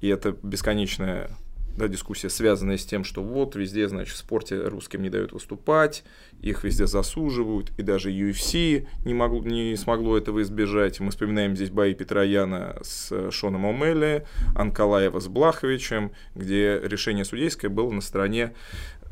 И 0.00 0.08
это 0.08 0.32
бесконечная 0.42 1.30
да, 1.78 1.88
дискуссия, 1.88 2.28
связанная 2.28 2.76
с 2.76 2.84
тем, 2.84 3.04
что 3.04 3.22
вот 3.22 3.56
везде, 3.56 3.88
значит, 3.88 4.14
в 4.14 4.18
спорте 4.18 4.58
русским 4.58 5.00
не 5.00 5.08
дают 5.08 5.32
выступать, 5.32 6.04
их 6.40 6.64
везде 6.64 6.86
засуживают, 6.86 7.72
и 7.78 7.82
даже 7.82 8.10
UFC 8.10 8.86
не, 9.04 9.14
могло, 9.14 9.40
не 9.40 9.76
смогло 9.76 10.18
этого 10.18 10.42
избежать. 10.42 11.00
Мы 11.00 11.10
вспоминаем 11.10 11.56
здесь 11.56 11.70
бои 11.70 11.94
Петра 11.94 12.22
Яна 12.22 12.76
с 12.82 13.30
Шоном 13.30 13.64
Омелли, 13.64 14.26
Анкалаева 14.54 15.20
с 15.20 15.28
Блаховичем, 15.28 16.12
где 16.34 16.80
решение 16.82 17.24
судейское 17.24 17.70
было 17.70 17.90
на 17.90 18.00
стороне 18.00 18.52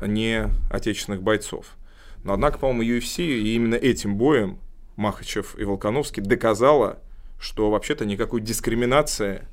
не 0.01 0.49
отечественных 0.69 1.23
бойцов. 1.23 1.77
Но 2.23 2.33
однако, 2.33 2.59
по-моему, 2.59 2.97
UFC 2.97 3.23
и 3.23 3.55
именно 3.55 3.75
этим 3.75 4.17
боем 4.17 4.59
Махачев 4.97 5.57
и 5.57 5.63
Волконовский 5.63 6.21
доказала, 6.21 6.99
что 7.39 7.69
вообще-то 7.69 8.05
никакой 8.05 8.41
дискриминации 8.41 9.47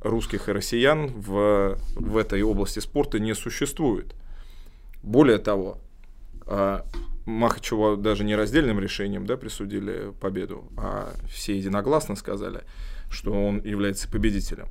русских 0.00 0.48
и 0.48 0.52
россиян 0.52 1.08
в, 1.08 1.78
в 1.94 2.16
этой 2.16 2.42
области 2.42 2.78
спорта 2.78 3.18
не 3.18 3.34
существует. 3.34 4.14
Более 5.02 5.38
того, 5.38 5.78
а, 6.46 6.84
Махачева 7.26 7.96
даже 7.96 8.24
не 8.24 8.34
раздельным 8.34 8.80
решением 8.80 9.26
да, 9.26 9.36
присудили 9.36 10.12
победу, 10.20 10.64
а 10.76 11.12
все 11.28 11.56
единогласно 11.56 12.16
сказали, 12.16 12.62
что 13.10 13.32
он 13.32 13.60
является 13.62 14.08
победителем. 14.08 14.68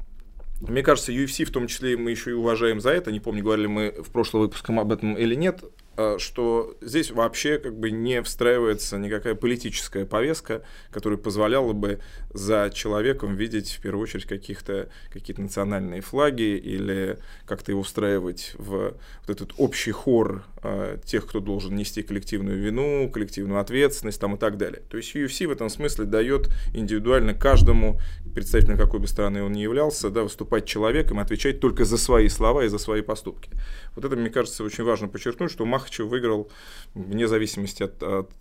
Мне 0.62 0.82
кажется, 0.82 1.12
UFC 1.12 1.46
в 1.46 1.52
том 1.52 1.68
числе 1.68 1.96
мы 1.98 2.10
еще 2.10 2.32
и 2.32 2.34
уважаем 2.34 2.82
за 2.82 2.90
это. 2.90 3.12
Не 3.12 3.20
помню, 3.20 3.44
говорили 3.44 3.68
мы 3.68 3.94
в 4.00 4.10
прошлом 4.10 4.42
выпуске 4.42 4.74
об 4.74 4.92
этом 4.92 5.16
или 5.16 5.36
нет. 5.36 5.64
Э, 5.98 6.18
что 6.20 6.78
здесь 6.80 7.10
вообще 7.10 7.58
как 7.58 7.76
бы 7.76 7.90
не 7.90 8.22
встраивается 8.22 9.00
никакая 9.00 9.34
политическая 9.34 10.06
повестка, 10.06 10.62
которая 10.92 11.18
позволяла 11.18 11.74
бы 11.74 12.00
за 12.32 12.70
человеком 12.72 13.36
видеть 13.36 13.72
в 13.72 13.82
первую 13.82 14.04
очередь 14.04 14.26
каких-то, 14.26 14.90
какие-то 15.12 15.42
национальные 15.42 16.02
флаги 16.02 16.56
или 16.56 17.18
как-то 17.48 17.72
его 17.72 17.82
встраивать 17.82 18.54
в 18.60 18.94
вот 19.26 19.30
этот 19.30 19.54
общий 19.58 19.92
хор 19.92 20.44
э, 20.62 21.00
тех, 21.04 21.26
кто 21.26 21.40
должен 21.40 21.76
нести 21.76 22.04
коллективную 22.04 22.60
вину, 22.60 23.10
коллективную 23.10 23.60
ответственность 23.60 24.22
там, 24.22 24.36
и 24.36 24.38
так 24.38 24.58
далее. 24.58 24.84
То 24.90 24.98
есть 24.98 25.16
UFC 25.16 25.48
в 25.48 25.52
этом 25.52 25.70
смысле 25.70 26.06
дает 26.06 26.50
индивидуально 26.76 27.34
каждому 27.34 28.00
представителю 28.36 28.78
какой 28.78 29.00
бы 29.00 29.08
страны 29.08 29.42
он 29.42 29.54
ни 29.54 29.62
являлся, 29.62 30.12
да, 30.12 30.22
выступать 30.22 30.66
человеком 30.66 31.20
и 31.20 31.24
отвечать 31.24 31.60
только 31.60 31.86
за 31.86 31.98
свои 31.98 32.30
слова 32.30 32.66
и 32.66 32.68
за 32.68 32.78
свои 32.78 33.02
поступки. 33.02 33.50
Вот 33.96 34.06
это, 34.06 34.16
мне 34.16 34.30
кажется, 34.30 34.64
очень 34.64 34.84
важно 34.84 35.08
подчеркнуть, 35.08 35.50
что 35.50 35.66
Махачев 35.88 36.08
выиграл 36.08 36.50
вне 36.94 37.28
зависимости 37.28 37.84
от, 37.84 38.04
от 38.04 38.32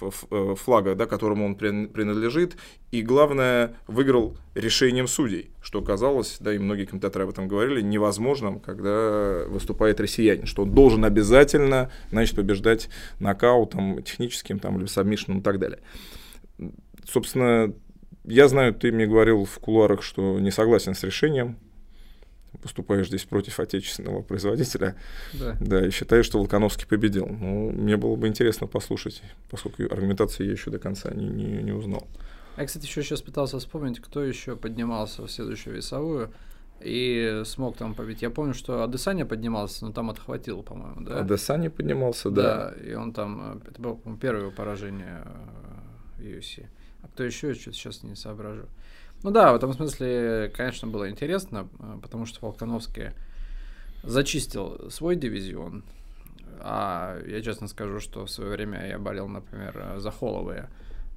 э, 0.00 0.54
флага, 0.56 0.94
да, 0.94 1.06
которому 1.06 1.44
он 1.44 1.54
принадлежит, 1.54 2.56
и 2.90 3.02
главное, 3.02 3.76
выиграл 3.86 4.36
решением 4.54 5.06
судей, 5.06 5.50
что 5.62 5.82
казалось, 5.82 6.38
да, 6.40 6.54
и 6.54 6.58
многие 6.58 6.86
комментаторы 6.86 7.24
об 7.24 7.30
этом 7.30 7.46
говорили, 7.46 7.80
невозможным, 7.80 8.58
когда 8.58 9.44
выступает 9.46 10.00
россиянин, 10.00 10.46
что 10.46 10.62
он 10.62 10.72
должен 10.72 11.04
обязательно, 11.04 11.90
значит, 12.10 12.36
побеждать 12.36 12.88
нокаутом 13.20 14.02
техническим, 14.02 14.58
там, 14.58 14.78
или 14.78 14.86
сабмишном 14.86 15.38
и 15.38 15.42
так 15.42 15.58
далее. 15.58 15.80
Собственно, 17.06 17.72
я 18.24 18.48
знаю, 18.48 18.74
ты 18.74 18.90
мне 18.92 19.06
говорил 19.06 19.44
в 19.44 19.58
кулуарах, 19.58 20.02
что 20.02 20.40
не 20.40 20.50
согласен 20.50 20.94
с 20.94 21.02
решением, 21.04 21.56
поступаешь 22.60 23.08
здесь 23.08 23.24
против 23.24 23.60
отечественного 23.60 24.22
производителя, 24.22 24.96
да, 25.32 25.56
да 25.60 25.86
и 25.86 25.90
считаешь, 25.90 26.26
что 26.26 26.38
Волконовский 26.38 26.86
победил. 26.86 27.26
Ну, 27.26 27.70
мне 27.70 27.96
было 27.96 28.16
бы 28.16 28.28
интересно 28.28 28.66
послушать, 28.66 29.22
поскольку 29.50 29.84
аргументации 29.84 30.44
я 30.44 30.52
еще 30.52 30.70
до 30.70 30.78
конца 30.78 31.10
не, 31.12 31.28
не, 31.28 31.62
не 31.62 31.72
узнал. 31.72 32.06
Я, 32.56 32.66
кстати, 32.66 32.84
еще 32.84 33.02
сейчас 33.02 33.22
пытался 33.22 33.58
вспомнить, 33.58 34.00
кто 34.00 34.22
еще 34.22 34.56
поднимался 34.56 35.22
в 35.22 35.30
следующую 35.30 35.76
весовую 35.76 36.30
и 36.80 37.42
смог 37.44 37.76
там 37.76 37.94
победить. 37.94 38.22
Я 38.22 38.30
помню, 38.30 38.54
что 38.54 38.82
Адесаня 38.82 39.26
поднимался, 39.26 39.86
но 39.86 39.92
там 39.92 40.10
отхватил, 40.10 40.62
по-моему, 40.62 41.02
да? 41.02 41.20
Адесаня 41.20 41.70
поднимался, 41.70 42.30
да. 42.30 42.70
Да, 42.70 42.82
и 42.82 42.94
он 42.94 43.12
там, 43.12 43.62
это 43.66 43.80
было, 43.80 43.98
первое 44.20 44.42
его 44.42 44.50
поражение 44.50 45.26
UFC. 46.18 46.66
А 47.02 47.08
кто 47.08 47.24
еще, 47.24 47.48
я 47.48 47.54
что-то 47.54 47.76
сейчас 47.76 48.02
не 48.02 48.14
соображу. 48.14 48.66
Ну 49.22 49.30
да, 49.30 49.52
в 49.52 49.56
этом 49.56 49.72
смысле, 49.74 50.50
конечно, 50.56 50.88
было 50.88 51.10
интересно, 51.10 51.68
э, 51.78 51.98
потому 52.00 52.26
что 52.26 52.38
Волконовский 52.44 53.10
зачистил 54.02 54.90
свой 54.90 55.16
дивизион. 55.16 55.84
А 56.62 57.18
я 57.26 57.42
честно 57.42 57.68
скажу, 57.68 58.00
что 58.00 58.26
в 58.26 58.30
свое 58.30 58.50
время 58.50 58.86
я 58.86 58.98
болел, 58.98 59.28
например, 59.28 59.94
за 59.98 60.10
Холовые 60.10 60.68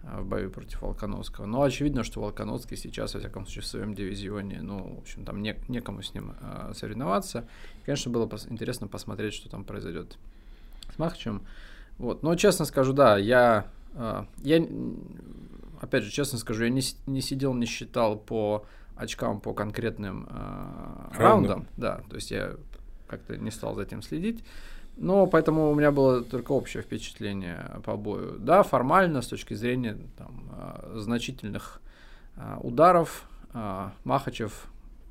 э, 0.04 0.22
в 0.22 0.26
бою 0.26 0.49
против 0.51 0.82
Волконовского. 0.82 1.45
Но 1.45 1.64
очевидно, 1.64 2.04
что 2.04 2.22
Волконовский 2.22 2.78
сейчас, 2.78 3.14
во 3.14 3.20
всяком 3.20 3.45
случае, 3.45 3.62
в 3.62 3.68
своем 3.68 3.93
дивизионе, 3.93 4.62
ну, 4.62 4.95
в 4.95 4.99
общем, 4.99 5.26
там 5.26 5.41
не, 5.41 5.56
некому 5.68 6.01
с 6.01 6.14
ним 6.14 6.34
э, 6.41 6.74
соревноваться. 6.76 7.47
Конечно, 7.86 8.12
было 8.12 8.26
пос- 8.26 8.51
интересно 8.51 8.88
посмотреть, 8.88 9.34
что 9.34 9.49
там 9.49 9.64
произойдет 9.64 10.18
с 10.93 10.99
Махачем. 10.99 11.41
Вот. 11.97 12.24
Но, 12.24 12.36
честно 12.36 12.66
скажу, 12.66 12.93
да, 12.93 13.18
я, 13.18 13.68
э, 13.95 14.26
я 14.43 14.66
опять 15.84 16.03
же, 16.03 16.11
честно 16.11 16.39
скажу, 16.39 16.63
я 16.63 16.69
не, 16.69 16.81
не 17.05 17.21
сидел, 17.21 17.53
не 17.53 17.65
считал 17.65 18.17
по 18.17 18.65
очкам 18.95 19.41
по 19.41 19.53
конкретным 19.53 20.27
э, 20.29 21.17
раундам. 21.17 21.67
Да, 21.77 22.01
то 22.09 22.15
есть 22.15 22.31
я 22.31 22.53
как-то 23.07 23.38
не 23.38 23.51
стал 23.51 23.75
за 23.75 23.84
этим 23.84 24.01
следить. 24.01 24.43
Но 24.95 25.25
поэтому 25.25 25.71
у 25.71 25.75
меня 25.75 25.91
было 25.91 26.23
только 26.23 26.51
общее 26.51 26.84
впечатление 26.84 27.81
по 27.84 27.97
бою. 27.97 28.38
Да, 28.38 28.63
формально, 28.63 29.21
с 29.21 29.27
точки 29.27 29.55
зрения 29.55 29.97
там, 30.17 30.49
э, 30.51 30.99
значительных 30.99 31.81
э, 32.36 32.57
ударов, 32.61 33.27
э, 33.53 33.89
Махачев 34.03 34.67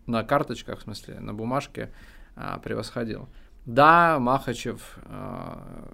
на 0.06 0.22
карточках, 0.24 0.78
в 0.78 0.82
смысле, 0.82 1.20
на 1.20 1.34
бумажке 1.34 1.90
э, 2.36 2.58
превосходил. 2.62 3.28
Да, 3.66 4.18
Махачев 4.20 4.98
э, 5.04 5.86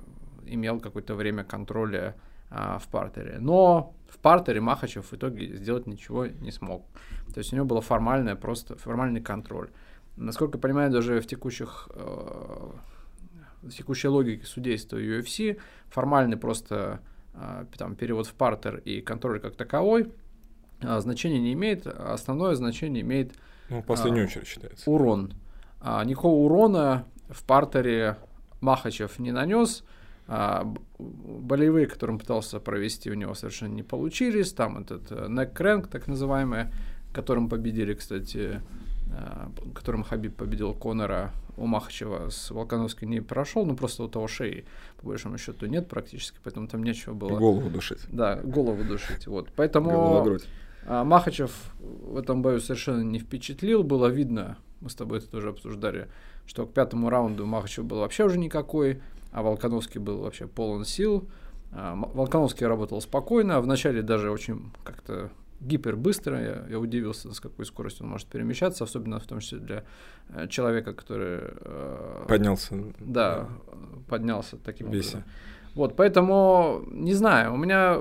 имел 0.47 0.81
какое-то 0.81 1.15
время 1.15 1.45
контроля 1.45 2.15
э, 2.51 2.79
в 2.81 2.89
партере, 2.89 3.39
но 3.41 3.95
в 4.09 4.19
партере 4.19 4.61
Махачев 4.61 5.11
в 5.11 5.15
итоге 5.15 5.57
сделать 5.57 5.87
ничего 5.87 6.27
не 6.27 6.51
смог. 6.51 6.87
То 7.33 7.39
есть 7.39 7.53
у 7.53 7.57
него 7.57 7.67
было 7.67 7.81
формальное, 7.81 8.37
просто 8.37 8.77
формальный 8.77 9.21
контроль. 9.21 9.71
Насколько 10.17 10.59
я 10.59 10.63
понимаю, 10.63 10.91
даже 10.91 11.21
в 11.21 11.27
текущих 11.27 11.89
э, 11.95 12.71
в 13.63 13.71
текущей 13.71 14.09
логике 14.09 14.47
судейства 14.47 14.97
UFC 14.97 15.61
формальный 15.89 16.37
просто 16.37 17.01
э, 17.35 17.67
там, 17.77 17.95
перевод 17.97 18.27
в 18.27 18.35
партер 18.35 18.79
и 18.79 19.01
контроль 19.01 19.41
как 19.41 19.57
таковой 19.57 20.11
э, 20.81 21.01
значения 21.01 21.39
не 21.39 21.53
имеет. 21.53 21.87
Основное 21.87 22.55
значение 22.55 23.03
имеет 23.03 23.35
ну, 23.69 23.83
в 23.83 23.85
последнюю 23.85 24.27
очередь 24.27 24.47
считается. 24.47 24.91
урон. 24.91 25.35
А, 25.81 26.05
никакого 26.05 26.45
урона 26.45 27.05
в 27.29 27.45
партере 27.45 28.17
Махачев 28.61 29.19
не 29.19 29.33
нанес. 29.33 29.85
А, 30.31 30.71
болевые, 30.99 31.87
которые 31.87 32.15
он 32.15 32.21
пытался 32.21 32.61
провести, 32.61 33.11
у 33.11 33.15
него 33.15 33.35
совершенно 33.35 33.73
не 33.73 33.83
получились. 33.83 34.53
Там 34.53 34.79
этот 34.79 35.11
neck 35.11 35.55
crank, 35.55 35.89
так 35.89 36.07
называемый, 36.07 36.67
которым 37.15 37.49
победили, 37.49 37.95
кстати, 37.95 38.61
а, 39.11 39.51
которым 39.75 40.03
Хабиб 40.05 40.37
победил 40.37 40.75
Конора 40.75 41.33
у 41.57 41.67
Махачева 41.67 42.29
с 42.29 42.51
Волконовской 42.51 43.09
не 43.09 43.21
прошел, 43.21 43.65
ну 43.65 43.75
просто 43.75 44.05
у 44.05 44.09
того 44.09 44.29
шеи, 44.29 44.65
по 45.01 45.09
большому 45.09 45.39
счету, 45.39 45.67
нет 45.67 45.89
практически, 45.89 46.39
поэтому 46.45 46.69
там 46.69 46.83
нечего 46.83 47.15
было. 47.15 47.39
Голову 47.39 47.71
душить. 47.71 48.01
Да, 48.11 48.37
голову 48.37 48.85
душить. 48.85 49.27
Вот. 49.27 49.49
Поэтому 49.57 50.27
а, 50.87 51.05
Махачев 51.05 51.53
в 51.81 52.17
этом 52.19 52.43
бою 52.43 52.61
совершенно 52.61 53.03
не 53.03 53.19
впечатлил. 53.19 53.83
Было 53.83 54.09
видно, 54.09 54.59
мы 54.81 54.91
с 54.91 54.95
тобой 54.95 55.19
это 55.19 55.29
тоже 55.29 55.49
обсуждали, 55.49 56.09
что 56.47 56.67
к 56.67 56.73
пятому 56.73 57.11
раунду 57.11 57.47
Махачев 57.47 57.85
был 57.85 57.99
вообще 57.99 58.25
уже 58.25 58.39
никакой 58.39 59.01
а 59.33 59.43
Волконовский 59.43 60.01
был 60.01 60.19
вообще 60.21 60.47
полон 60.47 60.85
сил. 60.85 61.29
А, 61.73 61.95
Волконовский 61.95 62.67
работал 62.67 63.01
спокойно, 63.01 63.61
вначале 63.61 64.03
даже 64.03 64.31
очень 64.31 64.73
как-то 64.85 65.31
гипербыстро. 65.61 66.41
Я, 66.41 66.67
я 66.71 66.79
удивился, 66.79 67.33
с 67.33 67.41
какой 67.41 67.67
скоростью 67.67 68.05
он 68.05 68.13
может 68.13 68.29
перемещаться, 68.29 68.85
особенно 68.85 69.19
в 69.19 69.27
том 69.27 69.41
числе 69.41 69.59
для 69.59 69.85
э, 70.29 70.49
человека, 70.49 70.93
который... 70.93 71.41
Э, 71.43 72.25
поднялся. 72.29 72.77
Да, 73.01 73.49
поднялся 74.09 74.57
таким 74.57 74.89
образом. 74.89 75.25
Вот, 75.75 75.97
поэтому, 75.97 76.85
не 76.91 77.15
знаю, 77.15 77.55
у 77.55 77.57
меня... 77.57 77.99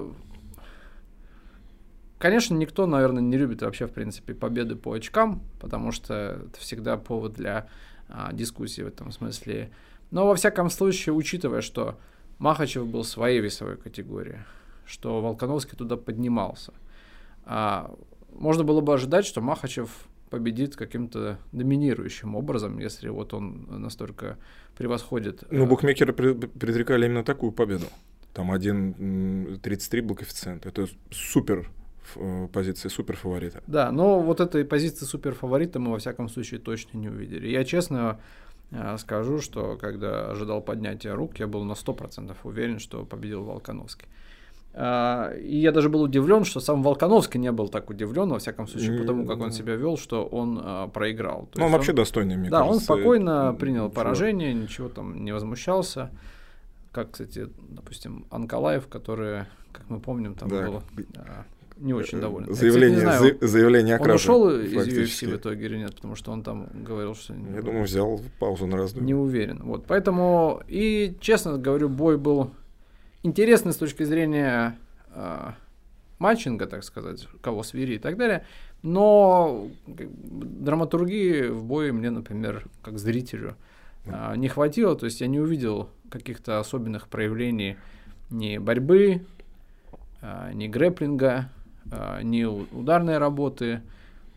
Конечно, 2.18 2.56
никто, 2.56 2.88
наверное, 2.88 3.22
не 3.22 3.38
любит 3.38 3.62
вообще, 3.62 3.86
в 3.86 3.92
принципе, 3.92 4.34
победы 4.34 4.76
по 4.76 4.94
очкам, 4.94 5.44
потому 5.60 5.92
что 5.92 6.40
это 6.48 6.60
всегда 6.60 6.98
повод 6.98 7.34
для 7.34 7.68
а, 8.10 8.34
дискуссии 8.34 8.82
в 8.82 8.88
этом 8.88 9.12
смысле. 9.12 9.70
Но, 10.12 10.28
во 10.28 10.36
всяком 10.36 10.70
случае, 10.70 11.14
учитывая, 11.14 11.62
что 11.62 12.00
Махачев 12.40 12.88
был 12.88 13.04
своей 13.04 13.40
весовой 13.40 13.78
категории, 13.78 14.40
что 14.86 15.22
Волконовский 15.22 15.78
туда 15.78 15.98
поднимался– 15.98 16.74
а, 17.48 17.96
можно 18.34 18.64
было 18.64 18.82
бы 18.82 18.94
ожидать, 18.94 19.26
что 19.26 19.42
Махачев 19.42 19.90
победит 20.30 20.76
каким-то 20.76 21.40
доминирующим 21.54 22.36
образом, 22.36 22.78
если 22.80 23.08
вот 23.08 23.34
он 23.34 23.66
настолько 23.70 24.38
превосходит. 24.78 25.44
Ну, 25.50 25.64
э, 25.64 25.68
букмекеры 25.68 26.12
предрекали 26.12 27.06
именно 27.06 27.24
такую 27.24 27.54
победу. 27.54 27.86
Там 28.34 28.52
1.33 28.52 30.02
был 30.02 30.16
коэффициент. 30.16 30.66
Это 30.66 30.88
супер 31.10 31.70
э, 32.18 32.48
позиции 32.52 32.90
супер 32.90 33.16
фаворита. 33.16 33.64
Да, 33.66 33.94
но 33.94 34.20
вот 34.20 34.42
этой 34.42 34.66
позиции 34.66 35.06
супер 35.06 35.34
фаворита 35.34 35.80
мы 35.80 35.92
во 35.92 35.98
всяком 36.00 36.28
случае 36.28 36.60
точно 36.60 36.98
не 36.98 37.08
увидели. 37.08 37.48
Я 37.48 37.64
честно 37.64 38.20
скажу, 38.98 39.40
что 39.40 39.78
когда 39.78 40.30
ожидал 40.30 40.62
поднятия 40.62 41.14
рук, 41.14 41.40
я 41.40 41.48
был 41.48 41.64
на 41.64 41.74
100% 41.74 42.36
уверен, 42.44 42.80
что 42.80 43.06
победил 43.06 43.44
Волконовский. 43.44 44.08
А, 44.80 45.34
и 45.34 45.58
я 45.58 45.72
даже 45.72 45.90
был 45.90 46.04
удивлен, 46.04 46.44
что 46.44 46.60
сам 46.60 46.84
Волконовский 46.84 47.40
не 47.40 47.52
был 47.52 47.68
так 47.68 47.90
удивлен, 47.90 48.30
во 48.30 48.38
всяком 48.38 48.68
случае, 48.68 49.00
потому 49.00 49.26
как 49.26 49.40
он 49.40 49.52
себя 49.52 49.76
вел, 49.76 49.98
что 49.98 50.24
он 50.24 50.62
а, 50.64 50.88
проиграл. 50.88 51.48
То 51.52 51.60
ну, 51.60 51.66
он 51.66 51.72
вообще 51.72 51.94
достойный, 51.94 52.38
мне 52.38 52.52
Да, 52.52 52.60
кажется, 52.60 52.76
он 52.76 52.80
спокойно 52.82 53.56
принял 53.60 53.90
поражение, 53.90 54.54
ничего 54.54 54.88
там 54.88 55.26
не 55.26 55.32
возмущался. 55.32 56.12
Как, 56.92 57.12
кстати, 57.12 57.48
допустим, 57.70 58.28
Анкалаев, 58.30 58.88
который, 58.88 59.46
как 59.72 59.90
мы 59.90 60.00
помним, 60.00 60.36
там 60.36 60.48
да. 60.50 60.68
был 60.68 60.84
а, 61.16 61.46
не 61.80 61.94
очень 61.94 62.20
доволен. 62.20 62.54
Заявление, 62.54 63.02
я, 63.02 63.10
кстати, 63.10 63.24
не 63.24 63.38
знаю, 63.38 63.50
заявление 63.50 63.96
о 63.96 64.00
краже. 64.00 64.32
Он 64.32 64.42
ушел 64.42 64.62
из 64.62 64.88
UFC 64.88 65.28
в 65.28 65.36
итоге 65.38 65.66
или 65.66 65.78
нет, 65.78 65.96
потому 65.96 66.16
что 66.16 66.32
он 66.32 66.44
там 66.44 66.68
говорил, 66.74 67.16
что... 67.16 67.34
Я 67.34 67.62
думаю, 67.62 67.84
взял 67.84 68.22
паузу 68.40 68.68
на 68.68 68.78
раздумье. 68.78 69.06
Не 69.06 69.14
уверен. 69.14 69.62
Вот, 69.64 69.86
поэтому, 69.86 70.62
и 70.68 71.16
честно 71.20 71.58
говорю, 71.58 71.90
бой 71.90 72.18
был 72.18 72.52
интересно 73.24 73.72
с 73.72 73.78
точки 73.78 74.04
зрения 74.04 74.78
э, 75.14 75.52
матчинга, 76.20 76.68
так 76.68 76.84
сказать, 76.84 77.28
кого 77.42 77.64
свери 77.64 77.96
и 77.96 78.00
так 78.00 78.18
далее. 78.18 78.46
Но 78.84 79.70
драматургии 79.86 81.48
в 81.48 81.64
бое 81.64 81.92
мне, 81.92 82.10
например, 82.10 82.68
как 82.82 82.98
зрителю, 82.98 83.56
э, 84.06 84.36
не 84.36 84.48
хватило. 84.48 84.96
То 84.96 85.06
есть 85.06 85.22
я 85.22 85.28
не 85.28 85.40
увидел 85.40 85.90
каких-то 86.10 86.60
особенных 86.60 87.08
проявлений 87.08 87.78
ни 88.30 88.58
борьбы, 88.58 89.26
э, 90.22 90.52
ни 90.54 90.68
грэплинга, 90.68 91.50
ни 92.24 92.44
ударной 92.44 93.18
работы. 93.18 93.82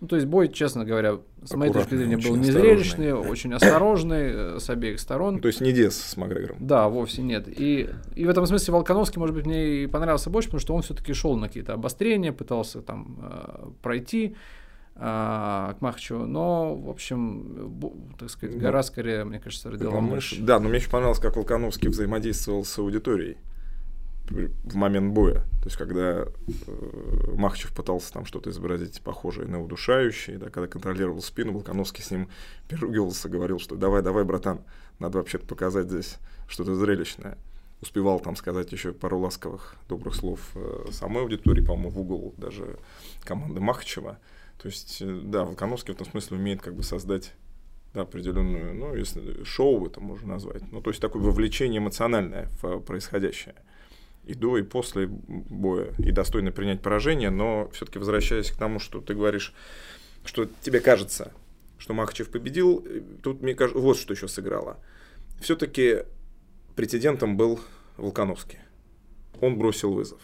Ну, 0.01 0.09
то 0.09 0.17
есть 0.17 0.27
бой, 0.27 0.49
честно 0.49 0.87
говоря, 0.87 1.19
с 1.45 1.55
моей 1.55 1.73
точки 1.73 1.95
зрения, 1.95 2.17
был 2.17 2.35
незрелищный, 2.37 3.13
очень 3.13 3.53
осторожный 3.53 4.31
э, 4.33 4.59
с 4.59 4.71
обеих 4.71 4.99
сторон. 4.99 5.35
Ну, 5.35 5.41
то 5.41 5.49
есть 5.49 5.61
не 5.61 5.73
Дес 5.73 5.95
с 5.95 6.17
Макгрегором. 6.17 6.57
Да, 6.59 6.89
вовсе 6.89 7.21
нет. 7.21 7.47
И, 7.49 7.91
и 8.15 8.25
в 8.25 8.31
этом 8.31 8.47
смысле 8.47 8.73
Волконовский, 8.73 9.19
может 9.19 9.35
быть, 9.35 9.45
мне 9.45 9.83
и 9.83 9.87
понравился 9.87 10.31
больше, 10.31 10.49
потому 10.49 10.61
что 10.61 10.75
он 10.75 10.83
все-таки 10.83 11.13
шел 11.13 11.37
на 11.37 11.49
какие-то 11.49 11.75
обострения, 11.75 12.33
пытался 12.33 12.81
там 12.81 13.19
э, 13.23 13.69
пройти 13.83 14.37
э, 14.97 15.01
к 15.01 15.77
Махачеву, 15.81 16.25
но, 16.25 16.75
в 16.75 16.89
общем, 16.89 18.11
так 18.19 18.31
сказать, 18.31 18.59
гора 18.59 18.83
скорее, 18.83 19.25
мне 19.25 19.39
кажется, 19.39 19.71
родила 19.71 20.01
мышь. 20.01 20.37
Да, 20.39 20.59
но 20.61 20.71
мне 20.71 20.79
еще 20.79 20.89
понравилось, 20.89 21.21
как 21.21 21.37
Волконовский 21.37 21.91
взаимодействовал 21.91 22.65
с 22.65 22.79
аудиторией 22.79 23.37
в 24.31 24.76
момент 24.76 25.12
боя. 25.12 25.41
То 25.61 25.66
есть, 25.66 25.76
когда 25.76 26.22
э, 26.22 27.35
Махачев 27.35 27.74
пытался 27.74 28.12
там 28.12 28.24
что-то 28.24 28.51
изобразить 28.51 29.03
похожее 29.03 29.49
на 29.49 29.62
удушающее, 29.62 30.39
да, 30.39 30.51
когда 30.51 30.68
контролировал 30.68 31.20
спину, 31.20 31.53
Волконовский 31.53 32.03
с 32.03 32.11
ним 32.11 32.28
переругивался, 32.68 33.28
говорил, 33.28 33.59
что 33.59 33.76
давай, 33.76 34.03
давай, 34.03 34.24
братан, 34.24 34.61
надо 34.99 35.18
вообще-то 35.18 35.47
показать 35.47 35.89
здесь 35.89 36.18
что-то 36.49 36.74
зрелищное. 36.74 37.37
Успевал 37.81 38.20
там 38.20 38.37
сказать 38.37 38.72
еще 38.72 38.93
пару 38.93 39.18
ласковых, 39.18 39.74
добрых 39.89 40.14
слов 40.14 40.41
э, 40.55 40.87
самой 40.93 41.22
аудитории, 41.22 41.64
по-моему, 41.64 41.91
в 41.91 42.01
угол 42.01 42.35
даже 42.37 42.78
команды 43.24 43.61
Махачева. 43.61 44.18
То 44.62 44.68
есть, 44.68 44.99
э, 45.01 45.20
да, 45.24 45.45
Волконовский 45.45 45.93
в 45.93 45.97
этом 45.97 46.07
смысле 46.07 46.37
умеет 46.37 46.62
как 46.62 46.74
бы 46.74 46.83
создать 46.83 47.33
да, 47.95 48.03
определенную, 48.03 48.74
ну, 48.74 48.95
если 48.95 49.43
шоу 49.43 49.87
это 49.87 50.01
можно 50.01 50.35
назвать, 50.35 50.62
ну, 50.70 50.81
то 50.81 50.91
есть 50.91 51.01
такое 51.01 51.22
вовлечение 51.22 51.78
эмоциональное 51.78 52.49
в 52.62 52.78
происходящее 52.81 53.57
и 54.25 54.35
до, 54.35 54.59
и 54.59 54.62
после 54.62 55.07
боя, 55.07 55.93
и 55.99 56.12
достойно 56.12 56.53
принять 56.53 56.83
поражение, 56.83 57.31
но 57.31 57.68
все-таки 57.73 57.99
возвращаясь 57.99 58.51
к 58.51 58.57
тому, 58.57 58.79
что 58.79 59.01
ты 59.01 59.14
говоришь, 59.14 59.55
что 60.25 60.47
тебе 60.61 60.81
кажется, 60.81 61.33
что 61.79 61.95
Махачев 61.95 62.31
победил, 62.31 62.87
тут 63.23 63.43
мне 63.43 63.55
кажется, 63.55 63.81
вот 63.81 63.97
что 63.97 64.12
еще 64.12 64.29
сыграло. 64.29 64.79
Все-таки 65.41 66.05
претендентом 66.77 67.37
был 67.37 67.61
Волконовский. 67.97 68.59
Он 69.41 69.59
бросил 69.59 69.93
вызов. 69.93 70.21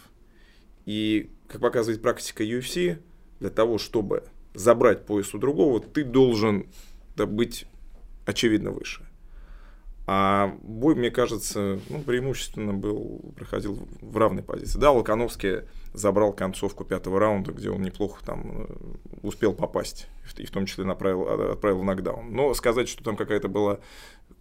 И, 0.85 1.31
как 1.47 1.61
показывает 1.61 2.01
практика 2.01 2.43
UFC, 2.43 2.99
для 3.39 3.49
того, 3.49 3.77
чтобы 3.77 4.23
забрать 4.53 5.05
пояс 5.05 5.33
у 5.33 5.39
другого, 5.39 5.79
ты 5.79 6.03
должен 6.03 6.67
быть 7.15 7.65
очевидно 8.25 8.71
выше. 8.71 9.06
А 10.09 10.55
бой, 10.63 10.95
мне 10.95 11.11
кажется, 11.11 11.81
ну, 11.89 12.01
преимущественно 12.01 12.73
был, 12.73 13.33
проходил 13.35 13.85
в 13.99 14.17
равной 14.17 14.41
позиции. 14.41 14.79
Да, 14.79 14.93
Волконовский 14.93 15.63
забрал 15.93 16.31
концовку 16.31 16.85
пятого 16.85 17.19
раунда, 17.19 17.51
где 17.51 17.69
он 17.69 17.81
неплохо 17.81 18.23
там 18.25 18.67
э, 18.69 18.75
успел 19.21 19.53
попасть, 19.53 20.07
и 20.37 20.45
в 20.45 20.51
том 20.51 20.65
числе 20.65 20.85
направил, 20.85 21.27
а, 21.27 21.51
отправил 21.53 21.79
в 21.79 21.83
нокдаун. 21.83 22.31
Но 22.31 22.53
сказать, 22.53 22.87
что 22.87 23.03
там 23.03 23.17
какая-то 23.17 23.49
была 23.49 23.79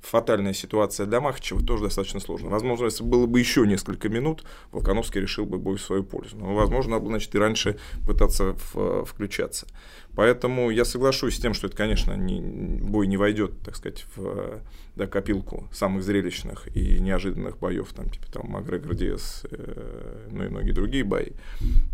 фатальная 0.07 0.53
ситуация 0.53 1.07
для 1.07 1.21
Махачева, 1.21 1.63
тоже 1.63 1.85
достаточно 1.85 2.21
сложно. 2.21 2.49
Возможно, 2.49 2.85
если 2.85 3.03
было 3.03 3.27
бы 3.27 3.41
еще 3.41 3.67
несколько 3.67 4.09
минут, 4.09 4.45
Волконовский 4.73 5.21
решил 5.21 5.47
бы 5.47 5.59
бой 5.59 5.77
в 5.77 5.83
свою 5.83 6.05
пользу. 6.05 6.37
Но, 6.37 6.55
возможно, 6.55 6.93
надо 6.93 7.03
было, 7.03 7.13
значит, 7.13 7.35
и 7.35 7.39
раньше 7.39 7.77
пытаться 8.07 8.55
в, 8.73 9.05
включаться. 9.05 9.67
Поэтому 10.15 10.71
я 10.71 10.85
соглашусь 10.85 11.37
с 11.37 11.41
тем, 11.41 11.55
что 11.55 11.67
это, 11.67 11.77
конечно, 11.77 12.15
не, 12.15 12.41
бой 12.41 13.07
не 13.07 13.17
войдет, 13.17 13.53
так 13.65 13.77
сказать, 13.77 14.07
в 14.15 14.61
да, 14.95 15.07
копилку 15.07 15.69
самых 15.73 16.03
зрелищных 16.03 16.75
и 16.75 16.99
неожиданных 17.01 17.59
боев, 17.59 17.93
там, 17.93 18.09
типа 18.09 18.33
там 18.33 18.47
Макгрегор 18.49 18.95
Диас, 18.95 19.45
э, 19.51 20.29
ну 20.31 20.45
и 20.45 20.49
многие 20.49 20.73
другие 20.73 21.05
бои. 21.05 21.33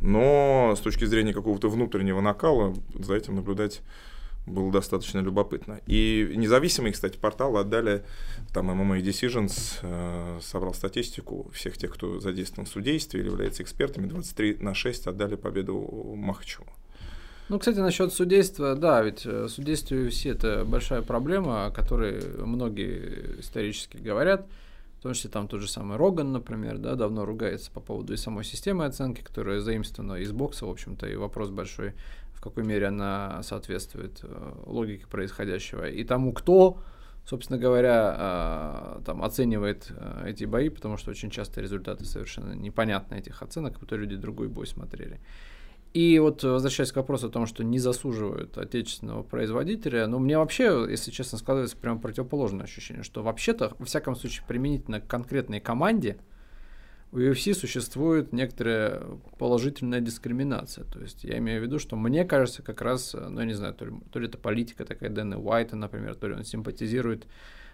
Но 0.00 0.74
с 0.76 0.80
точки 0.80 1.04
зрения 1.04 1.32
какого-то 1.32 1.68
внутреннего 1.68 2.20
накала 2.20 2.74
за 2.94 3.14
этим 3.14 3.34
наблюдать 3.34 3.80
было 4.46 4.72
достаточно 4.72 5.20
любопытно. 5.20 5.80
И 5.86 6.32
независимые, 6.36 6.92
кстати, 6.92 7.16
порталы 7.16 7.60
отдали, 7.60 8.04
там 8.52 8.70
MMA 8.70 9.00
Decisions 9.00 9.78
э, 9.82 10.40
собрал 10.42 10.74
статистику 10.74 11.50
всех 11.52 11.78
тех, 11.78 11.92
кто 11.92 12.18
задействован 12.18 12.66
в 12.66 12.68
судействе 12.68 13.20
или 13.20 13.28
является 13.28 13.62
экспертами, 13.62 14.06
23 14.06 14.58
на 14.60 14.74
6 14.74 15.06
отдали 15.06 15.36
победу 15.36 15.78
Махачеву. 16.16 16.66
Ну, 17.48 17.58
кстати, 17.58 17.78
насчет 17.78 18.12
судейства, 18.12 18.74
да, 18.74 19.02
ведь 19.02 19.26
э, 19.26 19.46
судейство 19.48 19.94
UFC 19.94 20.32
это 20.32 20.64
большая 20.64 21.02
проблема, 21.02 21.66
о 21.66 21.70
которой 21.70 22.20
многие 22.38 23.40
исторически 23.40 23.96
говорят. 23.98 24.46
В 24.98 25.02
том 25.02 25.14
числе 25.14 25.30
там 25.30 25.48
тот 25.48 25.60
же 25.60 25.68
самый 25.68 25.96
Роган, 25.96 26.32
например, 26.32 26.78
да, 26.78 26.94
давно 26.94 27.24
ругается 27.24 27.72
по 27.72 27.80
поводу 27.80 28.14
и 28.14 28.16
самой 28.16 28.44
системы 28.44 28.84
оценки, 28.84 29.20
которая 29.20 29.58
заимствована 29.58 30.14
из 30.14 30.30
бокса, 30.30 30.64
в 30.64 30.70
общем-то, 30.70 31.08
и 31.08 31.16
вопрос 31.16 31.50
большой, 31.50 31.94
какой 32.42 32.64
мере 32.64 32.88
она 32.88 33.42
соответствует 33.42 34.20
э, 34.22 34.52
логике 34.66 35.06
происходящего. 35.06 35.88
И 35.88 36.04
тому, 36.04 36.32
кто, 36.32 36.82
собственно 37.24 37.58
говоря, 37.58 38.16
э, 38.98 39.02
там 39.04 39.22
оценивает 39.22 39.92
эти 40.24 40.44
бои, 40.44 40.68
потому 40.68 40.96
что 40.96 41.10
очень 41.10 41.30
часто 41.30 41.60
результаты 41.60 42.04
совершенно 42.04 42.52
непонятны 42.52 43.14
этих 43.14 43.42
оценок, 43.42 43.78
будто 43.78 43.96
люди 43.96 44.16
другой 44.16 44.48
бой 44.48 44.66
смотрели. 44.66 45.20
И 45.92 46.18
вот 46.18 46.42
возвращаясь 46.42 46.90
к 46.90 46.96
вопросу 46.96 47.26
о 47.26 47.30
том, 47.30 47.46
что 47.46 47.62
не 47.62 47.78
заслуживают 47.78 48.56
отечественного 48.56 49.22
производителя, 49.22 50.06
ну, 50.06 50.18
мне 50.18 50.38
вообще, 50.38 50.86
если 50.88 51.10
честно, 51.10 51.36
складывается 51.36 51.76
прямо 51.76 52.00
противоположное 52.00 52.64
ощущение, 52.64 53.02
что 53.02 53.22
вообще-то, 53.22 53.74
во 53.78 53.84
всяком 53.84 54.16
случае, 54.16 54.44
применительно 54.48 55.00
к 55.00 55.06
конкретной 55.06 55.60
команде, 55.60 56.16
у 57.12 57.18
UFC 57.18 57.54
существует 57.54 58.32
некоторая 58.32 59.02
положительная 59.38 60.00
дискриминация. 60.00 60.84
То 60.84 60.98
есть 61.00 61.24
я 61.24 61.38
имею 61.38 61.60
в 61.60 61.64
виду, 61.64 61.78
что 61.78 61.94
мне 61.94 62.24
кажется, 62.24 62.62
как 62.62 62.80
раз, 62.80 63.14
ну, 63.14 63.40
я 63.40 63.46
не 63.46 63.52
знаю, 63.52 63.74
то 63.74 63.84
ли, 63.84 63.92
то 64.10 64.18
ли 64.18 64.28
это 64.28 64.38
политика 64.38 64.86
такая 64.86 65.10
Дэна 65.10 65.38
Уайта, 65.38 65.76
например, 65.76 66.14
то 66.14 66.26
ли 66.26 66.34
он 66.34 66.44
симпатизирует 66.44 67.26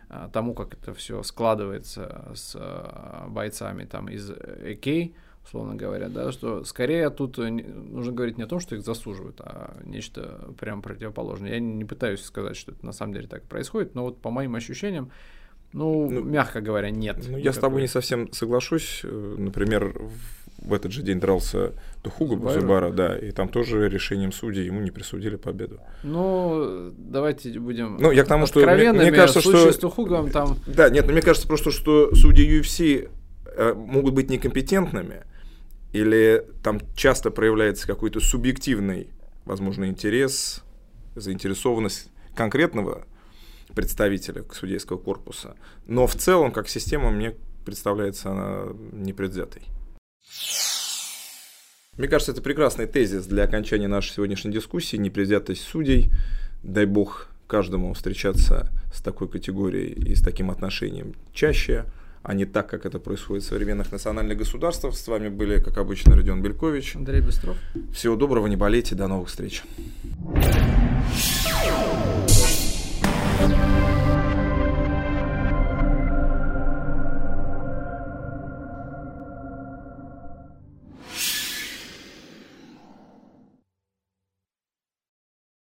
а, 0.08 0.28
тому, 0.28 0.54
как 0.54 0.74
это 0.74 0.92
все 0.92 1.22
складывается 1.22 2.32
с 2.34 2.56
а, 2.58 3.28
бойцами 3.28 3.84
там 3.84 4.08
из 4.08 4.28
ЭК, 4.30 5.12
условно 5.44 5.76
говоря, 5.76 6.08
да, 6.08 6.32
что 6.32 6.64
скорее 6.64 7.08
тут 7.10 7.38
э, 7.38 7.48
нужно 7.48 8.12
говорить 8.12 8.38
не 8.38 8.44
о 8.44 8.48
том, 8.48 8.58
что 8.58 8.74
их 8.74 8.82
заслуживают, 8.82 9.40
а 9.40 9.76
нечто 9.84 10.52
прям 10.58 10.82
противоположное. 10.82 11.52
Я 11.52 11.60
не 11.60 11.84
пытаюсь 11.84 12.22
сказать, 12.22 12.56
что 12.56 12.72
это 12.72 12.84
на 12.84 12.92
самом 12.92 13.14
деле 13.14 13.28
так 13.28 13.44
происходит, 13.44 13.94
но 13.94 14.02
вот 14.02 14.20
по 14.20 14.30
моим 14.30 14.56
ощущениям, 14.56 15.10
ну, 15.72 16.10
ну 16.10 16.22
мягко 16.22 16.60
говоря, 16.60 16.90
нет. 16.90 17.18
Ну, 17.28 17.36
я 17.36 17.52
с 17.52 17.58
тобой 17.58 17.82
не 17.82 17.88
совсем 17.88 18.32
соглашусь. 18.32 19.00
Э, 19.04 19.34
например, 19.38 19.94
в 20.58 20.72
этот 20.72 20.92
же 20.92 21.02
день 21.02 21.20
дрался 21.20 21.72
Тухуга 22.02 22.36
Бузыбара, 22.36 22.90
да, 22.90 23.16
и 23.16 23.30
там 23.30 23.48
тоже 23.48 23.88
решением 23.88 24.32
судей 24.32 24.64
ему 24.64 24.80
не 24.80 24.90
присудили 24.90 25.36
победу. 25.36 25.80
Ну, 26.02 26.90
давайте 26.96 27.58
будем 27.58 27.96
ну, 27.98 28.10
я 28.10 28.24
к 28.24 28.28
тому, 28.28 28.46
что 28.46 28.60
мне, 28.60 28.92
мне 28.92 29.12
кажется, 29.12 29.40
что... 29.40 29.72
с 29.72 29.76
Тухугом 29.76 30.30
там... 30.30 30.56
Да, 30.66 30.90
нет, 30.90 31.06
но 31.06 31.12
мне 31.12 31.22
кажется 31.22 31.46
просто, 31.46 31.70
что 31.70 32.14
судьи 32.14 32.60
UFC 32.60 33.08
э, 33.44 33.74
могут 33.74 34.14
быть 34.14 34.30
некомпетентными, 34.30 35.24
или 35.92 36.44
там 36.62 36.80
часто 36.96 37.30
проявляется 37.30 37.86
какой-то 37.86 38.20
субъективный, 38.20 39.08
возможно, 39.44 39.86
интерес, 39.86 40.62
заинтересованность 41.14 42.10
конкретного 42.34 43.04
представителя 43.74 44.44
судейского 44.52 44.98
корпуса. 44.98 45.56
Но 45.86 46.06
в 46.06 46.14
целом, 46.14 46.52
как 46.52 46.68
система, 46.68 47.10
мне 47.10 47.34
представляется 47.64 48.30
она 48.30 48.72
непредвзятой. 48.92 49.62
Мне 51.96 52.06
кажется, 52.06 52.32
это 52.32 52.42
прекрасный 52.42 52.86
тезис 52.86 53.26
для 53.26 53.44
окончания 53.44 53.88
нашей 53.88 54.12
сегодняшней 54.12 54.52
дискуссии. 54.52 54.96
Непредвзятость 54.96 55.62
судей. 55.62 56.10
Дай 56.62 56.86
бог 56.86 57.28
каждому 57.46 57.92
встречаться 57.94 58.70
с 58.92 59.00
такой 59.00 59.28
категорией 59.28 59.92
и 59.92 60.14
с 60.14 60.22
таким 60.22 60.50
отношением 60.50 61.14
чаще 61.32 61.86
а 62.22 62.34
не 62.34 62.44
так, 62.44 62.68
как 62.68 62.84
это 62.84 62.98
происходит 62.98 63.44
в 63.44 63.46
современных 63.46 63.90
национальных 63.90 64.36
государствах. 64.36 64.94
С 64.96 65.08
вами 65.08 65.28
были, 65.28 65.62
как 65.62 65.78
обычно, 65.78 66.14
Родион 66.14 66.42
Белькович. 66.42 66.96
Андрей 66.96 67.22
Быстров. 67.22 67.56
Всего 67.94 68.16
доброго, 68.16 68.46
не 68.48 68.56
болейте, 68.56 68.94
до 68.94 69.06
новых 69.08 69.28
встреч. 69.28 69.62
Thank 73.38 73.92
you. 73.92 73.97